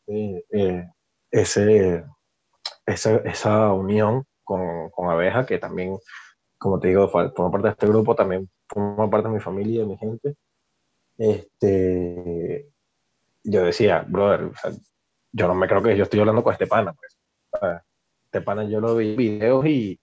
Eh, 0.06 0.44
eh, 0.50 0.88
ese, 1.30 2.04
esa, 2.84 3.16
esa 3.24 3.72
unión 3.72 4.24
con, 4.44 4.90
con, 4.90 5.08
Abeja, 5.08 5.46
que 5.46 5.56
también, 5.56 5.96
como 6.58 6.78
te 6.78 6.88
digo, 6.88 7.08
forma 7.08 7.50
parte 7.50 7.68
de 7.68 7.72
este 7.72 7.86
grupo, 7.86 8.14
también 8.14 8.50
forma 8.68 9.08
parte 9.08 9.28
de 9.28 9.34
mi 9.34 9.40
familia 9.40 9.76
y 9.76 9.78
de 9.78 9.86
mi 9.86 9.96
gente. 9.96 10.34
Este, 11.16 12.71
yo 13.44 13.64
decía, 13.64 14.04
brother, 14.06 14.50
yo 15.32 15.48
no 15.48 15.54
me 15.54 15.66
creo 15.66 15.82
que 15.82 15.96
yo 15.96 16.04
estoy 16.04 16.20
hablando 16.20 16.42
con 16.42 16.52
este 16.52 16.66
pana, 16.66 16.92
pues. 16.92 17.18
Este 18.24 18.40
pana 18.40 18.64
yo 18.64 18.80
lo 18.80 18.96
vi 18.96 19.10
en 19.10 19.16
videos 19.16 19.66
y, 19.66 20.00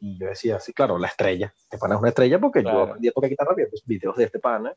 y, 0.00 0.18
yo 0.18 0.28
decía, 0.28 0.58
sí, 0.60 0.72
claro, 0.72 0.98
la 0.98 1.08
estrella. 1.08 1.52
Este 1.54 1.76
pana 1.76 1.94
es 1.94 2.00
una 2.00 2.08
estrella 2.08 2.38
porque 2.38 2.62
yo 2.62 2.82
aprendí 2.82 3.08
a 3.08 3.12
tocar 3.12 3.28
guitarra 3.28 3.54
viendo 3.54 3.76
videos 3.84 4.16
de 4.16 4.24
este 4.24 4.38
pana. 4.38 4.74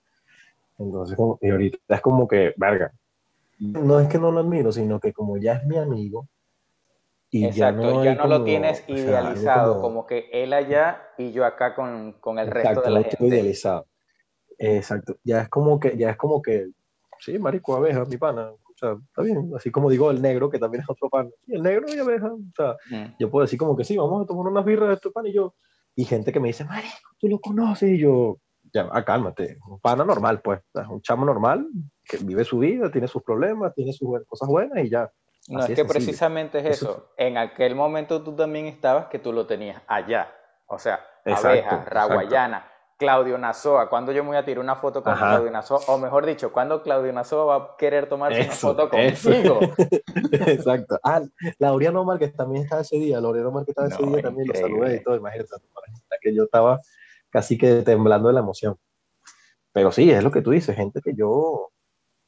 Entonces, 0.78 1.18
y 1.42 1.50
ahorita 1.50 1.78
es 1.88 2.02
como 2.02 2.28
que, 2.28 2.54
verga, 2.58 2.92
no 3.60 4.00
es 4.00 4.08
que 4.10 4.18
no 4.18 4.32
lo 4.32 4.40
admiro, 4.40 4.72
sino 4.72 5.00
que 5.00 5.14
como 5.14 5.38
ya 5.38 5.54
es 5.54 5.66
mi 5.66 5.78
amigo, 5.78 6.28
y 7.32 7.46
Exacto, 7.46 8.04
ya 8.04 8.16
no, 8.16 8.28
lo 8.28 8.44
tienes 8.44 8.84
idealizado, 8.88 9.82
como... 9.82 10.08
que 10.08 10.30
él 10.34 10.52
allá 10.52 11.10
y 11.18 11.32
yo 11.32 11.46
acá 11.46 11.76
con, 11.76 12.14
con 12.14 12.40
el 12.40 12.50
resto 12.50 12.82
de 12.82 12.90
la 12.90 13.04
gente. 13.04 13.28
idealizado. 13.28 13.86
Exacto, 14.58 15.18
ya 15.24 15.44
es 15.44 15.50
como 15.50 15.80
que, 15.80 15.96
ya 15.96 16.10
es 16.10 16.18
como 16.18 16.42
que, 16.42 16.70
sí, 17.20 17.38
marico, 17.40 17.76
abeja, 17.76 18.06
mi 18.06 18.18
pana, 18.18 18.50
o 18.52 18.78
sea, 18.78 18.98
está 19.08 19.22
bien, 19.22 19.52
así 19.56 19.72
como 19.72 19.90
digo 19.90 20.12
el 20.12 20.22
negro, 20.22 20.50
que 20.50 20.60
también 20.60 20.84
es 20.84 20.90
otro 20.90 21.10
pan, 21.10 21.30
el 21.48 21.62
negro 21.62 21.86
y 21.94 22.00
abeja, 22.00 22.32
o 22.34 22.40
sea, 22.56 22.78
mm. 22.90 23.16
yo 23.20 23.30
puedo 23.30 23.46
decir 23.46 23.60
como 23.60 23.76
que 23.76 23.84
sí, 23.84 23.98
vamos 23.98 24.24
a 24.24 24.26
tomar 24.26 24.52
unas 24.52 24.66
birras 24.66 24.90
de 24.90 24.96
este 24.96 25.12
pan 25.12 25.28
y 25.28 25.34
yo, 25.34 25.56
y 25.96 26.06
gente 26.06 26.32
que 26.32 26.40
me 26.40 26.48
dice, 26.48 26.66
marico, 26.66 27.10
tú 27.20 27.28
lo 27.28 27.40
conoces, 27.40 27.90
y 27.90 27.98
yo, 28.00 28.38
ya, 28.74 28.88
ah, 28.92 29.04
cálmate, 29.04 29.58
un 29.68 29.80
pana 29.80 30.06
normal, 30.06 30.42
pues, 30.42 30.62
un 30.90 31.02
chamo 31.02 31.26
normal, 31.26 31.68
que 32.04 32.18
vive 32.18 32.44
su 32.44 32.60
vida, 32.60 32.92
tiene 32.92 33.08
sus 33.08 33.24
problemas, 33.24 33.74
tiene 33.76 33.94
sus 33.94 34.10
cosas 34.28 34.48
buenas 34.48 34.84
y 34.84 34.90
ya, 34.90 35.12
no, 35.48 35.66
es, 35.66 35.76
que 35.76 35.86
precisamente 35.86 36.60
es 36.60 36.66
eso. 36.66 37.12
En 37.18 37.38
aquel 37.38 37.74
momento 37.74 38.22
tú 38.22 38.36
también 38.36 38.68
estabas 38.68 39.08
que 39.08 39.18
tú 39.18 39.34
lo 39.34 39.48
tenías 39.48 39.82
allá. 39.88 40.32
O 40.68 40.78
sea, 40.78 41.04
Abeja, 41.26 41.86
Raguayana, 41.86 42.72
Claudio 43.00 43.38
Nazoa. 43.38 43.90
¿Cuándo 43.90 44.12
yo 44.12 44.24
me 44.24 44.32
voy 44.32 44.38
a 44.38 44.44
tirar 44.44 44.62
una 44.62 44.76
foto 44.76 45.02
con 45.02 45.16
Claudio 45.16 45.50
Nazoa? 45.50 45.80
O 45.88 45.98
mejor 45.98 46.26
dicho, 46.26 46.52
¿cuándo 46.52 46.84
Claudio 46.84 47.14
Nazoa 47.14 47.46
va 47.46 47.56
a 47.56 47.78
querer 47.78 48.10
tomarse 48.10 48.42
una 48.42 48.52
foto 48.52 48.90
contigo? 48.90 49.60
exacto. 50.34 51.00
Ah, 51.02 51.22
Laureano 51.60 52.02
Omar, 52.02 52.20
que 52.20 52.28
también 52.28 52.64
estaba 52.64 52.82
ese 52.82 52.98
día. 52.98 53.22
Laureano 53.22 53.50
Omar, 53.50 53.64
que 53.64 53.72
estaba 53.72 53.88
ese 53.88 54.04
día, 54.04 54.22
también 54.22 54.50
lo 54.50 54.54
saludé 54.54 54.98
y 54.98 55.04
todo. 55.04 55.16
Imagínate, 55.16 55.50
que 56.20 56.36
yo 56.36 56.44
estaba 56.44 56.82
casi 57.30 57.58
que 57.58 57.84
temblando 57.84 58.28
de 58.28 58.34
la 58.34 58.42
emoción. 58.42 58.76
Pero 59.72 59.94
sí, 59.94 60.12
es 60.12 60.22
lo 60.22 60.32
que 60.32 60.42
tú 60.42 60.52
dices, 60.52 60.76
gente 60.76 61.00
que 61.02 61.14
yo 61.16 61.72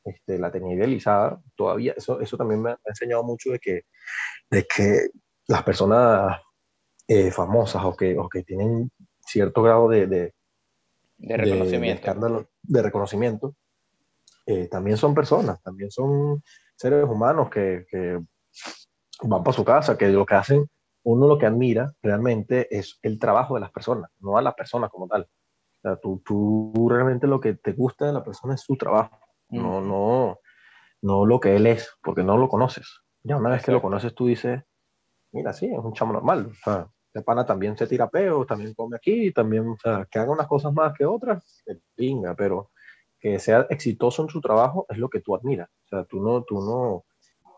este, 0.06 0.40
la 0.40 0.54
tenía 0.54 0.76
idealizada, 0.76 1.42
todavía, 1.58 1.96
eso, 1.98 2.22
eso 2.22 2.38
también 2.38 2.62
me 2.62 2.72
ha 2.72 2.80
enseñado 2.86 3.24
mucho 3.24 3.52
de 3.52 3.60
que, 3.60 3.82
de 4.50 4.66
que 4.66 5.10
las 5.48 5.64
personas 5.64 6.40
eh, 7.10 7.30
famosas 7.30 7.84
o 7.84 7.94
que, 7.94 8.18
o 8.18 8.30
que 8.30 8.44
tienen 8.44 8.90
cierto 9.20 9.64
grado 9.64 9.90
de, 9.90 10.08
de, 10.08 10.34
reconocimiento, 11.22 12.48
de, 12.64 12.82
reconocimiento 12.82 13.56
eh, 14.46 14.68
también 14.68 14.98
son 14.98 15.14
personas, 15.14 15.62
también 15.62 15.92
son 15.92 16.44
seres 16.76 17.06
humanos 17.06 17.50
que, 17.50 17.86
que 17.90 18.20
van 19.24 19.44
para 19.44 19.56
su 19.56 19.64
casa, 19.64 19.98
que 19.98 20.08
lo 20.10 20.26
que 20.26 20.36
hacen, 20.36 20.68
uno 21.04 21.28
lo 21.28 21.38
que 21.38 21.46
admira 21.46 21.94
realmente 22.02 22.68
es 22.76 23.00
el 23.02 23.20
trabajo 23.20 23.56
de 23.56 23.62
las 23.62 23.72
personas, 23.72 24.10
no 24.20 24.38
a 24.38 24.42
la 24.42 24.54
persona 24.54 24.90
como 24.90 25.08
tal. 25.08 25.24
O 25.24 25.82
sea, 25.82 25.96
tú, 25.98 26.22
tú 26.26 26.88
realmente 26.90 27.28
lo 27.28 27.40
que 27.40 27.56
te 27.56 27.74
gusta 27.74 28.06
de 28.06 28.14
la 28.14 28.24
persona 28.24 28.56
es 28.56 28.62
su 28.62 28.78
trabajo 28.78 29.20
no, 29.52 29.82
no, 29.82 30.40
no 31.02 31.26
lo 31.26 31.40
que 31.40 31.56
él 31.56 31.68
es, 31.68 31.94
porque 32.02 32.24
no 32.24 32.38
lo 32.38 32.48
conoces. 32.48 33.02
Ya 33.24 33.38
una 33.38 33.50
vez 33.50 33.64
que 33.64 33.72
lo 33.72 33.82
conoces, 33.82 34.16
tú 34.16 34.26
dices, 34.26 34.64
mira, 35.32 35.54
sí, 35.54 35.68
es 35.68 35.78
un 35.78 35.94
chamo 35.94 36.14
normal. 36.14 36.48
O 36.48 36.54
sea, 36.64 36.88
de 37.14 37.22
pana 37.22 37.46
también 37.46 37.78
se 37.78 37.88
tira 37.88 38.10
peo, 38.10 38.46
también 38.46 38.74
come 38.74 38.96
aquí, 38.96 39.32
también, 39.32 39.68
o 39.68 39.78
sea, 39.82 40.08
que 40.10 40.20
haga 40.20 40.32
unas 40.32 40.48
cosas 40.48 40.74
más 40.74 40.94
que 40.98 41.06
otras, 41.06 41.64
pinga, 41.96 42.36
pero 42.36 42.72
que 43.20 43.38
sea 43.40 43.68
exitoso 43.70 44.24
en 44.24 44.30
su 44.30 44.42
trabajo 44.42 44.86
es 44.90 44.98
lo 44.98 45.10
que 45.10 45.22
tú 45.22 45.36
admiras. 45.36 45.70
O 45.86 45.88
sea, 45.88 46.06
tú 46.06 46.22
no, 46.22 46.44
tú 46.44 46.62
no, 46.62 47.06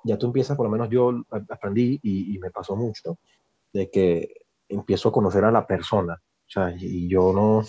ya 0.03 0.17
tú 0.17 0.27
empiezas, 0.27 0.57
por 0.57 0.65
lo 0.65 0.71
menos 0.71 0.89
yo 0.89 1.23
aprendí 1.49 1.99
y, 2.03 2.37
me 2.39 2.51
pasó 2.51 2.75
mucho, 2.75 3.17
de 3.71 3.89
que 3.89 4.33
empiezo 4.67 5.09
a 5.09 5.13
conocer 5.13 5.45
a 5.45 5.51
la 5.51 5.65
persona. 5.65 6.15
O 6.15 6.49
sea, 6.49 6.75
y, 6.77 7.07
yo 7.07 7.31
no, 7.31 7.63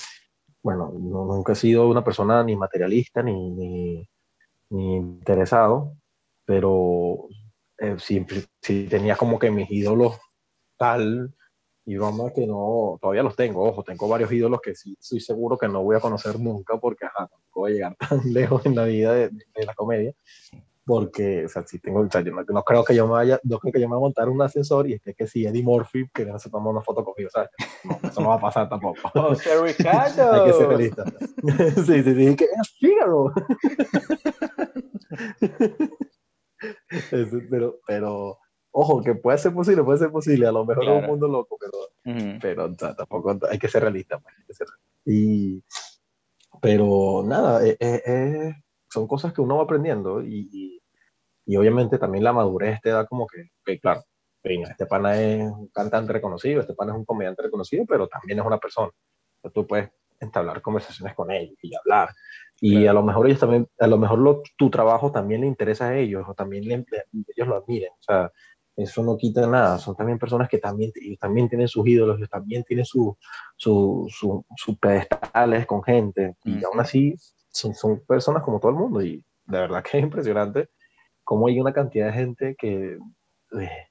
bueno, 0.62 0.90
nunca 0.92 1.53
he 1.53 1.57
sido 1.57 1.88
una 1.88 2.03
persona 2.03 2.42
ni 2.42 2.57
materialista 2.57 3.23
ni, 3.23 3.51
ni, 3.51 4.09
ni 4.70 4.97
interesado, 4.97 5.92
pero 6.44 7.29
eh, 7.79 7.97
siempre 7.99 8.44
si 8.61 8.87
tenía 8.88 9.16
como 9.16 9.38
que 9.38 9.51
mis 9.51 9.70
ídolos 9.70 10.18
tal, 10.77 11.35
y 11.87 11.97
vamos 11.97 12.33
que 12.33 12.47
no, 12.47 12.99
todavía 13.01 13.23
los 13.23 13.37
tengo, 13.37 13.62
ojo, 13.62 13.83
tengo 13.83 14.09
varios 14.09 14.33
ídolos 14.33 14.61
que 14.62 14.75
sí 14.75 14.97
estoy 14.99 15.20
seguro 15.20 15.59
que 15.59 15.68
no 15.68 15.83
voy 15.83 15.97
a 15.97 16.01
conocer 16.01 16.40
nunca 16.40 16.79
porque 16.79 17.05
ajá, 17.05 17.29
no 17.31 17.38
voy 17.55 17.73
a 17.73 17.75
llegar 17.75 17.97
tan 18.09 18.33
lejos 18.33 18.64
en 18.66 18.75
la 18.75 18.85
vida 18.85 19.12
de, 19.14 19.31
la 19.66 19.75
comedia, 19.75 20.14
porque, 20.87 21.47
o 21.47 21.49
sea, 21.49 21.66
si 21.66 21.79
tengo, 21.79 22.01
o 22.01 22.11
sea, 22.11 22.20
yo 22.20 22.33
no, 22.33 22.62
creo 22.62 22.85
que 22.85 22.94
yo 22.94 23.07
me 23.07 23.12
vaya, 23.12 23.40
no 23.42 23.59
creo 23.59 23.73
que 23.73 23.81
yo 23.81 23.88
me 23.88 23.94
voy 23.94 24.03
a 24.03 24.07
montar 24.07 24.29
un 24.29 24.40
ascensor 24.42 24.88
y 24.88 24.94
esté 24.94 25.14
que 25.14 25.27
si 25.27 25.47
Eddie 25.47 25.62
Murphy 25.62 26.09
que 26.12 26.27
se 26.38 26.51
toma 26.51 26.70
una 26.70 26.83
foto 26.83 27.05
conmigo, 27.05 27.31
¿sabes? 27.31 27.51
No, 27.85 27.99
eso 28.09 28.20
no 28.20 28.29
va 28.29 28.35
a 28.35 28.40
pasar 28.40 28.68
tampoco. 28.68 29.01
¡Oh, 29.14 29.35
Ricardo! 29.62 30.33
Hay 30.44 30.51
que 30.51 30.57
ser 30.57 30.68
realista. 30.68 31.05
sí, 31.87 32.03
sí, 32.03 32.14
sí, 32.14 32.37
que 32.37 32.44
es 32.44 32.70
Figaro. 32.79 33.33
pero, 37.51 37.79
pero, 37.87 38.38
ojo, 38.77 39.03
que 39.03 39.15
puede 39.15 39.39
ser 39.39 39.55
posible, 39.55 39.85
puede 39.85 39.99
ser 39.99 40.11
posible, 40.11 40.49
a 40.49 40.53
lo 40.53 40.65
mejor 40.67 40.85
es 40.85 40.91
un 40.91 41.07
mundo 41.07 41.29
loco, 41.29 41.57
pero, 41.61 42.39
pero 42.41 42.75
tampoco 42.75 43.39
hay 43.49 43.59
que 43.59 43.69
ser 43.69 43.83
realista. 43.83 44.19
Pues, 44.19 44.59
y, 45.07 45.63
pero 46.61 47.23
nada, 47.25 47.65
eh, 47.65 47.77
eh, 47.79 48.03
eh, 48.05 48.55
son 48.89 49.07
cosas 49.07 49.33
que 49.33 49.41
uno 49.41 49.59
va 49.59 49.63
aprendiendo 49.63 50.23
y, 50.23 50.81
y, 51.47 51.57
obviamente 51.57 51.99
también 51.99 52.25
la 52.25 52.33
madurez 52.33 52.81
te 52.83 52.91
da 52.91 53.07
como 53.07 53.29
que, 53.29 53.79
claro, 53.79 54.03
este 54.43 54.87
pana 54.87 55.21
es 55.21 55.43
un 55.43 55.68
cantante 55.68 56.12
reconocido, 56.12 56.61
este 56.61 56.75
pana 56.75 56.93
es 56.93 56.99
un 56.99 57.05
comediante 57.05 57.43
reconocido, 57.43 57.85
pero 57.87 58.09
también 58.09 58.41
es 58.41 58.45
una 58.45 58.59
persona. 58.59 58.91
tú 59.55 59.66
puedes 59.68 59.89
entablar 60.18 60.61
conversaciones 60.62 61.14
con 61.14 61.31
ellos 61.31 61.57
y 61.62 61.77
hablar 61.77 62.09
y 62.61 62.87
a 62.87 62.93
lo 62.93 63.03
mejor 63.03 63.27
ellos 63.27 63.41
también, 63.41 63.68
a 63.79 63.87
lo 63.87 63.99
mejor 63.99 64.18
lo, 64.18 64.43
tu 64.57 64.70
trabajo 64.70 65.12
también 65.12 65.43
le 65.43 65.47
interesa 65.47 65.89
a 65.89 65.99
ellos 65.99 66.25
o 66.27 66.35
también 66.35 66.64
ellos 66.70 67.49
lo 67.49 67.57
admiren. 67.57 67.91
O 67.93 68.03
sea, 68.03 68.33
eso 68.77 69.03
no 69.03 69.16
quita 69.16 69.47
nada. 69.47 69.79
Son 69.79 69.95
también 69.95 70.18
personas 70.18 70.49
que 70.49 70.59
también, 70.59 70.93
también 71.20 71.49
tienen 71.49 71.68
sus 71.68 71.87
ídolos, 71.87 72.18
también 72.29 72.64
tienen 72.64 72.85
sus 72.85 73.14
su, 73.57 74.09
su, 74.57 74.79
pedestales 74.79 75.66
con 75.66 75.83
gente. 75.83 76.37
Y 76.45 76.64
aún 76.64 76.81
así 76.81 77.14
son, 77.51 77.75
son, 77.75 78.01
personas 78.07 78.43
como 78.43 78.59
todo 78.59 78.70
el 78.70 78.79
mundo. 78.79 79.03
Y 79.03 79.25
de 79.47 79.59
verdad 79.59 79.83
que 79.83 79.99
es 79.99 80.05
impresionante 80.05 80.68
cómo 81.22 81.47
hay 81.47 81.61
una 81.61 81.72
cantidad 81.72 82.07
de 82.07 82.12
gente 82.12 82.57
que 82.59 82.99
eh, 83.59 83.87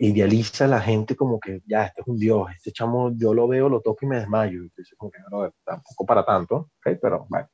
idealiza 0.00 0.64
a 0.64 0.68
la 0.68 0.80
gente 0.80 1.16
como 1.16 1.38
que 1.38 1.60
ya, 1.66 1.86
este 1.86 2.00
es 2.00 2.06
un 2.06 2.18
dios, 2.18 2.48
este 2.56 2.72
chamo 2.72 3.12
yo 3.16 3.34
lo 3.34 3.46
veo, 3.48 3.68
lo 3.68 3.80
toco 3.80 3.98
y 4.02 4.08
me 4.08 4.16
desmayo. 4.16 4.62
Entonces, 4.62 4.96
como 4.96 5.10
que 5.10 5.18
no, 5.30 5.52
tampoco 5.64 6.06
para 6.06 6.24
tanto, 6.24 6.70
¿okay? 6.78 6.96
pero 7.00 7.26
bueno. 7.28 7.48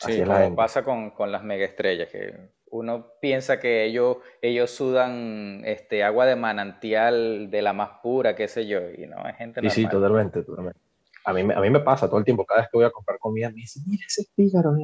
Sí, 0.00 0.22
como 0.22 0.54
pasa 0.54 0.84
con, 0.84 1.10
con 1.10 1.32
las 1.32 1.42
megaestrellas, 1.42 2.08
que 2.08 2.52
uno 2.70 3.12
piensa 3.20 3.58
que 3.58 3.84
ellos, 3.84 4.18
ellos 4.42 4.70
sudan 4.70 5.62
este, 5.64 6.04
agua 6.04 6.26
de 6.26 6.36
manantial 6.36 7.50
de 7.50 7.62
la 7.62 7.72
más 7.72 7.90
pura, 8.02 8.34
qué 8.34 8.48
sé 8.48 8.66
yo, 8.66 8.80
y 8.90 9.06
no, 9.06 9.16
es 9.28 9.36
gente 9.36 9.60
normal. 9.60 9.74
Sí, 9.74 9.82
sí, 9.82 9.88
totalmente, 9.88 10.42
totalmente. 10.42 10.80
a 11.24 11.32
mí, 11.32 11.40
a 11.40 11.60
mí 11.60 11.70
me 11.70 11.80
pasa 11.80 12.08
todo 12.08 12.18
el 12.18 12.24
tiempo, 12.24 12.44
cada 12.44 12.62
vez 12.62 12.70
que 12.70 12.78
voy 12.78 12.86
a 12.86 12.90
comprar 12.90 13.18
comida, 13.18 13.48
me 13.50 13.56
dicen, 13.56 13.82
mira 13.86 14.04
ese 14.06 14.24
pícaro, 14.34 14.74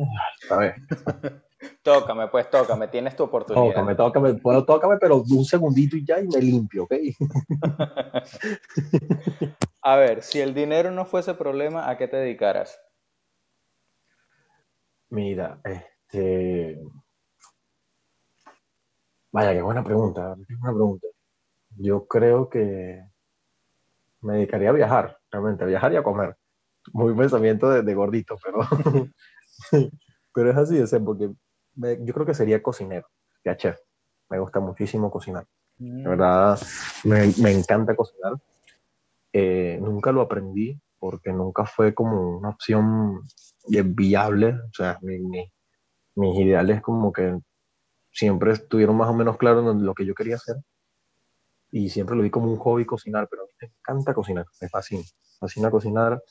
a 0.51 0.57
ver. 0.57 0.74
tócame, 1.82 2.28
pues 2.28 2.51
tócame, 2.51 2.89
tienes 2.89 3.16
tu 3.16 3.24
oportunidad. 3.24 3.66
Tócame, 3.66 3.95
tócame, 3.95 4.32
bueno, 4.32 4.64
tócame, 4.64 4.97
pero 4.99 5.22
un 5.22 5.45
segundito 5.45 5.97
y 5.97 6.05
ya 6.05 6.20
y 6.20 6.28
me 6.28 6.41
limpio, 6.41 6.85
¿ok? 6.85 6.95
a 9.82 9.97
ver, 9.97 10.22
si 10.22 10.41
el 10.41 10.55
dinero 10.55 10.91
no 10.91 11.05
fuese 11.05 11.35
problema, 11.35 11.89
¿a 11.89 11.97
qué 11.97 12.09
te 12.09 12.16
dedicaras? 12.16 12.80
Mira, 15.11 15.61
este... 15.64 16.80
Vaya, 19.35 19.53
qué 19.53 19.62
buena 19.62 19.82
pregunta, 19.82 20.37
qué 20.47 20.55
buena 20.55 20.76
pregunta. 20.76 21.09
Yo 21.76 22.07
creo 22.07 22.49
que 22.49 23.05
me 24.20 24.35
dedicaría 24.35 24.68
a 24.68 24.72
viajar, 24.72 25.18
realmente, 25.28 25.64
a 25.64 25.66
viajar 25.66 25.93
y 25.93 25.97
a 25.97 26.05
comer. 26.05 26.37
Muy 26.93 27.16
pensamiento 27.16 27.68
de, 27.68 27.95
gordito, 27.95 28.37
pero, 28.45 28.61
pero 30.32 30.51
es 30.53 30.57
así, 30.57 30.78
de 30.78 31.01
porque 31.01 31.32
yo 31.74 32.14
creo 32.14 32.24
que 32.24 32.35
sería 32.35 32.62
cocinero, 32.62 33.09
ya 33.45 33.57
chef. 33.57 33.76
Me 34.30 34.39
gusta 34.39 34.61
muchísimo 34.61 35.11
cocinar. 35.11 35.45
De 35.78 35.89
mm. 35.89 36.09
verdad, 36.11 36.61
me, 37.03 37.32
me 37.43 37.51
encanta 37.51 37.97
cocinar. 37.97 38.35
Eh, 39.32 39.80
nunca 39.82 40.12
lo 40.12 40.20
aprendí 40.20 40.80
porque 41.01 41.32
nunca 41.32 41.66
fue 41.66 41.93
como 41.93 42.39
una 42.39 42.51
opción 42.51 43.20
viable. 43.66 44.51
O 44.51 44.72
sea, 44.72 44.97
mi, 45.03 45.18
mis 46.14 46.39
ideales 46.39 46.80
como 46.82 47.12
que 47.12 47.37
siempre 48.15 48.53
estuvieron 48.53 48.97
más 48.97 49.11
o 49.11 49.15
menos 49.15 49.37
claros 49.37 49.75
en 49.75 49.85
lo 49.85 49.95
que 49.95 50.07
yo 50.07 50.15
quería 50.15 50.37
hacer 50.37 50.57
y 51.71 51.91
siempre 51.91 52.15
lo 52.15 52.23
vi 52.23 52.31
como 52.31 52.51
un 52.51 52.57
hobby 52.59 52.87
cocinar, 52.87 53.27
pero 53.29 53.43
a 53.43 53.47
mí 53.47 53.53
me 53.61 53.67
encanta 53.67 54.15
cocinar, 54.15 54.47
me 54.61 54.69
fascina, 54.69 55.03
me 55.03 55.39
fascina 55.41 55.71
cocinar, 55.73 56.23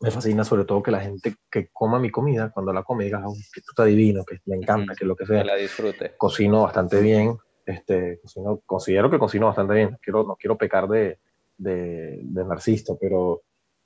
me 0.00 0.10
fascina 0.10 0.42
sobre 0.42 0.64
todo 0.64 0.82
que 0.82 0.90
la 0.90 1.00
gente 1.00 1.36
que 1.50 1.68
coma 1.70 1.98
mi 1.98 2.10
comida, 2.10 2.50
cuando 2.50 2.72
la 2.72 2.82
come, 2.82 3.04
diga, 3.04 3.20
que 3.20 3.60
esto 3.60 3.72
está 3.72 3.84
divino, 3.84 4.24
que 4.24 4.38
me 4.46 4.56
encanta, 4.56 4.94
que 4.94 5.04
lo 5.04 5.14
que 5.14 5.26
sea. 5.26 5.40
Que 5.40 5.44
la 5.44 5.56
disfrute. 5.56 6.16
Cocino 6.16 6.62
bastante 6.62 7.02
bien, 7.02 7.36
este, 7.66 8.20
cocino, 8.22 8.62
considero 8.64 9.10
que 9.10 9.18
cocino 9.18 9.48
bastante 9.48 9.74
bien, 9.74 9.98
quiero, 10.00 10.24
no 10.24 10.36
quiero 10.36 10.56
pecar 10.56 10.88
de, 10.88 11.18
de, 11.58 12.20
de 12.22 12.44
narcisista, 12.46 12.94
pero 12.98 13.42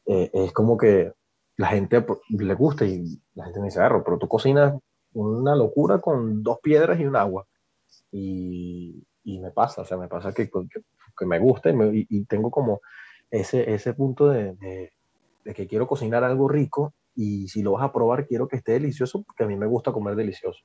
eh, 0.07 0.31
es 0.33 0.53
como 0.53 0.77
que 0.77 1.13
la 1.57 1.67
gente 1.67 2.07
le 2.29 2.55
gusta 2.55 2.85
y 2.85 3.21
la 3.35 3.47
gente 3.47 3.59
me 3.59 3.67
dice, 3.67 3.81
pero 4.05 4.19
tú 4.19 4.29
cocinas 4.29 4.75
una 5.15 5.55
locura 5.55 6.01
con 6.01 6.43
dos 6.43 6.59
piedras 6.61 7.01
y 7.01 7.07
un 7.07 7.17
agua. 7.17 7.47
Y, 8.13 9.05
y 9.25 9.39
me 9.39 9.51
pasa, 9.51 9.83
o 9.83 9.85
sea, 9.85 9.97
me 9.97 10.09
pasa 10.09 10.33
que, 10.33 10.51
que, 10.51 11.27
me 11.27 11.39
gusta 11.39 11.71
y, 11.71 12.07
y, 12.09 12.25
tengo 12.27 12.51
como 12.51 12.81
ese, 13.31 13.73
ese 13.73 13.95
punto 13.95 14.29
de, 14.29 14.55
de, 14.55 15.55
que 15.55 15.67
quiero 15.67 15.87
cocinar 15.87 16.25
algo 16.25 16.49
rico 16.49 16.95
y 17.15 17.49
si 17.49 17.63
lo 17.63 17.73
vas 17.73 17.85
a 17.85 17.93
probar 17.93 18.27
quiero 18.27 18.49
que 18.49 18.57
esté 18.57 18.73
delicioso 18.73 19.23
porque 19.23 19.45
a 19.45 19.47
mí 19.47 19.57
me 19.57 19.67
gusta 19.67 19.93
comer 19.93 20.17
delicioso. 20.17 20.61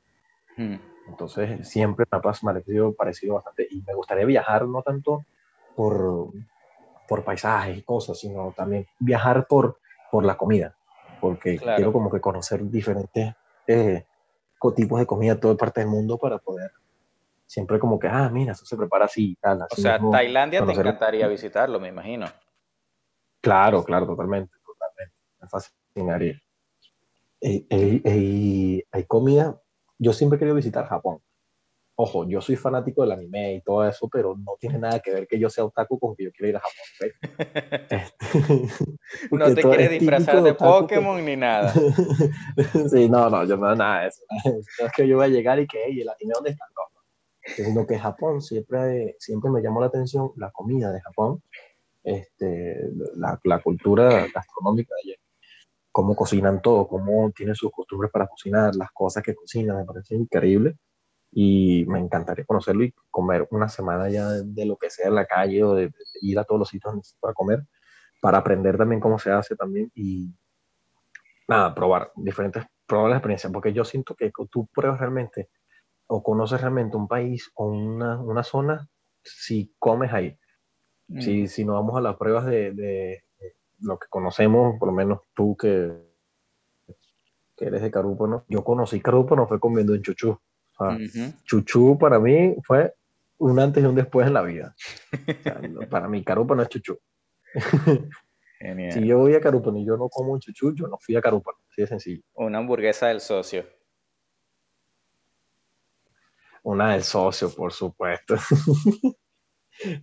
Hmm. 0.57 0.75
Entonces 1.07 1.67
siempre 1.67 2.05
me 2.11 2.17
ha 2.17 2.21
parecido, 2.21 2.93
parecido 2.93 3.35
bastante 3.35 3.67
y 3.69 3.81
me 3.81 3.93
gustaría 3.93 4.25
viajar 4.25 4.67
no 4.67 4.81
tanto 4.81 5.25
por, 5.75 6.31
por 7.07 7.23
paisajes 7.23 7.77
y 7.77 7.81
cosas, 7.81 8.19
sino 8.19 8.53
también 8.55 8.85
viajar 8.99 9.47
por, 9.47 9.79
por 10.11 10.25
la 10.25 10.37
comida, 10.37 10.75
porque 11.19 11.57
quiero 11.57 11.91
como 11.91 12.11
que 12.11 12.19
conocer 12.19 12.63
diferentes 12.69 13.33
eh, 13.65 14.05
tipos 14.75 14.99
de 14.99 15.05
comida 15.05 15.35
de 15.35 15.41
toda 15.41 15.55
parte 15.55 15.81
del 15.81 15.89
mundo 15.89 16.17
para 16.17 16.37
poder 16.37 16.71
siempre 17.49 17.79
como 17.79 17.99
que, 17.99 18.07
ah, 18.07 18.29
mira, 18.29 18.51
eso 18.51 18.63
se 18.63 18.77
prepara 18.77 19.05
así 19.05 19.31
y 19.31 19.35
tal. 19.35 19.63
o 19.63 19.75
sea, 19.75 19.99
Tailandia 20.11 20.63
te 20.63 20.71
encantaría 20.71 21.27
visitarlo, 21.27 21.79
me 21.79 21.87
imagino. 21.87 22.27
Claro, 23.41 23.83
claro, 23.83 24.05
totalmente, 24.05 24.53
totalmente. 24.63 25.15
Me 25.41 25.47
fascinaría. 25.47 26.39
Y, 27.41 28.85
hay 28.91 29.03
comida, 29.07 29.59
yo 29.97 30.13
siempre 30.13 30.37
he 30.37 30.39
querido 30.39 30.55
visitar 30.55 30.85
Japón. 30.87 31.19
Ojo, 32.01 32.25
yo 32.25 32.39
soy 32.39 32.55
fanático 32.55 33.01
del 33.01 33.11
anime 33.11 33.55
y 33.55 33.61
todo 33.61 33.85
eso, 33.85 34.07
pero 34.07 34.33
no 34.33 34.53
tiene 34.57 34.79
nada 34.79 35.01
que 35.01 35.11
ver 35.11 35.27
que 35.27 35.37
yo 35.37 35.49
sea 35.49 35.65
otaku 35.65 35.99
con 35.99 36.15
que 36.15 36.23
yo 36.23 36.31
quiera 36.31 36.47
ir 36.47 36.55
a 36.55 36.61
Japón. 36.61 37.11
Este, 37.89 39.27
no 39.31 39.53
te 39.53 39.61
quieres 39.61 39.89
disfrazar 39.91 40.41
de 40.41 40.53
Pokémon 40.53 41.25
ni 41.25 41.35
nada. 41.35 41.73
sí, 42.89 43.09
no, 43.09 43.29
no, 43.29 43.43
yo 43.43 43.57
no, 43.57 43.75
nada 43.75 44.03
de 44.03 44.07
eso. 44.07 44.23
No 44.45 44.85
es 44.85 44.93
que 44.95 45.09
yo 45.09 45.17
voy 45.17 45.25
a 45.25 45.27
llegar 45.27 45.59
y 45.59 45.67
que, 45.67 45.77
hey, 45.87 45.99
el 45.99 46.07
anime, 46.07 46.31
¿dónde 46.35 46.51
está? 46.51 46.65
sino 47.57 47.85
que 47.85 47.99
Japón 47.99 48.41
siempre, 48.41 49.17
siempre 49.19 49.51
me 49.51 49.61
llamó 49.61 49.81
la 49.81 49.87
atención 49.87 50.31
la 50.37 50.51
comida 50.51 50.93
de 50.93 51.01
Japón, 51.01 51.43
este, 52.03 52.77
la, 53.15 53.37
la 53.43 53.59
cultura 53.61 54.25
gastronómica 54.33 54.93
de 55.03 55.11
allá, 55.11 55.21
cómo 55.91 56.15
cocinan 56.15 56.61
todo, 56.61 56.87
cómo 56.87 57.29
tienen 57.31 57.55
sus 57.55 57.71
costumbres 57.71 58.09
para 58.09 58.27
cocinar, 58.27 58.73
las 58.75 58.91
cosas 58.93 59.21
que 59.21 59.35
cocinan, 59.35 59.75
me 59.75 59.83
parece 59.83 60.15
increíble 60.15 60.77
y 61.31 61.85
me 61.87 61.99
encantaría 61.99 62.45
conocerlo 62.45 62.83
y 62.83 62.93
comer 63.11 63.47
una 63.51 63.69
semana 63.69 64.09
ya 64.09 64.29
de, 64.29 64.65
lo 64.65 64.77
que 64.77 64.89
sea 64.89 65.07
en 65.07 65.15
la 65.15 65.25
calle 65.25 65.63
o 65.63 65.75
de, 65.75 65.91
ir 66.21 66.39
a 66.39 66.43
todos 66.43 66.59
los 66.59 66.69
sitios 66.69 67.15
para 67.19 67.33
comer, 67.33 67.65
para 68.21 68.39
aprender 68.39 68.77
también 68.77 68.99
cómo 68.99 69.19
se 69.19 69.31
hace 69.31 69.55
también 69.55 69.91
y 69.95 70.33
nada, 71.47 71.73
probar 71.73 72.11
diferentes, 72.15 72.65
probar 72.85 73.09
las 73.09 73.17
experiencias, 73.17 73.53
porque 73.53 73.73
yo 73.73 73.85
siento 73.85 74.15
que 74.15 74.31
tú 74.49 74.67
pruebas 74.73 74.99
realmente 74.99 75.49
o 76.07 76.23
conoces 76.23 76.59
realmente 76.59 76.97
un 76.97 77.07
país 77.07 77.51
o 77.55 77.67
una, 77.67 78.19
una 78.19 78.43
zona 78.43 78.87
si 79.23 79.73
comes 79.77 80.11
ahí. 80.11 80.37
Si, 81.19 81.43
mm. 81.43 81.47
si 81.47 81.65
no 81.65 81.73
vamos 81.73 81.95
a 81.97 82.01
las 82.01 82.17
pruebas 82.17 82.45
de, 82.45 82.71
de, 82.71 83.23
lo 83.81 83.97
que 83.97 84.07
conocemos, 84.09 84.77
por 84.79 84.89
lo 84.89 84.93
menos 84.93 85.21
tú 85.33 85.55
que, 85.55 85.91
que 87.55 87.65
eres 87.65 87.81
de 87.81 87.91
Carúpano, 87.91 88.45
yo 88.47 88.63
conocí 88.63 88.99
Carúpano 89.01 89.47
fue 89.47 89.59
comiendo 89.59 89.93
en 89.93 90.01
Chuchú. 90.01 90.39
Chuchú 91.43 91.97
para 91.97 92.19
mí 92.19 92.55
fue 92.63 92.93
un 93.37 93.59
antes 93.59 93.83
y 93.83 93.85
un 93.85 93.95
después 93.95 94.27
en 94.27 94.33
la 94.33 94.41
vida. 94.41 94.75
para 95.89 96.07
mí 96.07 96.23
Carúpano 96.23 96.61
es 96.61 96.69
Chuchú. 96.69 96.97
Genial. 98.59 98.91
Si 98.91 99.07
yo 99.07 99.17
voy 99.17 99.35
a 99.35 99.41
Carúpano 99.41 99.77
y 99.77 99.85
yo 99.85 99.95
no 99.95 100.09
como 100.09 100.33
un 100.33 100.39
chuchú, 100.39 100.75
yo 100.75 100.87
no 100.87 100.97
fui 100.99 101.15
a 101.15 101.21
Carúpano. 101.21 101.57
Así 101.71 101.81
de 101.81 101.87
sencillo. 101.87 102.21
Una 102.33 102.57
hamburguesa 102.57 103.07
del 103.07 103.21
socio. 103.21 103.65
Una 106.63 106.91
del 106.91 107.03
socio, 107.03 107.49
por 107.55 107.71
supuesto. 107.71 108.35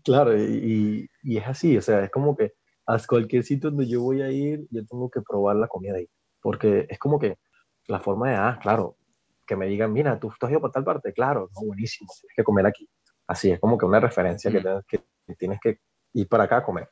claro, 0.03 0.35
y, 0.39 1.07
y, 1.23 1.37
es 1.37 1.47
así, 1.47 1.77
o 1.77 1.83
sea, 1.83 2.03
es 2.03 2.11
como 2.11 2.35
que 2.35 2.55
a 2.87 2.99
cualquier 3.07 3.45
sitio 3.45 3.71
donde 3.71 3.87
yo 3.87 4.01
voy 4.01 4.23
a 4.23 4.31
ir, 4.31 4.67
yo 4.71 4.87
tengo 4.87 5.11
que 5.11 5.21
probar 5.21 5.57
la 5.57 5.69
comida 5.69 5.97
ahí. 5.97 6.09
Porque 6.41 6.87
es 6.89 6.99
como 6.99 7.19
que 7.19 7.37
la 7.89 8.01
forma 8.01 8.31
de, 8.31 8.37
ah, 8.37 8.59
claro, 8.63 8.97
que 9.47 9.57
me 9.57 9.67
digan, 9.67 9.93
mira, 9.93 10.19
tú, 10.19 10.29
estás 10.29 10.49
has 10.49 10.53
ido 10.53 10.61
para 10.61 10.73
tal 10.73 10.85
parte, 10.85 11.13
claro, 11.13 11.49
no, 11.55 11.67
buenísimo, 11.67 12.11
tienes 12.21 12.37
que 12.37 12.45
comer 12.45 12.67
aquí. 12.67 12.89
Así, 13.27 13.51
es 13.51 13.61
como 13.61 13.79
que 13.79 13.87
una 13.87 14.01
referencia 14.01 14.51
que, 14.51 14.61
tienes 14.61 14.85
que, 14.87 15.35
tienes 15.35 15.61
que 15.61 15.81
ir 16.13 16.29
para 16.29 16.45
acá 16.45 16.59
a 16.59 16.63
comer. 16.63 16.89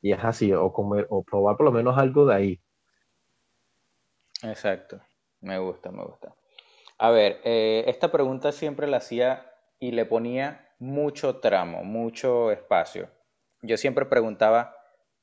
Y 0.00 0.12
es 0.12 0.22
así, 0.22 0.52
o 0.52 0.72
comer, 0.72 1.06
o 1.10 1.22
probar 1.22 1.56
por 1.56 1.66
lo 1.66 1.72
menos 1.72 1.96
algo 1.96 2.26
de 2.26 2.34
ahí. 2.34 2.60
Exacto, 4.42 5.00
me 5.40 5.58
gusta, 5.58 5.90
me 5.90 6.02
gusta. 6.04 6.34
A 6.98 7.10
ver, 7.10 7.40
eh, 7.44 7.84
esta 7.86 8.12
pregunta 8.12 8.52
siempre 8.52 8.86
la 8.86 8.98
hacía 8.98 9.50
y 9.78 9.92
le 9.92 10.04
ponía 10.04 10.68
mucho 10.78 11.38
tramo, 11.38 11.84
mucho 11.84 12.50
espacio. 12.50 13.08
Yo 13.62 13.76
siempre 13.76 14.06
preguntaba, 14.06 14.76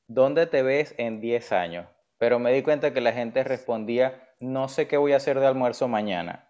¿dónde 0.06 0.46
te 0.46 0.62
ves 0.62 0.94
en 0.98 1.20
10 1.20 1.52
años? 1.52 1.86
Pero 2.18 2.38
me 2.38 2.52
di 2.52 2.62
cuenta 2.62 2.92
que 2.92 3.00
la 3.00 3.12
gente 3.12 3.44
respondía, 3.44 4.28
no 4.40 4.68
sé 4.68 4.88
qué 4.88 4.96
voy 4.96 5.12
a 5.12 5.16
hacer 5.16 5.40
de 5.40 5.46
almuerzo 5.46 5.88
mañana. 5.88 6.49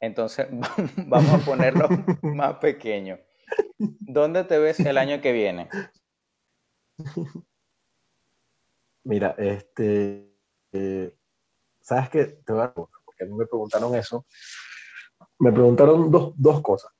Entonces, 0.00 0.48
vamos 1.06 1.42
a 1.42 1.44
ponerlo 1.44 1.88
más 2.22 2.56
pequeño. 2.56 3.18
¿Dónde 3.78 4.44
te 4.44 4.58
ves 4.58 4.80
el 4.80 4.98
año 4.98 5.20
que 5.20 5.32
viene? 5.32 5.68
Mira, 9.04 9.34
este, 9.38 10.30
eh, 10.72 11.14
¿sabes 11.80 12.10
qué? 12.10 12.24
Te 12.24 12.52
voy 12.52 12.62
a 12.62 12.72
a 13.20 13.26
mí 13.26 13.34
me 13.34 13.46
preguntaron 13.46 13.94
eso, 13.94 14.24
me 15.38 15.52
preguntaron 15.52 16.10
dos, 16.10 16.32
dos 16.36 16.62
cosas. 16.62 16.90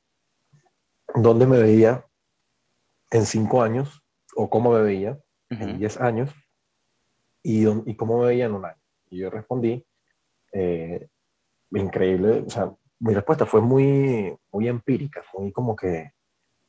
¿Dónde 1.14 1.46
me 1.46 1.58
veía 1.58 2.04
en 3.10 3.26
cinco 3.26 3.62
años? 3.62 4.02
¿O 4.36 4.48
cómo 4.48 4.72
me 4.72 4.82
veía 4.82 5.18
en 5.48 5.78
diez 5.78 5.98
años? 6.00 6.30
Y, 7.42 7.66
y, 7.66 7.96
cómo 7.96 8.18
me 8.18 8.26
veía 8.26 8.46
en 8.46 8.52
un 8.52 8.66
año? 8.66 8.80
Y 9.08 9.18
yo 9.18 9.30
respondí, 9.30 9.84
eh, 10.52 11.08
increíble, 11.70 12.44
o 12.46 12.50
sea, 12.50 12.72
mi 13.00 13.14
respuesta 13.14 13.46
fue 13.46 13.60
muy, 13.60 14.36
muy 14.52 14.68
empírica, 14.68 15.22
muy 15.36 15.52
como 15.52 15.74
que, 15.74 16.12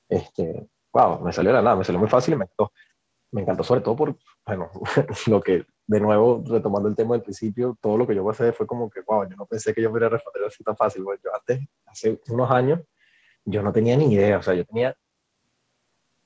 este, 0.10 0.68
wow, 0.94 1.22
me 1.22 1.34
salió 1.34 1.52
de 1.52 1.58
la 1.58 1.62
nada, 1.62 1.76
me 1.76 1.84
salió 1.84 2.00
muy 2.00 2.10
fácil 2.10 2.34
y 2.34 2.38
me 2.38 2.46
encantó. 2.46 2.72
Me 3.32 3.42
encantó 3.42 3.64
sobre 3.64 3.82
todo 3.82 3.96
por, 3.96 4.18
bueno, 4.46 4.70
lo 5.28 5.42
que 5.42 5.66
de 5.88 6.00
nuevo, 6.00 6.44
retomando 6.48 6.88
el 6.88 6.96
tema 6.96 7.16
del 7.16 7.24
principio, 7.24 7.78
todo 7.82 7.98
lo 7.98 8.08
que 8.08 8.16
yo 8.16 8.26
pasé 8.26 8.54
fue 8.54 8.66
como 8.66 8.90
que, 8.90 9.02
wow, 9.02 9.30
yo 9.30 9.36
no 9.36 9.46
pensé 9.46 9.74
que 9.74 9.82
yo 9.82 9.90
pudiera 9.90 10.10
responder 10.10 10.46
así 10.46 10.64
tan 10.64 10.78
fácil. 10.78 11.04
Bueno, 11.04 11.20
yo 11.24 11.36
antes, 11.36 11.68
hace 11.86 12.20
unos 12.30 12.50
años, 12.50 12.80
yo 13.44 13.62
no 13.62 13.74
tenía 13.74 13.98
ni 13.98 14.14
idea, 14.14 14.38
o 14.38 14.42
sea, 14.42 14.54
yo 14.54 14.66
tenía 14.66 14.96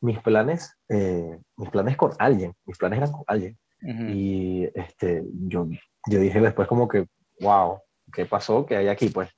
mis 0.01 0.19
planes, 0.19 0.77
eh, 0.89 1.39
mis 1.57 1.69
planes 1.69 1.97
con 1.97 2.11
alguien, 2.19 2.53
mis 2.65 2.77
planes 2.77 2.97
eran 2.97 3.11
con 3.11 3.23
alguien. 3.27 3.57
Y 3.81 4.67
este, 4.73 5.23
yo, 5.47 5.67
yo 6.07 6.19
dije 6.19 6.39
después 6.39 6.67
como 6.67 6.87
que, 6.87 7.07
wow, 7.39 7.79
¿qué 8.13 8.25
pasó? 8.25 8.65
¿Qué 8.65 8.77
hay 8.77 8.87
aquí? 8.87 9.09
Pues. 9.09 9.29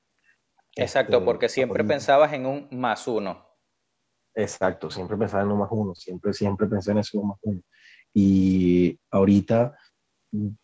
Exacto, 0.77 1.17
este, 1.17 1.25
porque 1.25 1.49
siempre 1.49 1.83
pensabas 1.83 2.33
en 2.33 2.45
un 2.45 2.67
más 2.71 3.07
uno. 3.07 3.45
Exacto, 4.35 4.89
siempre 4.91 5.17
pensaba 5.17 5.43
en 5.43 5.51
un 5.51 5.59
más 5.59 5.69
uno, 5.71 5.95
siempre, 5.95 6.33
siempre 6.33 6.67
pensé 6.67 6.91
en 6.91 6.99
eso 6.99 7.21
más 7.23 7.39
uno. 7.41 7.61
Y 8.13 8.99
ahorita, 9.11 9.75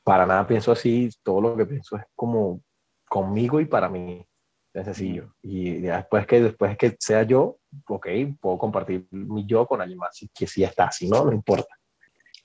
para 0.04 0.26
nada 0.26 0.46
pienso 0.46 0.72
así, 0.72 1.10
todo 1.24 1.42
lo 1.42 1.58
que 1.58 1.66
pienso 1.66 1.98
es 1.98 2.04
como 2.16 2.62
conmigo 3.08 3.60
y 3.60 3.66
para 3.66 3.90
mí. 3.90 4.26
Es 4.74 4.86
sencillo. 4.86 5.36
Y 5.44 5.82
después 5.82 6.26
que, 6.26 6.42
después 6.42 6.76
que 6.78 6.96
sea 7.00 7.22
yo, 7.24 7.60
ok, 7.88 8.08
puedo 8.40 8.58
compartir 8.58 9.08
mi 9.12 9.46
yo 9.46 9.68
con 9.68 9.82
alguien 9.82 10.00
más, 10.00 10.20
que 10.34 10.48
si 10.48 10.64
está, 10.64 10.92
si 10.92 11.08
no, 11.08 11.26
no 11.26 11.32
importa. 11.32 11.76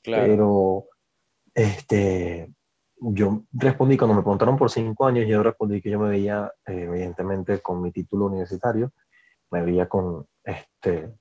Claro. 0.02 0.26
Pero, 0.26 0.84
este, 1.54 2.52
yo 3.00 3.42
respondí, 3.52 3.96
cuando 3.96 4.14
me 4.14 4.22
preguntaron 4.22 4.56
por 4.56 4.70
cinco 4.70 5.06
años, 5.06 5.26
yo 5.26 5.42
respondí 5.42 5.80
que 5.80 5.90
yo 5.90 5.98
me 5.98 6.08
veía, 6.08 6.52
eh, 6.66 6.82
evidentemente, 6.88 7.60
con 7.60 7.82
mi 7.82 7.92
título 7.92 8.26
universitario, 8.26 8.92
me 9.50 9.62
veía 9.62 9.88
con 9.88 10.26
este, 10.44 11.14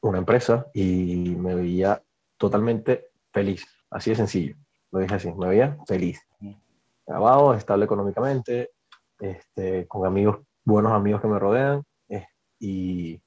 una 0.00 0.18
empresa 0.18 0.66
y 0.72 1.34
me 1.38 1.54
veía 1.54 2.02
totalmente 2.36 3.10
feliz, 3.32 3.66
así 3.90 4.10
de 4.10 4.16
sencillo. 4.16 4.56
Lo 4.90 5.00
dije 5.00 5.14
así, 5.14 5.32
me 5.32 5.48
veía 5.48 5.76
feliz. 5.86 6.20
Grabado, 7.06 7.54
estable 7.54 7.84
económicamente, 7.84 8.70
este, 9.20 9.86
con 9.86 10.06
amigos, 10.06 10.40
buenos 10.64 10.92
amigos 10.92 11.20
que 11.20 11.28
me 11.28 11.38
rodean 11.38 11.82
y 12.58 13.20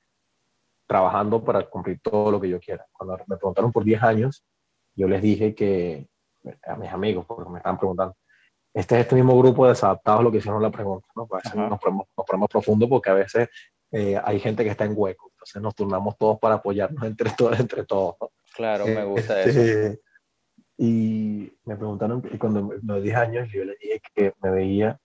trabajando 0.88 1.44
para 1.44 1.70
cumplir 1.70 2.00
todo 2.02 2.32
lo 2.32 2.40
que 2.40 2.50
yo 2.50 2.60
quiera. 2.60 2.88
Cuando 2.94 3.18
me 3.28 3.36
preguntaron 3.36 3.72
por 3.72 3.84
10 3.84 4.02
años, 4.02 4.46
yo 4.96 5.08
les 5.10 5.22
dije 5.22 5.54
que 5.54 6.08
a 6.66 6.76
mis 6.76 6.92
amigos, 6.92 7.26
porque 7.26 7.50
me 7.50 7.58
estaban 7.58 7.78
preguntando, 7.78 8.16
este 8.74 8.96
es 8.96 9.02
este 9.02 9.16
mismo 9.16 9.38
grupo 9.38 9.66
de 9.66 9.72
desadaptados 9.72 10.24
lo 10.24 10.32
que 10.32 10.40
hicieron 10.40 10.62
la 10.62 10.72
pregunta, 10.72 11.08
¿no? 11.16 11.26
Pues 11.28 11.44
nos 11.56 11.80
ponemos, 11.80 12.08
nos 12.18 12.26
ponemos 12.26 12.50
profundo 12.50 12.90
porque 12.90 13.10
a 13.10 13.14
veces 13.14 13.50
eh, 13.92 14.20
hay 14.22 14.40
gente 14.40 14.64
que 14.64 14.70
está 14.70 14.84
en 14.84 14.94
hueco, 14.96 15.30
entonces 15.32 15.62
nos 15.62 15.74
turnamos 15.74 16.18
todos 16.18 16.40
para 16.40 16.56
apoyarnos 16.56 17.04
entre 17.04 17.30
todos. 17.32 17.60
Entre 17.60 17.86
todos 17.86 18.16
Claro, 18.54 18.86
me 18.86 19.04
gusta 19.06 19.42
eso. 19.42 19.60
Este, 19.60 20.02
y 20.78 21.54
me 21.64 21.76
preguntaron, 21.76 22.24
y 22.32 22.38
cuando 22.38 22.64
me 22.64 23.02
10 23.02 23.16
años, 23.16 23.50
yo 23.52 23.64
les 23.64 23.80
dije 23.80 24.02
que 24.14 24.34
me 24.42 24.52
veía 24.52 25.00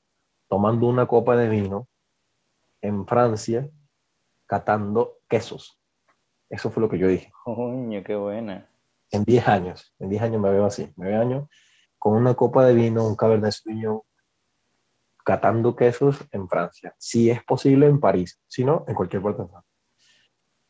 tomando 0.48 0.86
una 0.86 1.06
copa 1.06 1.36
de 1.36 1.48
vino 1.48 1.86
en 2.80 3.06
Francia, 3.06 3.68
catando 4.46 5.18
quesos. 5.28 5.80
Eso 6.48 6.70
fue 6.70 6.80
lo 6.80 6.88
que 6.88 6.98
yo 6.98 7.06
dije. 7.06 7.30
Coño, 7.44 8.02
qué 8.02 8.16
buena. 8.16 8.69
En 9.10 9.24
10 9.24 9.48
años, 9.48 9.94
en 9.98 10.08
10 10.08 10.22
años 10.22 10.40
me 10.40 10.50
veo 10.50 10.64
así, 10.64 10.92
me 10.96 11.08
veo 11.08 11.20
años 11.20 11.48
con 12.00 12.14
una 12.14 12.34
copa 12.34 12.64
de 12.64 12.74
vino, 12.74 13.06
un 13.06 13.14
Cabernet 13.14 13.52
Sauvignon, 13.52 14.00
catando 15.22 15.76
quesos 15.76 16.24
en 16.32 16.48
Francia. 16.48 16.94
Si 16.98 17.30
es 17.30 17.44
posible 17.44 17.86
en 17.86 18.00
París, 18.00 18.40
si 18.46 18.64
no, 18.64 18.84
en 18.88 18.94
cualquier 18.94 19.22
parte 19.22 19.42
de. 19.42 19.48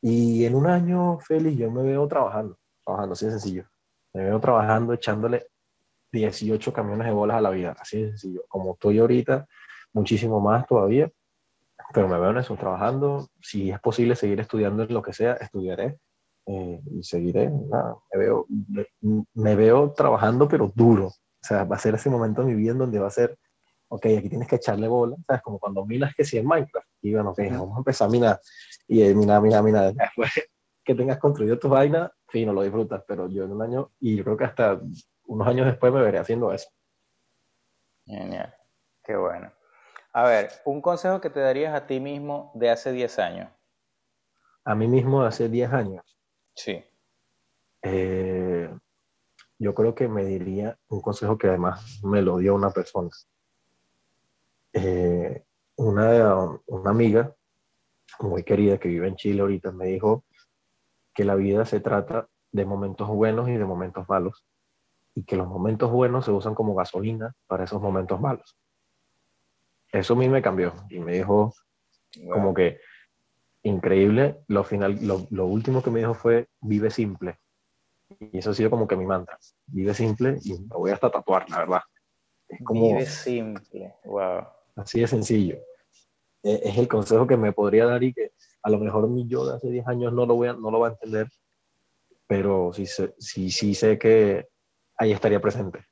Y 0.02 0.44
en 0.44 0.56
un 0.56 0.66
año, 0.66 1.18
Félix, 1.20 1.56
yo 1.56 1.70
me 1.70 1.84
veo 1.84 2.08
trabajando, 2.08 2.58
trabajando, 2.84 3.12
así 3.12 3.26
de 3.26 3.30
sencillo. 3.30 3.64
Me 4.12 4.24
veo 4.24 4.40
trabajando, 4.40 4.92
echándole 4.92 5.46
18 6.10 6.72
camiones 6.72 7.06
de 7.06 7.12
bolas 7.12 7.36
a 7.36 7.40
la 7.40 7.50
vida, 7.50 7.76
así 7.78 8.02
de 8.02 8.08
sencillo. 8.08 8.42
Como 8.48 8.72
estoy 8.72 8.98
ahorita, 8.98 9.46
muchísimo 9.92 10.40
más 10.40 10.66
todavía, 10.66 11.12
pero 11.94 12.08
me 12.08 12.18
veo 12.18 12.30
en 12.30 12.38
eso, 12.38 12.56
trabajando. 12.56 13.28
Si 13.40 13.70
es 13.70 13.78
posible 13.78 14.16
seguir 14.16 14.40
estudiando 14.40 14.82
en 14.82 14.92
lo 14.92 15.00
que 15.00 15.12
sea, 15.12 15.34
estudiaré 15.34 16.00
eh, 16.50 16.80
y 16.90 17.02
seguiré. 17.04 17.48
me, 17.48 18.18
veo, 18.18 18.46
me, 19.34 19.54
veo 19.54 19.92
trabajando, 19.92 20.48
pero 20.48 20.72
duro. 20.74 21.06
O 21.06 21.42
sea, 21.42 21.64
va 21.64 21.76
a 21.76 21.78
ser 21.78 21.94
ese 21.94 22.10
momento 22.10 22.42
en 22.42 22.48
mi 22.48 22.54
vida 22.54 22.72
en 22.72 22.78
donde 22.78 22.98
va 22.98 23.06
a 23.06 23.10
ser, 23.10 23.38
ok, 23.88 24.06
aquí 24.18 24.28
tienes 24.28 24.48
que 24.48 24.56
echarle 24.56 24.88
bola, 24.88 25.16
¿sabes? 25.26 25.42
Como 25.42 25.60
cuando 25.60 25.86
minas 25.86 26.12
que 26.14 26.24
si 26.24 26.38
en 26.38 26.46
Minecraft. 26.46 26.88
Y 27.02 27.14
bueno, 27.14 27.30
ok, 27.30 27.38
vamos 27.50 27.76
a 27.76 27.78
empezar 27.78 28.08
a 28.08 28.10
minar. 28.10 28.40
Y 28.88 29.02
eh, 29.02 29.14
minar, 29.14 29.40
minar, 29.40 29.62
minar. 29.62 29.94
Después 29.94 30.30
que 30.82 30.94
tengas 30.94 31.18
construido 31.18 31.56
tus 31.56 31.70
vainas, 31.70 32.10
fino, 32.28 32.52
lo 32.52 32.62
disfrutas. 32.62 33.04
Pero 33.06 33.28
yo 33.28 33.44
en 33.44 33.52
un 33.52 33.62
año, 33.62 33.92
y 34.00 34.16
yo 34.16 34.24
creo 34.24 34.36
que 34.36 34.44
hasta 34.44 34.80
unos 35.26 35.46
años 35.46 35.66
después 35.66 35.92
me 35.92 36.02
veré 36.02 36.18
haciendo 36.18 36.52
eso. 36.52 36.68
Genial. 38.06 38.52
Qué 39.04 39.14
bueno. 39.14 39.52
A 40.12 40.24
ver, 40.24 40.50
un 40.64 40.82
consejo 40.82 41.20
que 41.20 41.30
te 41.30 41.38
darías 41.38 41.72
a 41.74 41.86
ti 41.86 42.00
mismo 42.00 42.50
de 42.54 42.70
hace 42.70 42.90
10 42.90 43.18
años. 43.20 43.50
A 44.64 44.74
mí 44.74 44.88
mismo 44.88 45.22
de 45.22 45.28
hace 45.28 45.48
10 45.48 45.72
años. 45.72 46.19
Sí. 46.54 46.82
Eh, 47.82 48.70
yo 49.58 49.74
creo 49.74 49.94
que 49.94 50.08
me 50.08 50.24
diría 50.24 50.78
un 50.88 51.00
consejo 51.00 51.38
que 51.38 51.48
además 51.48 52.00
me 52.02 52.22
lo 52.22 52.38
dio 52.38 52.54
una 52.54 52.70
persona. 52.70 53.10
Eh, 54.72 55.44
una, 55.76 56.60
una 56.66 56.90
amiga 56.90 57.34
muy 58.20 58.42
querida 58.42 58.78
que 58.78 58.88
vive 58.88 59.08
en 59.08 59.16
Chile 59.16 59.40
ahorita 59.40 59.72
me 59.72 59.86
dijo 59.86 60.24
que 61.14 61.24
la 61.24 61.34
vida 61.34 61.64
se 61.64 61.80
trata 61.80 62.28
de 62.52 62.64
momentos 62.64 63.08
buenos 63.08 63.48
y 63.48 63.56
de 63.56 63.64
momentos 63.64 64.08
malos 64.08 64.44
y 65.14 65.24
que 65.24 65.36
los 65.36 65.48
momentos 65.48 65.90
buenos 65.90 66.24
se 66.24 66.30
usan 66.30 66.54
como 66.54 66.74
gasolina 66.74 67.34
para 67.46 67.64
esos 67.64 67.80
momentos 67.80 68.20
malos 68.20 68.56
eso 69.92 70.14
a 70.14 70.16
mí 70.16 70.28
me 70.28 70.42
cambió 70.42 70.74
y 70.88 71.00
me 71.00 71.14
dijo 71.14 71.54
como 72.32 72.54
que 72.54 72.80
increíble. 73.62 74.38
Lo, 74.48 74.64
final, 74.64 74.98
lo, 75.02 75.46
último 75.46 75.82
que 75.82 75.90
me 75.90 76.00
dijo 76.00 76.14
fue 76.14 76.48
vive 76.60 76.90
simple. 76.90 77.38
Y 78.18 78.38
eso 78.38 78.50
ha 78.50 78.54
sido 78.54 78.70
como 78.70 78.86
que 78.86 78.96
mi 78.96 79.06
mantra. 79.06 79.38
Vive 79.66 79.94
simple 79.94 80.38
y 80.42 80.52
me 80.52 80.76
voy 80.76 80.90
hasta 80.90 81.10
tatuar, 81.10 81.48
la 81.48 81.58
verdad. 81.58 81.80
Es 82.48 82.60
como, 82.64 82.88
vive 82.88 83.06
simple, 83.06 83.94
wow. 84.04 84.44
Así 84.76 85.00
de 85.00 85.06
sencillo. 85.06 85.56
E, 86.42 86.60
es, 86.64 86.78
el 86.78 86.88
consejo 86.88 87.26
que 87.26 87.36
me 87.36 87.52
podría 87.52 87.86
dar 87.86 88.02
y 88.02 88.12
que 88.12 88.32
a 88.62 88.70
lo 88.70 88.78
mejor 88.78 89.08
mi 89.08 89.26
yo 89.26 89.46
de 89.46 89.56
hace 89.56 89.68
10 89.70 89.86
años 89.86 90.12
no 90.12 90.26
lo, 90.26 90.34
voy 90.34 90.48
a, 90.48 90.52
no 90.54 90.70
lo 90.70 90.80
va 90.80 90.88
a 90.88 90.92
entender, 90.92 91.28
pero 92.26 92.72
sí, 92.72 92.86
sí, 92.86 93.50
sí 93.50 93.74
sé 93.74 93.98
que 93.98 94.48
ahí 94.96 95.12
estaría 95.12 95.40
presente 95.40 95.84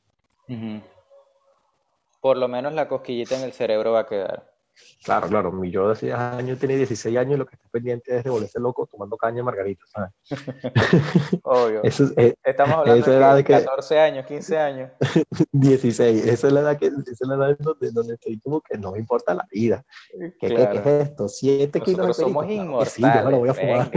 por 2.21 2.37
lo 2.37 2.49
menos 2.49 2.73
la 2.73 2.89
cosquillita 2.89 3.37
en 3.37 3.45
el 3.45 3.53
cerebro 3.53 3.93
va 3.93 4.01
a 4.01 4.07
quedar. 4.07 4.58
Claro, 5.05 5.29
claro. 5.29 5.53
Mi 5.53 5.70
yo 5.70 5.87
de 5.87 5.93
hace 5.93 6.12
años 6.12 6.59
tiene 6.59 6.76
16 6.76 7.16
años 7.16 7.35
y 7.35 7.39
lo 7.39 7.47
que 7.47 7.57
está 7.57 7.68
pendiente 7.70 8.16
es 8.16 8.24
de 8.24 8.31
volverse 8.31 8.61
loco 8.61 8.87
tomando 8.87 9.16
caña 9.16 9.43
margarita, 9.43 9.85
¿sabes? 9.87 10.12
Obvio. 11.43 11.83
Estamos 11.83 12.76
hablando 12.76 13.37
de, 13.37 13.45
14 13.45 14.01
años, 14.01 14.26
15 14.26 14.59
años. 14.59 14.91
16. 15.53 16.26
Esa 16.26 16.47
es 16.47 16.53
la 16.53 16.61
edad, 16.61 16.79
que, 16.79 16.87
esa 16.87 17.01
es 17.11 17.29
la 17.29 17.35
edad 17.35 17.57
donde, 17.59 17.91
donde 17.91 18.14
estoy 18.14 18.39
como 18.41 18.61
que 18.61 18.76
no 18.76 18.93
me 18.93 18.99
importa 18.99 19.35
la 19.35 19.47
vida. 19.51 19.85
¿Qué, 20.11 20.35
¿qué, 20.39 20.62
es 20.62 20.87
esto? 20.87 21.29
7 21.29 21.81
kilos 21.81 22.07
de 22.09 22.14
somos 22.14 22.49
inmortales. 22.51 22.93
Sí, 22.93 23.03
yo 23.03 23.24
me 23.24 23.31
lo 23.31 23.39
voy 23.39 23.49
a 23.49 23.55
fumar. 23.55 23.91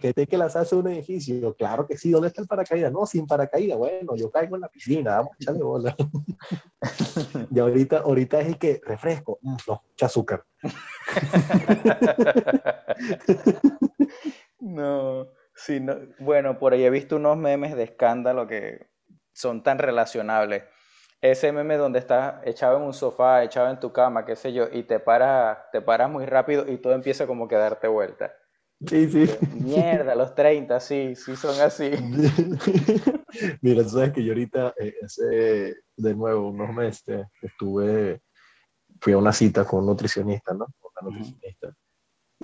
que 0.00 0.14
te 0.14 0.26
que 0.26 0.36
lanzarse 0.36 0.74
un 0.74 0.88
edificio. 0.88 1.54
Claro 1.54 1.86
que 1.86 1.96
sí. 1.96 2.10
¿Dónde 2.10 2.28
está 2.28 2.42
el 2.42 2.48
paracaídas? 2.48 2.92
No, 2.92 3.06
sin 3.06 3.26
paracaídas. 3.26 3.78
Bueno, 3.78 4.16
yo 4.16 4.30
caigo 4.30 4.56
en 4.56 4.62
la 4.62 4.68
piscina. 4.68 5.16
Vamos 5.16 5.32
a 5.32 5.36
echarle 5.40 5.62
bola. 5.62 5.96
y 7.50 7.58
ahorita, 7.58 7.98
ahorita 7.98 8.40
es 8.40 8.46
el 8.48 8.58
que 8.58 8.80
refresco 8.84 9.38
no, 9.42 9.56
mucha 9.66 10.06
azúcar. 10.06 10.44
no, 14.60 15.28
sí, 15.54 15.80
no, 15.80 15.96
bueno, 16.18 16.58
por 16.58 16.72
ahí 16.72 16.84
he 16.84 16.90
visto 16.90 17.16
unos 17.16 17.36
memes 17.36 17.76
de 17.76 17.84
escándalo 17.84 18.46
que 18.46 18.88
son 19.32 19.62
tan 19.62 19.78
relacionables. 19.78 20.64
Ese 21.22 21.52
meme 21.52 21.76
donde 21.76 21.98
estás 21.98 22.36
echado 22.44 22.78
en 22.78 22.84
un 22.84 22.94
sofá, 22.94 23.44
echado 23.44 23.70
en 23.70 23.78
tu 23.78 23.92
cama, 23.92 24.24
qué 24.24 24.36
sé 24.36 24.52
yo, 24.52 24.68
y 24.72 24.84
te 24.84 25.00
paras 25.00 25.58
te 25.70 25.82
paras 25.82 26.10
muy 26.10 26.24
rápido 26.24 26.70
y 26.70 26.78
todo 26.78 26.94
empieza 26.94 27.26
como 27.26 27.46
que 27.46 27.56
a 27.56 27.58
darte 27.58 27.88
vuelta. 27.88 28.34
Sí, 28.86 29.10
sí. 29.10 29.30
Mierda, 29.52 30.14
los 30.14 30.34
30, 30.34 30.80
sí, 30.80 31.14
sí 31.14 31.36
son 31.36 31.60
así. 31.60 31.90
Mira, 33.60 33.82
tú 33.82 33.90
sabes 33.90 34.12
que 34.12 34.24
yo 34.24 34.32
ahorita, 34.32 34.74
eh, 34.80 34.94
hace 35.04 35.76
de 35.96 36.14
nuevo 36.14 36.48
unos 36.48 36.74
meses, 36.74 37.26
estuve 37.42 38.22
fui 39.00 39.12
a 39.12 39.18
una 39.18 39.32
cita 39.32 39.64
con 39.64 39.80
un 39.80 39.86
nutricionista, 39.86 40.52
¿no? 40.52 40.66
Una 40.82 41.10
nutricionista. 41.10 41.74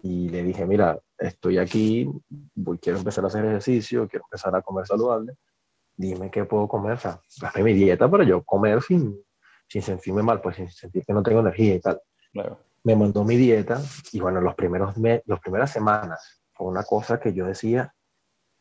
Y 0.03 0.29
le 0.29 0.43
dije, 0.43 0.67
mira, 0.67 0.99
estoy 1.19 1.59
aquí, 1.59 2.09
voy, 2.55 2.79
quiero 2.79 2.99
empezar 2.99 3.25
a 3.25 3.29
hacer 3.29 3.45
ejercicio, 3.45 4.09
quiero 4.09 4.25
empezar 4.27 4.55
a 4.55 4.63
comer 4.63 4.87
saludable. 4.87 5.35
Dime 5.97 6.31
qué 6.31 6.45
puedo 6.45 6.69
comer, 6.69 6.93
o 6.93 6.99
sea, 6.99 7.21
hazme 7.43 7.63
mi 7.63 7.73
dieta 7.73 8.11
para 8.11 8.25
yo 8.25 8.43
comer 8.43 8.83
sin, 8.83 9.19
sin 9.67 9.83
sentirme 9.83 10.23
mal, 10.23 10.41
pues 10.41 10.57
sin 10.57 10.71
sentir 10.71 11.05
que 11.05 11.13
no 11.13 11.23
tengo 11.23 11.41
energía 11.41 11.75
y 11.75 11.81
tal. 11.81 12.01
Claro. 12.33 12.59
Me 12.85 12.95
mandó 12.95 13.25
mi 13.25 13.37
dieta 13.37 13.81
y 14.13 14.21
bueno, 14.21 14.41
los 14.41 14.55
primeros 14.55 14.97
mes, 14.99 15.23
las 15.27 15.41
primeras 15.41 15.73
semanas 15.73 16.43
fue 16.53 16.67
una 16.67 16.85
cosa 16.85 17.19
que 17.19 17.33
yo 17.33 17.47
decía, 17.47 17.95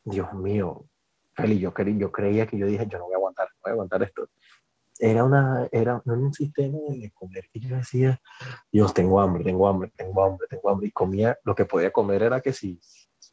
Dios 0.03 0.33
mío, 0.33 0.85
Feli, 1.33 1.59
yo, 1.59 1.73
yo 1.75 2.11
creía 2.11 2.47
que 2.47 2.57
yo 2.57 2.65
dije, 2.65 2.87
yo 2.87 2.97
no 2.97 3.05
voy 3.05 3.13
a 3.13 3.17
aguantar, 3.17 3.47
no 3.49 3.59
voy 3.63 3.69
a 3.69 3.73
aguantar 3.73 4.03
esto 4.03 4.29
era, 4.99 5.23
una, 5.23 5.67
era 5.71 6.01
un 6.05 6.33
sistema 6.33 6.77
de 6.89 7.11
comer 7.11 7.49
y 7.53 7.59
yo 7.67 7.75
decía, 7.75 8.21
Dios, 8.71 8.93
tengo 8.93 9.19
hambre, 9.19 9.43
tengo 9.43 9.67
hambre, 9.67 9.91
tengo 9.95 10.23
hambre, 10.23 10.47
tengo 10.49 10.69
hambre. 10.69 10.87
Y 10.87 10.91
comía, 10.91 11.37
lo 11.43 11.55
que 11.55 11.65
podía 11.65 11.91
comer 11.91 12.23
era 12.23 12.41
que 12.41 12.53
si 12.53 12.79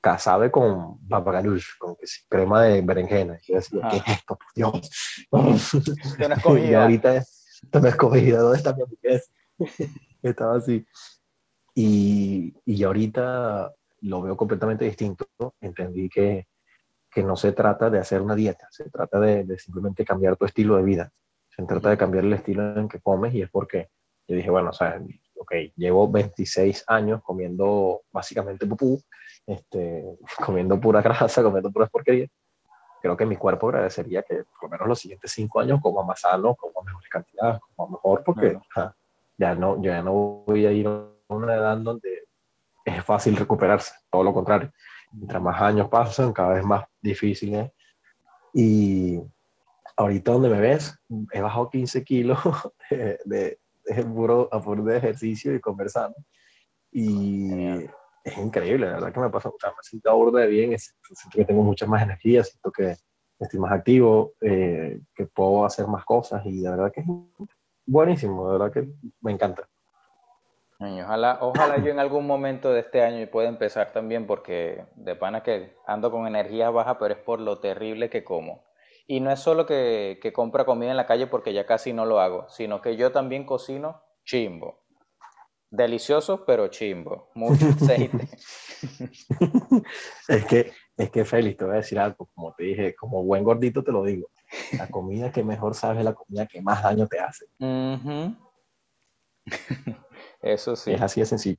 casabe 0.00 0.50
con 0.50 0.98
babagalush, 1.06 1.78
con 1.78 1.96
que 1.96 2.06
sí, 2.06 2.22
crema 2.28 2.62
de 2.62 2.80
berenjena. 2.82 3.38
Y 3.42 3.52
yo 3.52 3.54
decía, 3.56 3.80
¿qué 3.90 3.96
es 3.98 4.08
esto? 4.08 4.36
Por 4.36 4.46
Dios. 4.54 5.26
Esto 5.32 6.28
no 6.28 6.34
es 6.34 6.42
comida. 6.42 6.70
y 6.70 6.74
ahorita 6.74 7.16
esto 7.62 7.80
no 7.80 7.88
es 7.88 7.96
comida, 7.96 8.38
¿dónde 8.40 8.58
está 8.58 8.74
mi 8.74 8.82
hamburguesa? 8.82 9.32
Estaba 10.22 10.56
así. 10.56 10.84
Y, 11.74 12.54
y 12.64 12.82
ahorita 12.82 13.72
lo 14.00 14.22
veo 14.22 14.36
completamente 14.36 14.84
distinto. 14.84 15.26
Entendí 15.60 16.08
que, 16.08 16.48
que 17.10 17.22
no 17.22 17.36
se 17.36 17.52
trata 17.52 17.88
de 17.88 17.98
hacer 17.98 18.20
una 18.20 18.34
dieta, 18.34 18.66
se 18.70 18.90
trata 18.90 19.20
de, 19.20 19.44
de, 19.44 19.58
simplemente 19.58 20.04
cambiar 20.04 20.36
tu 20.36 20.44
estilo 20.44 20.76
de 20.76 20.82
vida. 20.82 21.12
Se 21.56 21.62
trata 21.64 21.90
de 21.90 21.98
cambiar 21.98 22.24
el 22.24 22.32
estilo 22.32 22.78
en 22.78 22.88
que 22.88 23.00
comes 23.00 23.34
y 23.34 23.42
es 23.42 23.50
porque 23.50 23.90
yo 24.26 24.36
dije, 24.36 24.50
bueno, 24.50 24.70
o 24.70 24.72
sea, 24.72 25.00
ok, 25.38 25.52
llevo 25.76 26.10
26 26.10 26.84
años 26.86 27.22
comiendo 27.22 28.02
básicamente 28.10 28.66
pupú, 28.66 29.00
este, 29.46 30.04
comiendo 30.46 30.80
pura 30.80 31.02
grasa, 31.02 31.42
comiendo 31.42 31.70
puras 31.70 31.90
porquerías. 31.90 32.30
Creo 33.00 33.16
que 33.16 33.26
mi 33.26 33.36
cuerpo 33.36 33.68
agradecería 33.68 34.22
que 34.22 34.44
por 34.44 34.62
lo 34.62 34.68
menos 34.68 34.88
los 34.88 35.00
siguientes 35.00 35.32
5 35.32 35.60
años 35.60 35.80
coma 35.82 36.04
más 36.04 36.20
sano, 36.20 36.54
coma 36.54 36.86
mejores 36.86 37.10
cantidades, 37.10 37.60
coma 37.74 37.96
mejor, 37.96 38.22
porque 38.24 38.58
ja, 38.70 38.94
ya, 39.36 39.54
no, 39.56 39.82
ya 39.82 40.02
no 40.02 40.12
voy 40.46 40.66
a 40.66 40.72
ir 40.72 40.86
a 40.86 41.08
una 41.28 41.54
edad 41.54 41.76
donde 41.78 42.28
es 42.84 43.04
fácil 43.04 43.36
recuperarse, 43.36 43.92
todo 44.08 44.22
lo 44.22 44.32
contrario. 44.32 44.72
Mientras 45.12 45.42
más 45.42 45.60
años 45.60 45.88
pasan, 45.88 46.32
cada 46.32 46.54
vez 46.54 46.64
más 46.64 46.84
difícil 47.00 47.54
es. 47.56 47.72
Y 48.54 49.20
ahorita 49.96 50.32
donde 50.32 50.48
me 50.48 50.60
ves, 50.60 50.98
he 51.32 51.40
bajado 51.40 51.70
15 51.70 52.04
kilos 52.04 52.38
de, 52.90 53.18
de, 53.24 53.58
de 53.84 54.04
puro, 54.04 54.48
a 54.52 54.60
puro 54.60 54.82
de 54.84 54.96
ejercicio 54.96 55.54
y 55.54 55.60
conversando. 55.60 56.16
Y 56.90 57.48
Genial. 57.48 57.94
es 58.24 58.38
increíble, 58.38 58.86
la 58.86 58.94
verdad 58.94 59.12
que 59.12 59.20
me 59.20 59.30
pasa, 59.30 59.48
o 59.48 59.56
sea, 59.58 59.70
me 59.70 59.82
siento 59.82 60.16
burda 60.16 60.40
de 60.40 60.46
bien, 60.48 60.78
siento 60.78 61.36
que 61.36 61.44
tengo 61.44 61.62
mucha 61.62 61.86
más 61.86 62.02
energía, 62.02 62.44
siento 62.44 62.70
que 62.70 62.96
estoy 63.38 63.60
más 63.60 63.72
activo, 63.72 64.34
eh, 64.40 65.00
que 65.14 65.26
puedo 65.26 65.64
hacer 65.64 65.86
más 65.86 66.04
cosas 66.04 66.44
y 66.44 66.62
de 66.62 66.70
verdad 66.70 66.92
que 66.92 67.00
es 67.00 67.06
buenísimo, 67.86 68.46
de 68.46 68.58
verdad 68.58 68.72
que 68.72 68.88
me 69.20 69.32
encanta. 69.32 69.68
Ojalá, 70.78 71.38
ojalá 71.40 71.78
yo 71.78 71.92
en 71.92 72.00
algún 72.00 72.26
momento 72.26 72.72
de 72.72 72.80
este 72.80 73.02
año 73.02 73.24
pueda 73.28 73.48
empezar 73.48 73.92
también 73.92 74.26
porque 74.26 74.84
de 74.96 75.14
pana 75.14 75.42
que 75.42 75.76
ando 75.86 76.10
con 76.10 76.26
energía 76.26 76.70
baja, 76.70 76.98
pero 76.98 77.14
es 77.14 77.20
por 77.20 77.40
lo 77.40 77.60
terrible 77.60 78.10
que 78.10 78.24
como. 78.24 78.64
Y 79.06 79.20
no 79.20 79.30
es 79.30 79.40
solo 79.40 79.66
que, 79.66 80.18
que 80.22 80.32
compra 80.32 80.64
comida 80.64 80.90
en 80.90 80.96
la 80.96 81.06
calle 81.06 81.26
porque 81.26 81.52
ya 81.52 81.66
casi 81.66 81.92
no 81.92 82.06
lo 82.06 82.20
hago, 82.20 82.48
sino 82.48 82.80
que 82.80 82.96
yo 82.96 83.12
también 83.12 83.44
cocino 83.44 84.02
chimbo. 84.24 84.82
Delicioso, 85.70 86.44
pero 86.44 86.68
chimbo. 86.68 87.30
Mucho 87.34 87.66
aceite. 87.80 88.28
es 90.28 90.44
que, 90.44 90.72
es 90.96 91.10
que 91.10 91.24
Félix, 91.24 91.56
te 91.56 91.64
voy 91.64 91.74
a 91.74 91.76
decir 91.78 91.98
algo, 91.98 92.28
como 92.34 92.52
te 92.54 92.64
dije, 92.64 92.94
como 92.94 93.24
buen 93.24 93.42
gordito 93.42 93.82
te 93.82 93.90
lo 93.90 94.04
digo. 94.04 94.28
La 94.76 94.88
comida 94.88 95.32
que 95.32 95.42
mejor 95.42 95.74
sabe 95.74 96.00
es 96.00 96.04
la 96.04 96.12
comida 96.12 96.46
que 96.46 96.60
más 96.60 96.82
daño 96.82 97.06
te 97.06 97.18
hace. 97.18 97.46
Uh 97.58 97.96
-huh. 97.96 98.36
Eso 100.42 100.76
sí. 100.76 100.92
Es 100.92 101.00
así 101.00 101.20
de 101.20 101.26
sencillo. 101.26 101.58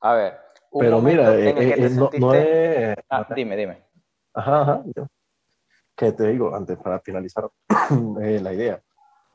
A 0.00 0.14
ver. 0.14 0.38
Pero 0.78 1.00
mira, 1.00 1.34
eh, 1.36 1.54
eh, 1.56 1.90
no, 1.90 2.10
no, 2.18 2.34
es... 2.34 2.96
Ah, 3.08 3.26
dime, 3.34 3.56
dime. 3.56 3.82
Ajá, 4.34 4.60
ajá. 4.62 4.84
Que 6.00 6.12
te 6.12 6.28
digo, 6.28 6.54
antes, 6.54 6.78
para 6.78 6.98
finalizar 7.00 7.50
eh, 8.22 8.40
la 8.40 8.54
idea, 8.54 8.82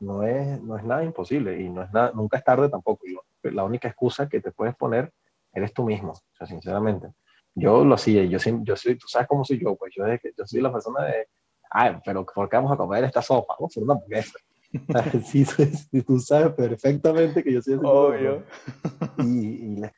no 0.00 0.24
es, 0.24 0.60
no 0.60 0.76
es 0.76 0.82
nada 0.82 1.04
imposible 1.04 1.60
y 1.60 1.68
no 1.68 1.84
es 1.84 1.92
nada, 1.92 2.10
nunca 2.12 2.38
es 2.38 2.42
tarde 2.42 2.68
tampoco. 2.68 3.04
La 3.44 3.62
única 3.62 3.86
excusa 3.86 4.28
que 4.28 4.40
te 4.40 4.50
puedes 4.50 4.74
poner 4.74 5.12
eres 5.52 5.72
tú 5.72 5.84
mismo, 5.84 6.10
o 6.10 6.36
sea, 6.36 6.44
sinceramente. 6.44 7.12
Yo 7.54 7.84
lo 7.84 7.94
hacía, 7.94 8.24
yo, 8.24 8.40
yo 8.64 8.74
soy, 8.74 8.98
tú 8.98 9.06
sabes 9.06 9.28
cómo 9.28 9.44
soy 9.44 9.60
yo, 9.62 9.76
pues 9.76 9.92
yo, 9.96 10.04
yo 10.08 10.44
soy 10.44 10.60
la 10.60 10.72
persona 10.72 11.04
de, 11.04 11.28
ay, 11.70 11.98
pero 12.04 12.26
¿por 12.26 12.48
qué 12.48 12.56
vamos 12.56 12.72
a 12.72 12.76
comer 12.76 13.04
esta 13.04 13.22
sopa? 13.22 13.54
Vamos 13.60 13.76
a 13.76 13.80
una 13.80 13.94
hamburguesa. 13.94 14.36
sí, 15.24 16.02
tú 16.02 16.18
sabes 16.18 16.52
perfectamente 16.54 17.44
que 17.44 17.52
yo 17.52 17.62
soy 17.62 17.74
así. 17.74 17.82
Obvio. 17.86 18.42
Y, 19.18 19.46
y 19.48 19.76
la, 19.76 19.92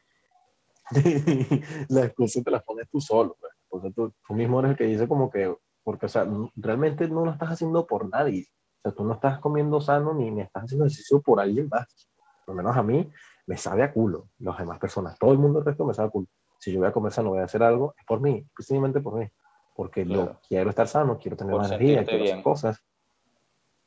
la 1.89 2.05
excusa 2.05 2.43
te 2.43 2.51
la 2.51 2.61
pones 2.61 2.91
tú 2.91 3.01
solo. 3.01 3.39
Pues. 3.41 3.53
Entonces 3.65 3.95
tú, 3.95 4.13
tú, 4.27 4.35
mismo 4.35 4.61
eres 4.61 4.73
el 4.73 4.77
que 4.77 4.85
dice 4.85 5.09
como 5.09 5.31
que, 5.31 5.55
porque, 5.83 6.07
o 6.07 6.09
sea, 6.09 6.27
realmente 6.57 7.09
no 7.09 7.25
lo 7.25 7.31
estás 7.31 7.51
haciendo 7.51 7.87
por 7.87 8.09
nadie. 8.09 8.47
O 8.79 8.81
sea, 8.83 8.93
tú 8.93 9.05
no 9.05 9.15
estás 9.15 9.39
comiendo 9.39 9.81
sano 9.81 10.15
ni, 10.15 10.31
ni 10.31 10.43
estás 10.43 10.65
haciendo 10.65 10.87
ejercicio 10.87 11.21
por 11.21 11.41
alguien 11.41 11.69
más. 11.71 12.09
Por 12.45 12.55
lo 12.55 12.63
menos 12.63 12.77
a 12.77 12.83
mí 12.83 13.11
me 13.47 13.57
sabe 13.57 13.83
a 13.83 13.93
culo. 13.93 14.29
Las 14.39 14.59
demás 14.59 14.79
personas, 14.79 15.19
todo 15.19 15.33
el 15.33 15.39
mundo 15.39 15.61
el 15.61 15.65
resto 15.65 15.85
me 15.85 15.95
sabe 15.95 16.09
a 16.09 16.11
culo. 16.11 16.27
Si 16.61 16.73
yo 16.73 16.81
voy 16.81 16.89
a 16.89 16.93
comer 16.93 17.13
sano, 17.13 17.31
voy 17.31 17.39
a 17.41 17.45
hacer 17.45 17.63
algo, 17.63 17.95
es 17.97 18.05
por 18.05 18.21
mí, 18.21 18.47
simplemente 18.59 19.01
por 19.01 19.15
mí. 19.15 19.29
Porque 19.75 20.05
claro. 20.05 20.33
yo 20.33 20.41
quiero 20.47 20.71
estar 20.71 20.89
sano, 20.89 21.19
quiero 21.19 21.37
tener 21.37 21.55
más 21.55 21.69
energía, 21.69 22.05
quiero 22.05 22.25
bien. 22.25 22.35
hacer 22.35 22.45
cosas 22.45 22.85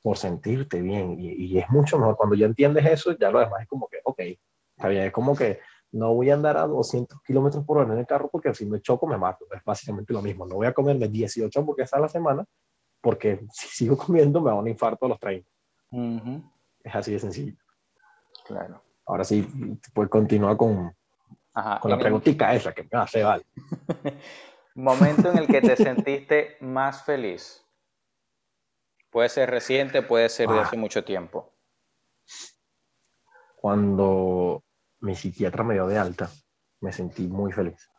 por 0.01 0.17
sentirte 0.17 0.81
bien. 0.81 1.19
Y, 1.19 1.33
y, 1.33 1.59
es 1.59 1.69
mucho 1.69 1.99
mejor. 1.99 2.15
Cuando 2.15 2.35
ya 2.35 2.45
entiendes 2.45 2.85
eso, 2.85 3.11
ya 3.17 3.29
lo 3.29 3.39
demás 3.39 3.61
es 3.61 3.67
como 3.67 3.87
que, 3.87 3.99
ok, 4.03 4.19
está 4.75 4.87
bien. 4.87 5.03
Es 5.03 5.11
como 5.11 5.35
que 5.35 5.59
no 5.91 6.13
voy 6.13 6.29
a 6.29 6.35
andar 6.35 6.57
a 6.57 6.67
200 6.67 7.21
kilómetros 7.21 7.65
por 7.65 7.77
hora 7.79 7.93
en 7.93 7.99
el 7.99 8.07
carro 8.07 8.29
porque 8.31 8.53
si 8.53 8.65
me 8.65 8.81
choco 8.81 9.07
me 9.07 9.17
mato. 9.17 9.45
Es 9.53 9.63
básicamente 9.63 10.13
lo 10.13 10.21
mismo. 10.21 10.45
No 10.45 10.55
voy 10.55 10.67
a 10.67 10.73
comerme 10.73 11.07
18 11.07 11.59
hamburguesas 11.59 11.93
a 11.93 12.01
la 12.01 12.07
semana 12.07 12.45
porque 13.01 13.45
si 13.51 13.67
sigo 13.85 13.97
comiendo 13.97 14.39
me 14.39 14.51
va 14.51 14.57
a 14.57 14.59
un 14.59 14.67
infarto 14.67 15.05
a 15.05 15.09
los 15.09 15.19
30. 15.19 15.49
Uh 15.91 15.97
-huh. 15.97 16.51
Es 16.83 16.95
así 16.95 17.11
de 17.11 17.19
sencillo. 17.19 17.55
Claro. 18.45 18.81
Ahora 19.05 19.23
sí, 19.23 19.47
pues 19.93 20.09
continúa 20.09 20.57
con, 20.57 20.95
Ajá, 21.53 21.79
con 21.79 21.91
la 21.91 21.97
preguntita 21.97 22.51
el... 22.51 22.57
esa 22.57 22.73
que 22.73 22.83
me 22.83 22.99
hace, 22.99 23.23
vale. 23.23 23.45
Momento 24.75 25.29
en 25.29 25.37
el 25.37 25.47
que 25.47 25.61
te 25.61 25.75
sentiste 25.75 26.57
más 26.61 27.03
feliz. 27.03 27.65
Puede 29.09 29.27
ser 29.27 29.49
reciente, 29.49 30.01
puede 30.01 30.29
ser 30.29 30.47
de 30.47 30.59
hace 30.59 30.77
ah. 30.77 30.79
mucho 30.79 31.03
tiempo. 31.03 31.53
Cuando 33.57 34.63
mi 35.01 35.15
psiquiatra 35.15 35.63
me 35.63 35.73
dio 35.73 35.87
de 35.87 35.97
alta, 35.97 36.29
me 36.79 36.91
sentí 36.91 37.27
muy 37.27 37.51
feliz. 37.51 37.89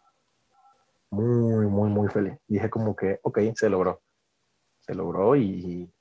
Muy, 1.11 1.67
muy, 1.67 1.91
muy 1.91 2.09
feliz. 2.09 2.39
Dije 2.49 2.71
como 2.71 2.97
que, 2.97 3.21
ok, 3.23 3.39
se 3.55 3.69
logró. 3.69 4.01
Se 4.81 4.95
logró 4.95 5.37
y, 5.37 5.93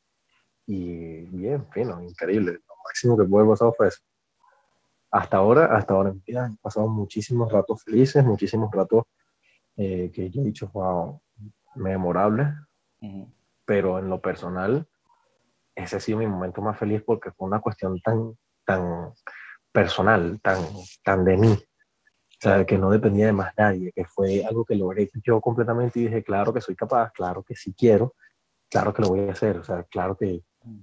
y 0.66 1.26
bien, 1.26 1.68
fino, 1.72 2.02
increíble. 2.02 2.54
Lo 2.54 2.76
máximo 2.86 3.18
que 3.18 3.26
pude 3.26 3.46
pasar 3.46 3.74
fue 3.76 3.90
eso. 3.90 4.02
Hasta 5.12 5.38
ahora, 5.38 5.76
hasta 5.76 5.94
ahora 5.94 6.10
en 6.12 6.24
vida, 6.24 6.50
he 6.52 6.58
pasado 6.62 6.88
muchísimos 6.88 7.52
ratos 7.52 7.84
felices, 7.84 8.24
muchísimos 8.24 8.72
ratos 8.72 9.04
eh, 9.76 10.10
que 10.14 10.30
yo 10.30 10.42
he 10.42 10.46
dicho, 10.46 10.70
wow, 10.74 11.22
memorables. 11.76 12.48
Uh 13.02 13.08
-huh. 13.08 13.34
Pero 13.66 14.00
en 14.00 14.10
lo 14.10 14.22
personal, 14.22 14.88
ese 15.76 15.98
ha 15.98 16.00
sido 16.00 16.20
mi 16.20 16.28
momento 16.28 16.62
más 16.62 16.78
feliz 16.78 17.04
porque 17.06 17.32
fue 17.32 17.48
una 17.48 17.60
cuestión 17.60 18.00
tan, 18.02 18.38
tan 18.66 19.12
personal, 19.72 20.40
tan, 20.42 20.60
tan 21.04 21.26
de 21.26 21.38
mí. 21.38 21.52
O 21.52 22.42
sea, 22.42 22.66
que 22.66 22.78
no 22.78 22.90
dependía 22.90 23.28
de 23.28 23.34
más 23.34 23.54
nadie, 23.56 23.92
que 23.92 24.06
fue 24.06 24.44
algo 24.44 24.66
que 24.66 24.76
logré 24.76 25.10
yo 25.24 25.40
completamente 25.40 26.00
y 26.00 26.04
dije, 26.06 26.24
claro 26.24 26.52
que 26.52 26.62
soy 26.62 26.76
capaz, 26.76 27.12
claro 27.12 27.44
que 27.44 27.56
sí 27.56 27.74
quiero, 27.78 28.16
claro 28.70 28.94
que 28.94 29.04
lo 29.04 29.10
voy 29.10 29.30
a 29.30 29.34
hacer, 29.34 29.58
o 29.58 29.64
sea, 29.64 29.84
claro 29.84 30.18
que, 30.18 30.42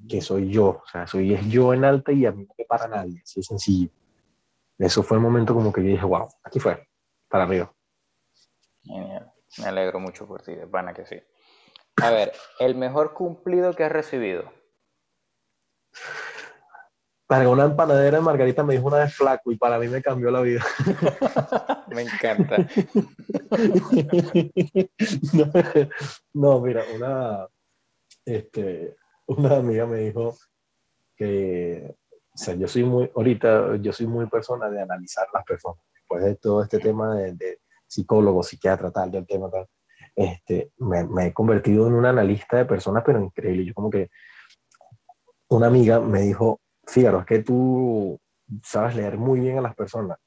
que 0.09 0.21
soy 0.21 0.51
yo, 0.51 0.67
o 0.67 0.85
sea, 0.91 1.07
soy 1.09 1.35
es 1.35 1.45
yo 1.49 1.75
en 1.75 1.85
alta 1.85 2.13
y 2.13 2.27
a 2.27 2.33
mí 2.33 2.45
no 2.45 2.55
me 2.57 2.65
para 2.65 2.87
nadie, 2.87 3.21
así 3.25 3.41
de 3.41 3.45
sencillo. 3.45 3.91
Eso 4.79 5.03
fue 5.03 5.17
el 5.17 5.23
momento 5.23 5.53
como 5.53 5.73
que 5.73 5.83
yo 5.83 5.89
dije, 5.89 6.05
wow, 6.05 6.29
aquí 6.45 6.61
fue, 6.61 6.87
para 7.29 7.45
arriba. 7.45 7.73
Genial. 8.85 9.33
Me 9.59 9.67
alegro 9.67 9.99
mucho 9.99 10.27
por 10.27 10.43
ti, 10.43 10.55
de 10.55 10.67
pana 10.67 10.95
que 10.95 11.07
sí. 11.07 11.21
A 11.97 12.11
ver, 12.11 12.33
el 12.61 12.77
mejor 12.77 13.15
cumplido 13.15 13.73
que 13.73 13.83
has 13.83 13.91
recibido. 13.91 14.53
Para 17.29 17.49
una 17.51 17.65
empanadera 17.65 18.19
de 18.19 18.25
Margarita 18.25 18.65
me 18.65 18.73
dijo 18.75 18.87
una 18.87 19.01
vez 19.01 19.15
flaco 19.15 19.53
y 19.53 19.57
para 19.59 19.79
mí 19.79 19.87
me 19.87 20.01
cambió 20.01 20.31
la 20.31 20.41
vida. 20.41 20.65
me 21.95 22.03
encanta. 22.03 22.57
no, 25.35 25.53
no, 26.33 26.61
mira, 26.63 26.83
una, 26.97 27.47
este, 28.25 28.97
una 29.27 29.57
amiga 29.57 29.85
me 29.85 29.99
dijo 29.99 30.35
que, 31.15 31.95
o 32.33 32.39
sea, 32.39 32.55
yo 32.55 32.67
soy 32.67 32.85
muy, 32.85 33.11
ahorita, 33.15 33.77
yo 33.77 33.93
soy 33.93 34.07
muy 34.07 34.27
persona 34.27 34.71
de 34.71 34.81
analizar 34.81 35.27
las 35.35 35.45
personas. 35.45 35.85
Después 35.93 36.25
de 36.25 36.37
todo 36.37 36.63
este 36.63 36.79
tema 36.79 37.15
de, 37.15 37.35
de 37.35 37.61
psicólogo, 37.87 38.43
psiquiatra, 38.43 38.91
tal, 38.91 39.11
del 39.11 39.27
tema 39.27 39.51
tal, 39.51 39.69
este, 40.17 40.73
me, 40.79 41.05
me 41.05 41.27
he 41.27 41.33
convertido 41.35 41.87
en 41.89 41.93
un 41.93 42.07
analista 42.07 42.57
de 42.57 42.65
personas, 42.65 43.03
pero 43.05 43.23
increíble. 43.23 43.67
Yo 43.67 43.75
como 43.75 43.91
que 43.91 44.09
una 45.49 45.67
amiga 45.67 46.01
me 46.01 46.23
dijo, 46.23 46.61
Fíjaro, 46.89 47.21
es 47.21 47.27
que 47.27 47.39
tú 47.41 48.19
sabes 48.63 48.97
leer 48.97 49.19
muy 49.19 49.41
bien 49.41 49.59
a 49.59 49.63
las 49.63 49.75
personas. 49.75 50.19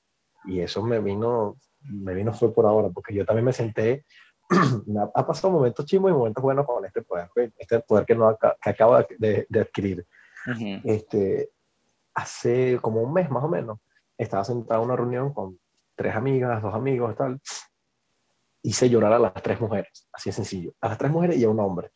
Y 0.46 0.60
eso 0.60 0.82
me 0.84 1.00
vino, 1.00 1.58
me 1.82 2.14
vino 2.14 2.34
fue 2.34 2.54
por 2.54 2.66
ahora, 2.66 2.90
porque 2.90 3.14
yo 3.14 3.26
también 3.26 3.46
me 3.46 3.54
senté, 3.54 4.06
ha 5.16 5.26
pasado 5.26 5.52
momentos 5.52 5.86
chimos 5.86 6.12
y 6.12 6.14
momentos 6.14 6.42
buenos 6.42 6.66
con 6.66 6.86
este 6.86 7.02
poder, 7.02 7.30
este 7.58 7.80
poder 7.82 8.06
que, 8.06 8.16
no, 8.16 8.38
que 8.62 8.70
acabo 8.70 8.98
de, 9.20 9.46
de 9.50 9.60
adquirir. 9.60 10.06
Uh 10.48 10.52
-huh. 10.52 10.82
este, 10.86 11.52
hace 12.14 12.80
como 12.82 13.02
un 13.02 13.14
mes 13.14 13.30
más 13.30 13.44
o 13.44 13.48
menos, 13.48 13.80
estaba 14.18 14.44
sentado 14.44 14.82
en 14.82 14.88
una 14.88 14.96
reunión 14.96 15.34
con 15.34 15.60
tres 15.96 16.16
amigas, 16.16 16.62
dos 16.62 16.74
amigos, 16.74 17.16
tal, 17.16 17.40
hice 18.64 18.90
llorar 18.90 19.14
a 19.14 19.20
las 19.20 19.34
tres 19.34 19.60
mujeres, 19.60 20.08
así 20.12 20.30
de 20.30 20.34
sencillo, 20.34 20.74
a 20.82 20.90
las 20.90 20.98
tres 20.98 21.12
mujeres 21.12 21.38
y 21.38 21.44
a 21.44 21.50
un 21.50 21.60
hombre. 21.60 21.92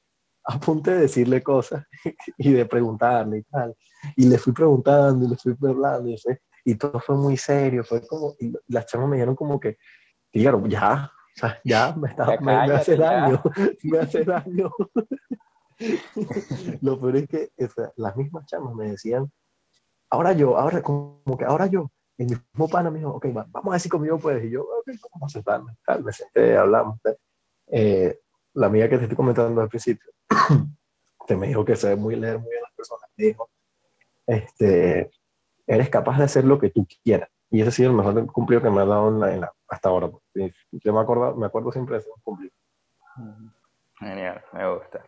A 0.47 0.59
punto 0.59 0.91
de 0.91 0.99
decirle 1.01 1.41
cosas 1.41 1.85
y 2.37 2.53
de 2.53 2.65
preguntarle 2.65 3.39
y 3.39 3.43
tal. 3.43 3.75
Y 4.15 4.27
le 4.27 4.37
fui 4.37 4.53
preguntando 4.53 5.25
y 5.25 5.29
le 5.29 5.35
fui 5.35 5.55
hablando 5.67 6.09
y, 6.09 6.15
y 6.65 6.75
todo 6.75 6.99
fue 6.99 7.15
muy 7.15 7.37
serio, 7.37 7.83
fue 7.83 8.05
como, 8.05 8.35
y 8.39 8.53
las 8.67 8.85
chamas 8.85 9.09
me 9.09 9.15
dijeron 9.15 9.35
como 9.35 9.59
que, 9.59 9.77
claro, 10.31 10.63
ya, 10.67 11.11
o 11.35 11.39
sea, 11.39 11.59
ya 11.63 11.95
me, 11.95 12.09
está, 12.09 12.25
me, 12.41 12.53
hace 12.53 12.95
daño, 12.95 13.41
me 13.83 13.99
hace 13.99 14.23
daño. 14.23 14.71
Lo 16.81 16.99
peor 16.99 17.17
es 17.17 17.27
que 17.27 17.49
las 17.97 18.15
mismas 18.15 18.45
chamas 18.45 18.73
me 18.75 18.91
decían, 18.91 19.31
ahora 20.09 20.33
yo, 20.33 20.57
ahora 20.57 20.81
como 20.81 21.37
que 21.37 21.45
ahora 21.45 21.67
yo, 21.67 21.91
el 22.17 22.27
mismo 22.27 22.69
pana 22.69 22.89
me 22.89 22.99
dijo, 22.99 23.11
ok, 23.11 23.27
vamos 23.33 23.67
a 23.67 23.71
ver 23.71 23.79
si 23.79 23.89
conmigo 23.89 24.17
puedes. 24.17 24.45
Y 24.45 24.51
yo, 24.51 24.61
ok, 24.61 24.95
vamos 25.13 25.31
a 25.31 25.33
sentarme. 25.33 25.73
Tal, 25.85 26.03
me 26.03 26.13
senté, 26.13 26.55
hablamos. 26.55 26.99
Eh, 27.67 28.19
la 28.53 28.67
amiga 28.67 28.87
que 28.87 28.97
te 28.97 29.03
estoy 29.03 29.17
comentando 29.17 29.61
al 29.61 29.67
principio, 29.67 30.11
que 31.27 31.35
me 31.35 31.47
dijo 31.47 31.65
que 31.65 31.75
sabe 31.75 31.95
muy 31.95 32.15
leer 32.15 32.39
muy 32.39 32.49
bien 32.49 32.61
las 32.61 32.73
personas, 32.73 33.09
me 33.17 33.25
dijo, 33.25 33.49
este, 34.27 35.11
eres 35.67 35.89
capaz 35.89 36.17
de 36.17 36.23
hacer 36.23 36.45
lo 36.45 36.59
que 36.59 36.69
tú 36.69 36.87
quieras. 37.03 37.29
Y 37.49 37.61
ese 37.61 37.69
ha 37.69 37.71
sido 37.71 37.91
el 37.91 37.95
mejor 37.95 38.25
cumplido 38.27 38.61
que 38.61 38.69
me 38.69 38.81
ha 38.81 38.85
dado 38.85 39.09
en 39.29 39.41
la, 39.41 39.53
hasta 39.67 39.89
ahora. 39.89 40.09
Yo 40.33 40.93
me 40.93 40.99
acuerdo, 40.99 41.35
me 41.35 41.45
acuerdo 41.45 41.71
siempre 41.71 41.95
de 41.95 41.99
ese 41.99 42.09
cumplido. 42.23 42.53
Genial, 43.99 44.43
me 44.51 44.73
gusta. 44.73 45.05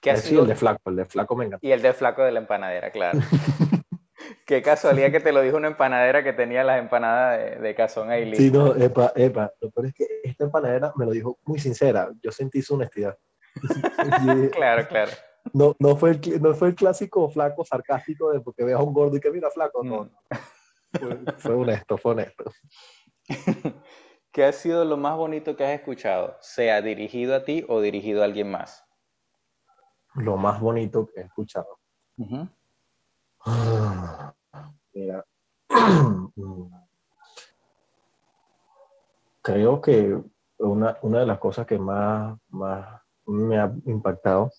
¿Qué 0.00 0.10
ha 0.10 0.16
sido 0.16 0.42
el 0.42 0.48
de 0.48 0.56
flaco, 0.56 0.90
el 0.90 0.96
de 0.96 1.04
flaco 1.04 1.36
me 1.36 1.46
encanta. 1.46 1.66
Y 1.66 1.72
el 1.72 1.80
de 1.80 1.92
flaco 1.92 2.22
de 2.22 2.32
la 2.32 2.40
empanadera, 2.40 2.90
claro. 2.90 3.18
Qué 4.46 4.62
casualidad 4.62 5.10
que 5.10 5.20
te 5.20 5.32
lo 5.32 5.40
dijo 5.40 5.56
una 5.56 5.68
empanadera 5.68 6.22
que 6.22 6.32
tenía 6.32 6.64
las 6.64 6.78
empanadas 6.80 7.38
de, 7.38 7.56
de 7.56 7.74
cazón 7.74 8.10
ahí 8.10 8.34
Sí, 8.34 8.50
no, 8.50 8.74
epa, 8.74 9.12
epa. 9.14 9.52
Lo 9.60 9.70
peor 9.70 9.86
es 9.86 9.94
que 9.94 10.06
esta 10.24 10.44
empanadera 10.44 10.92
me 10.96 11.06
lo 11.06 11.12
dijo 11.12 11.38
muy 11.44 11.58
sincera. 11.58 12.10
Yo 12.22 12.30
sentí 12.32 12.62
su 12.62 12.74
honestidad. 12.74 13.16
Claro, 14.52 14.88
claro. 14.88 15.10
No, 15.52 15.76
no, 15.78 15.96
fue 15.96 16.10
el, 16.10 16.42
no 16.42 16.54
fue 16.54 16.68
el 16.68 16.74
clásico 16.74 17.28
flaco 17.28 17.64
sarcástico 17.64 18.30
de 18.30 18.40
porque 18.40 18.64
veas 18.64 18.80
a 18.80 18.82
un 18.82 18.94
gordo 18.94 19.16
y 19.16 19.20
que 19.20 19.30
mira 19.30 19.50
flaco. 19.50 19.82
No. 19.82 20.10
Fue, 21.38 21.54
honesto, 21.54 21.98
fue 21.98 22.12
honesto. 22.12 22.44
¿Qué 24.30 24.44
ha 24.44 24.52
sido 24.52 24.84
lo 24.84 24.96
más 24.96 25.16
bonito 25.16 25.56
que 25.56 25.64
has 25.64 25.72
escuchado? 25.72 26.36
Sea 26.40 26.80
dirigido 26.80 27.34
a 27.34 27.44
ti 27.44 27.64
o 27.68 27.80
dirigido 27.80 28.22
a 28.22 28.26
alguien 28.26 28.48
más. 28.50 28.84
Lo 30.14 30.36
más 30.36 30.60
bonito 30.60 31.06
que 31.06 31.20
he 31.20 31.24
escuchado. 31.24 31.78
Mira, 34.94 35.24
creo 39.42 39.80
que 39.80 40.22
una, 40.58 40.98
una, 41.02 41.20
de 41.20 41.26
las 41.26 41.38
cosas 41.38 41.66
que 41.66 41.78
más, 41.78 42.38
más 42.48 43.02
me 43.26 43.58
ha 43.58 43.72
impactado 43.86 44.50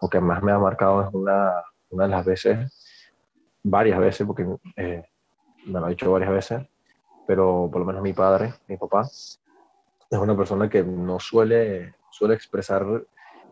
o 0.00 0.08
que 0.08 0.20
más 0.20 0.42
me 0.42 0.52
ha 0.52 0.58
marcado 0.58 1.02
es 1.02 1.08
una, 1.12 1.62
una 1.90 2.04
de 2.04 2.10
las 2.10 2.24
veces, 2.24 3.08
varias 3.62 3.98
veces, 3.98 4.26
porque 4.26 4.46
eh, 4.76 5.04
me 5.66 5.80
lo 5.80 5.86
ha 5.86 5.90
dicho 5.90 6.10
varias 6.10 6.30
veces, 6.30 6.66
pero 7.26 7.68
por 7.70 7.80
lo 7.80 7.86
menos 7.86 8.02
mi 8.02 8.12
padre, 8.12 8.54
mi 8.66 8.76
papá, 8.76 9.02
es 9.02 9.38
una 10.18 10.36
persona 10.36 10.68
que 10.68 10.82
no 10.82 11.20
suele, 11.20 11.94
suele 12.10 12.34
expresar 12.34 12.84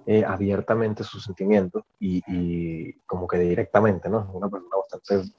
eh, 0.07 0.24
abiertamente 0.24 1.05
sus 1.05 1.22
sentimientos 1.22 1.84
y, 2.01 2.22
y, 2.26 2.92
como 3.07 3.28
que 3.28 3.38
directamente, 3.38 4.09
¿no? 4.09 4.20
Es 4.20 4.26
una 4.32 4.49
persona 4.49 4.76
bastante, 4.76 5.30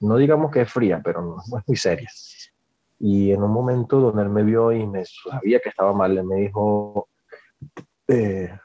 no 0.00 0.16
digamos 0.16 0.50
que 0.50 0.62
es 0.62 0.72
fría, 0.72 1.00
pero 1.04 1.36
es 1.38 1.68
muy 1.68 1.76
seria. 1.76 2.08
Y 2.98 3.32
en 3.32 3.42
un 3.42 3.50
momento 3.50 4.00
donde 4.00 4.22
él 4.22 4.30
me 4.30 4.42
vio 4.42 4.72
y 4.72 4.86
me 4.86 5.04
sabía 5.04 5.60
que 5.60 5.68
estaba 5.68 5.92
mal, 5.92 6.16
él 6.16 6.24
me 6.24 6.36
dijo, 6.36 7.08
eh, 8.08 8.58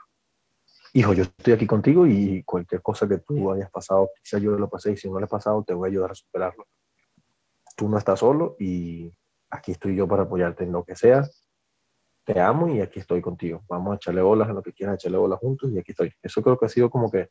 hijo, 0.93 1.13
yo 1.13 1.23
estoy 1.23 1.53
aquí 1.53 1.67
contigo 1.67 2.05
y 2.07 2.43
cualquier 2.43 2.81
cosa 2.81 3.07
que 3.07 3.19
tú 3.19 3.51
hayas 3.51 3.69
pasado, 3.71 4.09
quizá 4.21 4.37
yo 4.39 4.51
lo 4.51 4.69
pasé 4.69 4.93
y 4.93 4.97
si 4.97 5.09
no 5.09 5.19
lo 5.19 5.25
he 5.25 5.29
pasado, 5.29 5.63
te 5.63 5.73
voy 5.73 5.89
a 5.89 5.91
ayudar 5.91 6.11
a 6.11 6.15
superarlo. 6.15 6.67
Tú 7.75 7.87
no 7.87 7.97
estás 7.97 8.19
solo 8.19 8.55
y 8.59 9.13
aquí 9.49 9.71
estoy 9.71 9.95
yo 9.95 10.07
para 10.07 10.23
apoyarte 10.23 10.63
en 10.63 10.71
lo 10.71 10.83
que 10.83 10.95
sea 10.95 11.27
te 12.29 12.39
amo 12.39 12.69
y 12.69 12.79
aquí 12.79 12.99
estoy 12.99 13.21
contigo. 13.21 13.63
Vamos 13.67 13.93
a 13.93 13.95
echarle 13.95 14.21
bolas 14.21 14.47
en 14.49 14.53
lo 14.53 14.61
que 14.61 14.71
quieras, 14.71 14.95
echarle 14.95 15.17
bolas 15.17 15.39
juntos 15.39 15.71
y 15.71 15.79
aquí 15.79 15.93
estoy. 15.93 16.13
Eso 16.21 16.43
creo 16.43 16.59
que 16.59 16.67
ha 16.67 16.69
sido 16.69 16.87
como 16.87 17.09
que, 17.09 17.29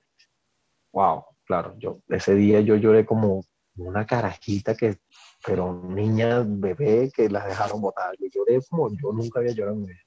wow, 0.92 1.24
claro, 1.44 1.76
yo 1.78 2.00
ese 2.08 2.34
día 2.34 2.60
yo 2.62 2.74
lloré 2.74 3.06
como 3.06 3.44
una 3.76 4.04
carajita 4.04 4.74
que, 4.74 4.98
pero 5.46 5.72
niña, 5.72 6.44
bebé, 6.44 7.12
que 7.14 7.28
las 7.30 7.46
dejaron 7.46 7.80
botar. 7.80 8.16
Yo 8.18 8.26
lloré 8.26 8.60
como 8.68 8.90
yo 8.90 9.12
nunca 9.12 9.38
había 9.38 9.52
llorado 9.52 9.76
en 9.76 9.82
mi 9.82 9.86
vida. 9.86 10.00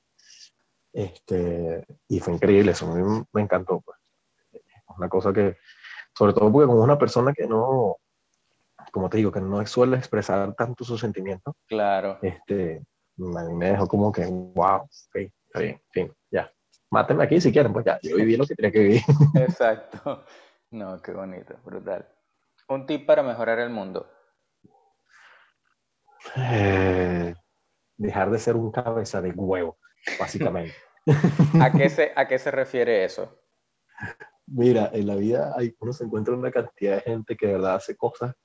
Este, 0.94 1.86
y 2.08 2.20
fue 2.20 2.34
increíble, 2.34 2.72
eso 2.72 2.92
a 2.92 2.96
mí 2.96 3.26
me 3.32 3.42
encantó. 3.42 3.82
Pues. 3.82 3.98
Una 4.98 5.10
cosa 5.10 5.32
que, 5.32 5.58
sobre 6.18 6.34
todo 6.34 6.52
porque 6.52 6.68
como 6.68 6.84
una 6.84 6.98
persona 6.98 7.34
que 7.34 7.48
no, 7.48 7.98
como 8.92 9.10
te 9.10 9.18
digo, 9.18 9.32
que 9.32 9.42
no 9.42 9.66
suele 9.66 9.98
expresar 9.98 10.54
tanto 10.56 10.84
sus 10.84 11.00
sentimientos. 11.00 11.56
Claro. 11.68 12.20
Este, 12.22 12.84
a 13.18 13.44
mí 13.44 13.54
me 13.54 13.72
dejó 13.72 13.88
como 13.88 14.12
que, 14.12 14.26
wow, 14.26 14.82
ok, 14.82 15.16
está 15.16 15.60
bien, 15.60 15.82
fin, 15.92 16.14
ya. 16.30 16.52
Mátenme 16.90 17.24
aquí 17.24 17.40
si 17.40 17.52
quieren, 17.52 17.72
pues 17.72 17.86
ya, 17.86 18.00
yo 18.02 18.18
viví 18.18 18.36
lo 18.36 18.46
que 18.46 18.56
tenía 18.56 18.72
que 18.72 18.80
vivir. 18.80 19.02
Exacto. 19.36 20.26
No, 20.72 21.02
qué 21.02 21.12
bonito, 21.14 21.56
brutal. 21.64 22.08
Un 22.68 22.86
tip 22.86 23.06
para 23.06 23.24
mejorar 23.24 23.60
el 23.60 23.70
mundo. 23.70 24.10
Eh, 26.36 27.34
dejar 27.98 28.30
de 28.30 28.40
ser 28.40 28.56
un 28.56 28.72
cabeza 28.72 29.22
de 29.22 29.32
huevo, 29.32 29.78
básicamente. 30.20 30.76
¿A 31.60 31.72
qué 31.72 31.90
se, 31.90 32.12
a 32.16 32.28
qué 32.28 32.38
se 32.38 32.52
refiere 32.52 33.04
eso? 33.04 33.40
Mira, 34.48 34.90
en 34.94 35.08
la 35.08 35.16
vida 35.16 35.54
hay, 35.56 35.76
uno 35.80 35.94
se 35.94 36.04
encuentra 36.04 36.34
una 36.36 36.52
cantidad 36.52 36.96
de 36.96 37.02
gente 37.02 37.36
que 37.36 37.48
de 37.48 37.54
verdad 37.54 37.76
hace 37.76 37.96
cosas, 37.96 38.36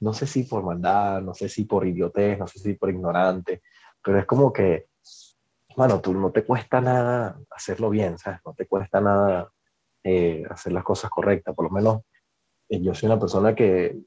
no 0.00 0.12
sé 0.12 0.26
si 0.26 0.44
por 0.44 0.62
maldad, 0.62 1.20
no 1.20 1.34
sé 1.34 1.48
si 1.48 1.64
por 1.64 1.86
idiotez, 1.86 2.38
no 2.38 2.46
sé 2.46 2.58
si 2.58 2.74
por 2.74 2.90
ignorante, 2.90 3.62
pero 4.02 4.18
es 4.18 4.26
como 4.26 4.52
que, 4.52 4.88
bueno, 5.76 6.00
tú 6.00 6.14
no 6.14 6.30
te 6.30 6.44
cuesta 6.44 6.80
nada 6.80 7.38
hacerlo 7.50 7.90
bien, 7.90 8.18
¿sabes? 8.18 8.40
No 8.44 8.54
te 8.54 8.66
cuesta 8.66 9.00
nada 9.00 9.50
eh, 10.02 10.44
hacer 10.50 10.72
las 10.72 10.84
cosas 10.84 11.10
correctas, 11.10 11.54
por 11.54 11.66
lo 11.66 11.70
menos 11.70 12.02
eh, 12.68 12.80
yo 12.80 12.94
soy 12.94 13.08
una 13.08 13.18
persona 13.18 13.54
que, 13.54 14.00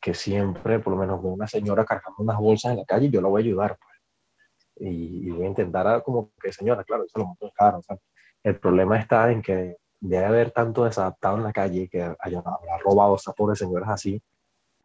que 0.00 0.14
siempre, 0.14 0.80
por 0.80 0.94
lo 0.94 0.98
menos 0.98 1.20
una 1.22 1.46
señora 1.46 1.84
cargando 1.84 2.22
unas 2.22 2.38
bolsas 2.38 2.72
en 2.72 2.78
la 2.78 2.84
calle, 2.84 3.10
yo 3.10 3.20
la 3.20 3.28
voy 3.28 3.42
a 3.42 3.44
ayudar, 3.44 3.78
pues. 3.78 3.91
Y, 4.84 5.30
voy 5.30 5.44
a 5.44 5.48
intentar, 5.48 5.86
a, 5.86 6.00
como 6.00 6.30
que 6.40 6.52
señora, 6.52 6.82
claro, 6.84 7.04
eso 7.04 7.18
lo 7.18 7.26
monto 7.26 7.52
caro, 7.54 7.78
o 7.78 7.82
sea, 7.82 7.96
el 8.42 8.58
problema 8.58 8.98
está 8.98 9.30
en 9.30 9.40
que 9.40 9.76
debe 10.00 10.24
haber 10.24 10.50
tanto 10.50 10.84
desadaptado 10.84 11.36
en 11.36 11.44
la 11.44 11.52
calle 11.52 11.88
que 11.88 12.02
haya, 12.18 12.42
robado 12.84 13.14
a 13.14 13.16
esas 13.16 13.34
pobres 13.34 13.60
señoras 13.60 13.88
así, 13.90 14.20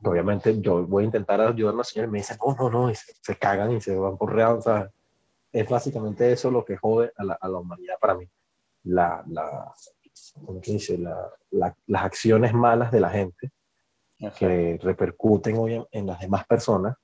obviamente 0.04 0.62
yo 0.62 0.86
voy 0.86 1.04
a 1.04 1.06
intentar 1.08 1.42
ayudar 1.42 1.74
a 1.74 1.78
la 1.78 1.84
señora 1.84 2.08
y 2.08 2.12
me 2.12 2.18
dicen, 2.20 2.38
no, 2.46 2.56
no, 2.56 2.70
no, 2.70 2.92
y 2.92 2.96
se, 2.96 3.36
cagan 3.38 3.72
y 3.72 3.82
se 3.82 3.96
van 3.96 4.18
por 4.18 4.34
real, 4.34 4.58
o 4.58 4.62
sea, 4.62 4.92
es 5.52 5.68
básicamente 5.68 6.32
eso 6.32 6.52
lo 6.52 6.64
que 6.64 6.78
jode 6.78 7.12
a 7.18 7.24
la, 7.24 7.34
a 7.34 7.48
la 7.48 7.58
humanidad 7.58 7.96
para 8.00 8.14
mí. 8.14 8.30
La, 8.84 9.24
la, 9.28 9.74
¿cómo 10.46 10.62
que 10.62 10.74
dice? 10.74 10.98
La, 10.98 11.76
las 11.88 12.04
acciones 12.04 12.54
malas 12.54 12.92
de 12.92 13.00
la 13.00 13.10
gente 13.10 13.52
que 14.38 14.80
repercuten 14.82 15.58
hoy 15.58 15.86
en, 15.92 16.08
las 16.08 16.20
demás 16.20 16.46
personas 16.46 16.96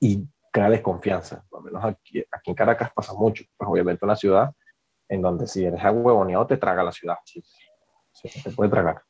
y 0.00 0.24
crea 0.54 0.70
desconfianza. 0.70 1.44
Por 1.50 1.60
lo 1.60 1.64
menos 1.64 1.84
aquí, 1.84 2.24
aquí 2.30 2.50
en 2.50 2.54
Caracas 2.54 2.92
pasa 2.94 3.12
mucho, 3.12 3.42
pues 3.56 3.68
obviamente 3.68 4.04
una 4.04 4.14
ciudad 4.14 4.54
en 5.08 5.20
donde 5.20 5.48
si 5.48 5.64
eres 5.64 5.82
agüevoneado 5.82 6.46
te 6.46 6.56
traga 6.56 6.84
la 6.84 6.92
ciudad, 6.92 7.16
sí, 7.24 7.42
sí, 8.12 8.42
te 8.42 8.50
puede 8.52 8.70
tragar. 8.70 9.02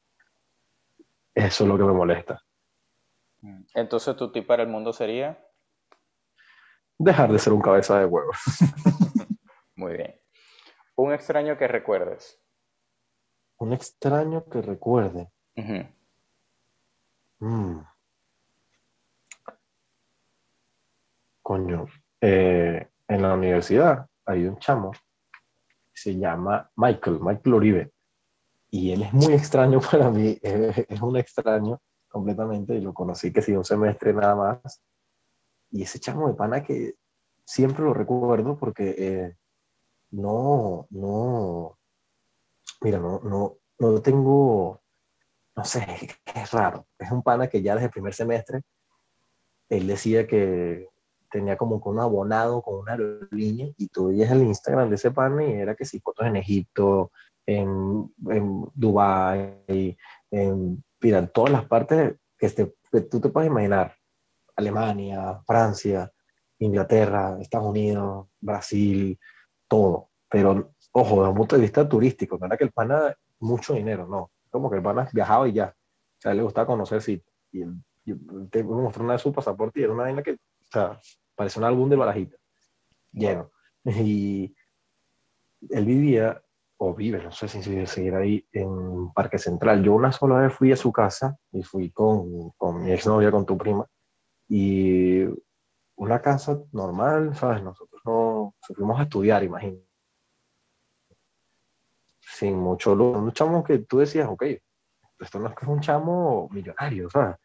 Eso 1.35 1.65
es 1.65 1.69
lo 1.69 1.77
que 1.77 1.85
me 1.85 1.93
molesta. 1.93 2.43
Entonces, 3.75 4.17
tu 4.17 4.33
tip 4.33 4.47
para 4.47 4.63
el 4.63 4.71
mundo 4.71 4.95
sería 4.95 5.39
dejar 6.97 7.31
de 7.31 7.39
ser 7.39 7.53
un 7.53 7.61
cabeza 7.61 7.99
de 7.99 8.07
huevo. 8.07 8.33
Muy 9.77 9.99
bien. 9.99 10.19
Un 10.97 11.13
extraño 11.13 11.59
que 11.59 11.69
recuerdes. 11.69 12.41
Un 13.59 13.75
extraño 13.75 14.47
que 14.47 14.63
recuerde. 14.63 15.31
Mm. 17.39 17.81
Coño, 21.45 21.85
eh, 22.23 22.89
en 23.07 23.21
la 23.21 23.35
universidad 23.35 24.07
hay 24.25 24.47
un 24.47 24.57
chamo, 24.57 24.93
se 25.93 26.17
llama 26.17 26.71
Michael, 26.75 27.21
Michael 27.21 27.55
Oribe, 27.55 27.93
y 28.71 28.93
él 28.93 29.03
es 29.03 29.13
muy 29.13 29.35
extraño 29.35 29.79
para 29.91 30.09
mí, 30.11 30.39
es 30.41 31.03
un 31.03 31.19
extraño 31.19 31.83
completamente 32.09 32.75
y 32.75 32.81
lo 32.81 32.95
conocí 32.95 33.31
que 33.31 33.43
sí 33.43 33.53
un 33.53 33.63
semestre 33.63 34.15
nada 34.15 34.35
más. 34.35 34.83
Y 35.71 35.83
ese 35.83 36.01
chamo 36.01 36.29
de 36.29 36.35
pana 36.35 36.63
que 36.63 36.95
siempre 37.45 37.85
lo 37.85 37.93
recuerdo 37.93 38.57
porque 38.57 38.95
eh, 38.97 39.37
no, 40.13 40.87
no, 40.89 41.79
mira, 42.81 42.99
no, 43.01 43.21
no, 43.21 43.59
no 43.81 44.01
tengo, 44.01 44.81
no 45.55 45.65
sé, 45.67 46.09
es 46.35 46.51
raro. 46.53 46.87
Es 46.99 47.11
un 47.11 47.23
pana 47.23 47.49
que 47.49 47.61
ya 47.61 47.75
desde 47.75 47.89
el 47.89 47.93
primer 47.93 48.15
semestre, 48.15 48.63
él 49.69 49.87
decía 49.87 50.27
que 50.27 50.89
tenía 51.35 51.57
como 51.57 51.81
con 51.81 51.95
un 51.95 52.01
abonado 52.01 52.63
con 52.63 52.77
una 52.77 52.93
aerolínea 52.93 53.69
y 53.77 53.89
tú 53.89 54.07
veías 54.07 54.31
el 54.31 54.45
Instagram 54.45 54.89
de 54.89 54.95
ese 54.95 55.11
pana 55.11 55.45
y 55.45 55.55
era 55.55 55.75
que 55.75 55.85
sí, 55.85 55.99
fotos 55.99 56.25
en 56.29 56.37
Egipto, 56.37 57.11
en, 57.45 58.09
en 58.29 58.65
Dubái, 58.73 59.97
en, 60.31 60.85
mira, 61.01 61.27
todas 61.27 61.51
las 61.51 61.65
partes 61.65 62.15
que, 62.39 62.47
este, 62.47 62.77
que 62.93 63.01
tú 63.01 63.21
te 63.21 63.31
puedes 63.31 63.51
imaginar, 63.51 63.97
Alemania, 64.55 65.43
Francia, 65.45 66.09
Inglaterra, 66.61 67.37
Estados 67.41 67.67
Unidos, 67.67 68.29
Brasil, 68.41 69.19
todo. 69.67 70.11
Pero, 70.29 70.73
ojo, 70.93 71.17
desde 71.17 71.31
un 71.31 71.37
punto 71.37 71.57
de 71.57 71.63
vista 71.63 71.89
turístico, 71.89 72.39
no 72.39 72.47
era 72.47 72.57
que 72.57 72.65
el 72.65 72.71
pana 72.71 73.13
mucho 73.41 73.75
dinero, 73.75 74.07
no. 74.07 74.31
Como 74.51 74.71
que 74.71 74.77
el 74.77 74.83
pana 74.85 75.09
viajaba 75.13 75.49
y 75.49 75.55
ya. 75.55 75.75
O 75.75 76.21
sea, 76.21 76.33
le 76.33 76.43
gustaba 76.43 76.69
conocer 76.69 77.03
sitios. 77.03 77.35
Y 77.51 77.63
él, 77.63 77.75
te 78.53 78.63
mostró 78.63 79.03
una 79.03 79.15
de 79.15 79.19
su 79.19 79.33
pasaporte 79.33 79.81
y 79.81 79.83
era 79.83 79.93
una 79.93 80.05
vaina 80.05 80.23
que, 80.23 80.35
o 80.35 80.71
sea, 80.71 81.01
parecía 81.35 81.61
un 81.61 81.67
álbum 81.67 81.89
de 81.89 81.97
barajita, 81.97 82.37
lleno. 83.13 83.51
Y 83.87 84.57
él 85.69 85.85
vivía, 85.85 86.43
o 86.79 86.95
vive, 86.95 87.23
no 87.23 87.31
sé 87.33 87.49
si 87.49 87.63
seguir 87.87 88.15
ahí, 88.15 88.47
en 88.53 89.13
Parque 89.13 89.39
Central. 89.39 89.83
Yo 89.83 89.93
una 89.93 90.11
sola 90.11 90.41
vez 90.41 90.55
fui 90.55 90.73
a 90.73 90.77
su 90.77 90.91
casa 90.91 91.39
y 91.53 91.63
fui 91.63 91.91
con, 91.91 92.51
con 92.57 92.83
mi 92.83 92.93
exnovia, 92.93 93.31
con 93.31 93.45
tu 93.45 93.59
prima, 93.59 93.87
y 94.49 95.25
una 95.97 96.21
casa 96.21 96.61
normal, 96.73 97.35
¿sabes? 97.37 97.63
Nosotros 97.63 98.01
no 98.05 98.55
fuimos 98.61 98.99
a 98.99 99.05
estudiar, 99.05 99.45
imagínate. 99.45 99.87
Sin 102.21 102.57
mucho 102.57 102.95
luz. 102.95 103.17
Un 103.17 103.33
chamo 103.33 103.63
que 103.63 103.79
tú 103.79 103.99
decías, 103.99 104.29
ok, 104.29 104.45
esto 105.21 105.39
no 105.39 105.49
es 105.49 105.55
que 105.55 105.65
es 105.65 105.71
un 105.71 105.81
chamo 105.81 106.49
millonario, 106.51 107.09
¿sabes? 107.11 107.37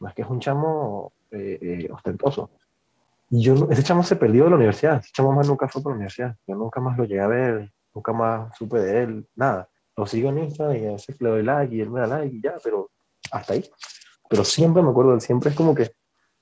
No 0.00 0.08
es 0.08 0.14
que 0.14 0.22
es 0.22 0.28
un 0.28 0.40
chamo 0.40 1.12
eh, 1.30 1.58
eh, 1.60 1.88
ostentoso. 1.90 2.50
Y 3.34 3.42
yo, 3.42 3.68
ese 3.68 3.82
chamo 3.82 4.04
se 4.04 4.14
perdió 4.14 4.44
de 4.44 4.50
la 4.50 4.56
universidad. 4.56 4.98
Ese 4.98 5.10
chamo 5.12 5.32
más 5.32 5.48
nunca 5.48 5.66
fue 5.66 5.82
por 5.82 5.90
la 5.90 5.96
universidad. 5.96 6.36
Yo 6.46 6.54
nunca 6.54 6.80
más 6.80 6.96
lo 6.96 7.02
llegué 7.02 7.20
a 7.20 7.26
ver, 7.26 7.72
nunca 7.92 8.12
más 8.12 8.56
supe 8.56 8.78
de 8.78 9.02
él, 9.02 9.28
nada. 9.34 9.68
Lo 9.96 10.06
sigo 10.06 10.30
en 10.30 10.38
Instagram 10.38 10.76
y 10.76 10.86
a 10.86 10.92
veces 10.92 11.20
le 11.20 11.28
doy 11.28 11.42
like 11.42 11.74
y 11.74 11.80
él 11.80 11.90
me 11.90 12.00
da 12.00 12.06
like 12.06 12.36
y 12.36 12.40
ya, 12.40 12.54
pero 12.62 12.92
hasta 13.32 13.54
ahí. 13.54 13.68
Pero 14.30 14.44
siempre 14.44 14.84
me 14.84 14.90
acuerdo 14.90 15.10
de 15.10 15.16
él, 15.16 15.20
siempre 15.20 15.50
es 15.50 15.56
como 15.56 15.74
que 15.74 15.90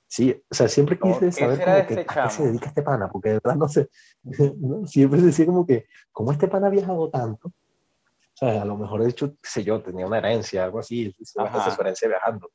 Sí, 0.07 0.30
o 0.51 0.55
sea, 0.55 0.68
siempre 0.68 0.99
quise 0.99 1.32
saber 1.32 1.59
cómo 1.64 1.86
que, 1.86 2.05
a 2.07 2.24
qué 2.24 2.30
se 2.30 2.43
dedica 2.43 2.66
este 2.66 2.82
pana, 2.82 3.09
porque 3.11 3.30
de 3.30 3.34
verdad 3.36 3.57
no 3.57 3.66
sé, 3.66 3.88
siempre 4.84 5.20
se 5.20 5.26
decía 5.26 5.47
como 5.47 5.64
que, 5.64 5.86
¿cómo 6.11 6.32
este 6.32 6.49
pana 6.49 6.66
ha 6.66 6.70
viajado 6.70 7.09
tanto? 7.09 7.49
O 7.49 8.34
sea, 8.34 8.61
a 8.61 8.64
lo 8.66 8.76
mejor 8.76 9.01
he 9.01 9.07
dicho, 9.07 9.30
qué 9.30 9.49
sé 9.49 9.64
yo, 9.64 9.80
tenía 9.80 10.07
una 10.07 10.18
herencia, 10.18 10.64
algo 10.64 10.80
así, 10.80 11.16
se 11.18 11.24
su 11.24 11.80
herencia 11.80 12.09
viajando, 12.09 12.51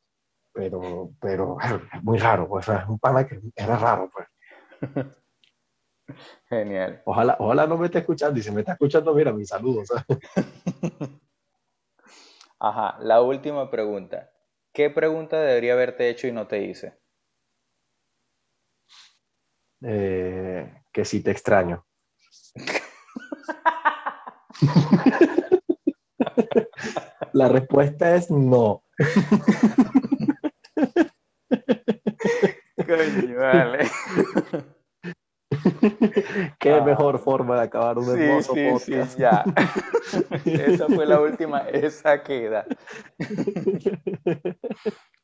pero, 0.57 1.11
pero 1.21 1.57
es 1.61 1.69
muy 2.03 2.17
raro, 2.17 2.47
pues, 2.49 2.67
es 2.67 2.87
un 2.87 2.97
pana 2.99 3.27
que 3.27 3.39
era 3.55 3.77
raro, 3.77 4.09
pues. 4.11 4.27
Genial. 6.49 7.01
Ojalá, 7.05 7.35
ojalá 7.39 7.67
no 7.67 7.77
me 7.77 7.85
esté 7.85 7.99
escuchando, 7.99 8.39
y 8.39 8.43
si 8.43 8.49
me 8.51 8.61
está 8.61 8.71
escuchando, 8.73 9.13
mira, 9.13 9.31
mis 9.31 9.49
saludos. 9.49 9.89
Ajá, 12.59 12.97
la 13.01 13.21
última 13.21 13.69
pregunta. 13.69 14.31
¿Qué 14.73 14.89
pregunta 14.89 15.39
debería 15.39 15.73
haberte 15.73 16.09
hecho 16.09 16.27
y 16.27 16.31
no 16.31 16.47
te 16.47 16.63
hice? 16.63 16.97
Eh, 19.81 20.81
que 20.91 21.05
si 21.05 21.21
te 21.21 21.29
extraño. 21.29 21.85
La 27.33 27.47
respuesta 27.49 28.15
es 28.15 28.31
no. 28.31 28.83
Coño, 33.15 33.39
vale. 33.39 33.87
Qué 36.59 36.73
ah. 36.73 36.81
mejor 36.81 37.19
forma 37.19 37.55
de 37.55 37.61
acabar 37.63 37.97
un 37.97 38.09
hermoso 38.09 38.53
sí, 38.53 38.67
podcast. 38.69 39.13
Sí, 39.13 39.21
ya. 39.21 39.43
esa 40.45 40.87
fue 40.87 41.05
la 41.05 41.21
última, 41.21 41.59
esa 41.69 42.21
queda. 42.21 42.65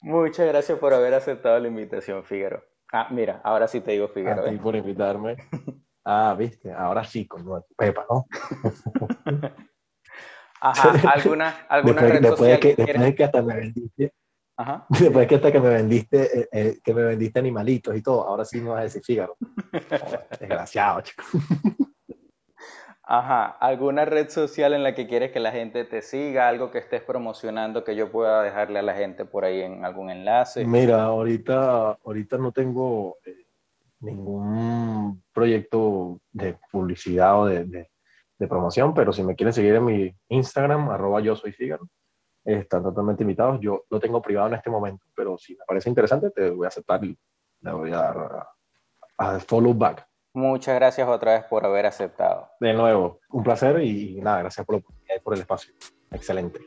Muchas 0.02 0.48
gracias 0.48 0.80
por 0.80 0.94
haber 0.94 1.14
aceptado 1.14 1.60
la 1.60 1.68
invitación, 1.68 2.24
Figueroa. 2.24 2.64
Ah, 2.92 3.08
mira, 3.10 3.42
ahora 3.44 3.68
sí 3.68 3.82
te 3.82 3.92
digo 3.92 4.08
Figueroa. 4.08 4.48
A 4.48 4.50
ti 4.50 4.58
por 4.58 4.76
invitarme. 4.76 5.38
Ah, 6.06 6.36
viste, 6.38 6.72
ahora 6.72 7.04
sí, 7.04 7.28
con 7.28 7.64
Pepa, 7.78 8.06
¿no? 8.10 8.26
Ajá, 10.62 10.94
¿alguna, 11.12 11.50
alguna 11.68 12.02
después, 12.02 12.14
red 12.14 12.22
después 12.22 12.52
de 12.52 12.60
que, 12.60 12.76
después 12.76 13.02
de 13.02 13.16
que 13.16 13.24
hasta 13.26 13.42
me 13.42 13.56
vendiste, 13.56 14.14
Ajá. 14.56 14.86
después 14.90 15.14
de 15.14 15.28
que 15.28 15.36
hasta 15.36 15.52
que 15.52 15.60
me 15.60 15.70
vendiste, 15.70 16.40
eh, 16.40 16.50
eh, 16.52 16.80
que 16.84 16.94
me 16.94 17.04
vendiste 17.04 17.40
animalitos 17.40 17.96
y 17.96 18.02
todo, 18.02 18.28
ahora 18.28 18.46
sí 18.46 18.62
me 18.62 18.70
vas 18.70 18.80
a 18.80 18.84
decir 18.84 19.04
Fígaro. 19.04 19.36
desgraciado, 20.40 21.02
chico. 21.02 21.24
Ajá, 23.06 23.58
¿alguna 23.60 24.06
red 24.06 24.30
social 24.30 24.74
en 24.74 24.82
la 24.82 24.96
que 24.96 25.08
quieres 25.08 25.32
que 25.32 25.42
la 25.42 25.52
gente 25.52 25.84
te 25.84 26.02
siga? 26.02 26.48
Algo 26.48 26.72
que 26.72 26.78
estés 26.78 27.02
promocionando 27.02 27.84
que 27.84 27.98
yo 27.98 28.10
pueda 28.10 28.42
dejarle 28.42 28.80
a 28.80 28.82
la 28.82 28.96
gente 28.96 29.26
por 29.26 29.44
ahí 29.44 29.62
en 29.62 29.84
algún 29.84 30.10
enlace. 30.10 30.66
Mira, 30.66 31.04
ahorita, 31.04 32.00
ahorita 32.04 32.38
no 32.38 32.54
tengo 32.54 33.18
eh, 33.26 33.46
ningún 34.00 35.22
proyecto 35.34 36.22
de 36.32 36.58
publicidad 36.72 37.42
o 37.42 37.46
de, 37.46 37.66
de, 37.66 38.48
promoción, 38.48 38.94
pero 38.94 39.14
si 39.14 39.24
me 39.24 39.36
quieren 39.36 39.54
seguir 39.54 39.76
en 39.76 39.86
mi 39.86 40.16
Instagram, 40.28 40.90
arroba 40.90 41.22
yo 41.22 41.34
soy 41.34 41.54
Fígaro, 41.54 41.88
están 42.44 42.84
totalmente 42.84 43.24
invitados. 43.24 43.60
Yo 43.62 43.86
lo 43.90 44.00
tengo 44.00 44.22
privado 44.22 44.48
en 44.48 44.56
este 44.56 44.70
momento, 44.70 45.06
pero 45.16 45.38
si 45.38 45.56
me 45.56 45.66
parece 45.66 45.90
interesante, 45.90 46.30
te 46.32 46.50
voy 46.50 46.66
a 46.66 46.70
aceptar 46.70 47.04
y 47.04 47.18
le 47.62 47.72
voy 47.72 47.92
a 47.92 47.98
dar 47.98 48.48
a 49.18 49.40
follow 49.40 49.74
back. 49.74 50.08
Muchas 50.34 50.76
gracias 50.76 51.08
otra 51.08 51.34
vez 51.34 51.44
por 51.46 51.66
haber 51.66 51.86
aceptado. 51.86 52.50
De 52.60 52.74
nuevo, 52.74 53.20
un 53.30 53.44
placer 53.44 53.82
y 53.82 54.20
nada, 54.22 54.40
gracias 54.40 54.66
por, 54.66 54.82
por 55.24 55.34
el 55.36 55.42
espacio. 55.42 55.74
Excelente. 56.12 56.60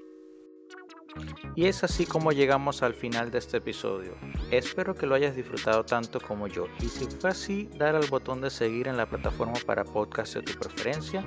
Y 1.54 1.66
es 1.66 1.82
así 1.82 2.04
como 2.04 2.32
llegamos 2.32 2.82
al 2.82 2.94
final 2.94 3.30
de 3.30 3.38
este 3.38 3.56
episodio. 3.56 4.12
Espero 4.50 4.94
que 4.94 5.06
lo 5.06 5.14
hayas 5.14 5.34
disfrutado 5.34 5.84
tanto 5.84 6.20
como 6.20 6.46
yo. 6.46 6.66
Y 6.80 6.88
si 6.88 7.06
fue 7.06 7.30
así, 7.30 7.68
dar 7.76 7.96
al 7.96 8.06
botón 8.08 8.40
de 8.40 8.50
seguir 8.50 8.88
en 8.88 8.96
la 8.96 9.06
plataforma 9.06 9.54
para 9.66 9.84
podcast 9.84 10.34
de 10.34 10.42
tu 10.42 10.58
preferencia. 10.58 11.24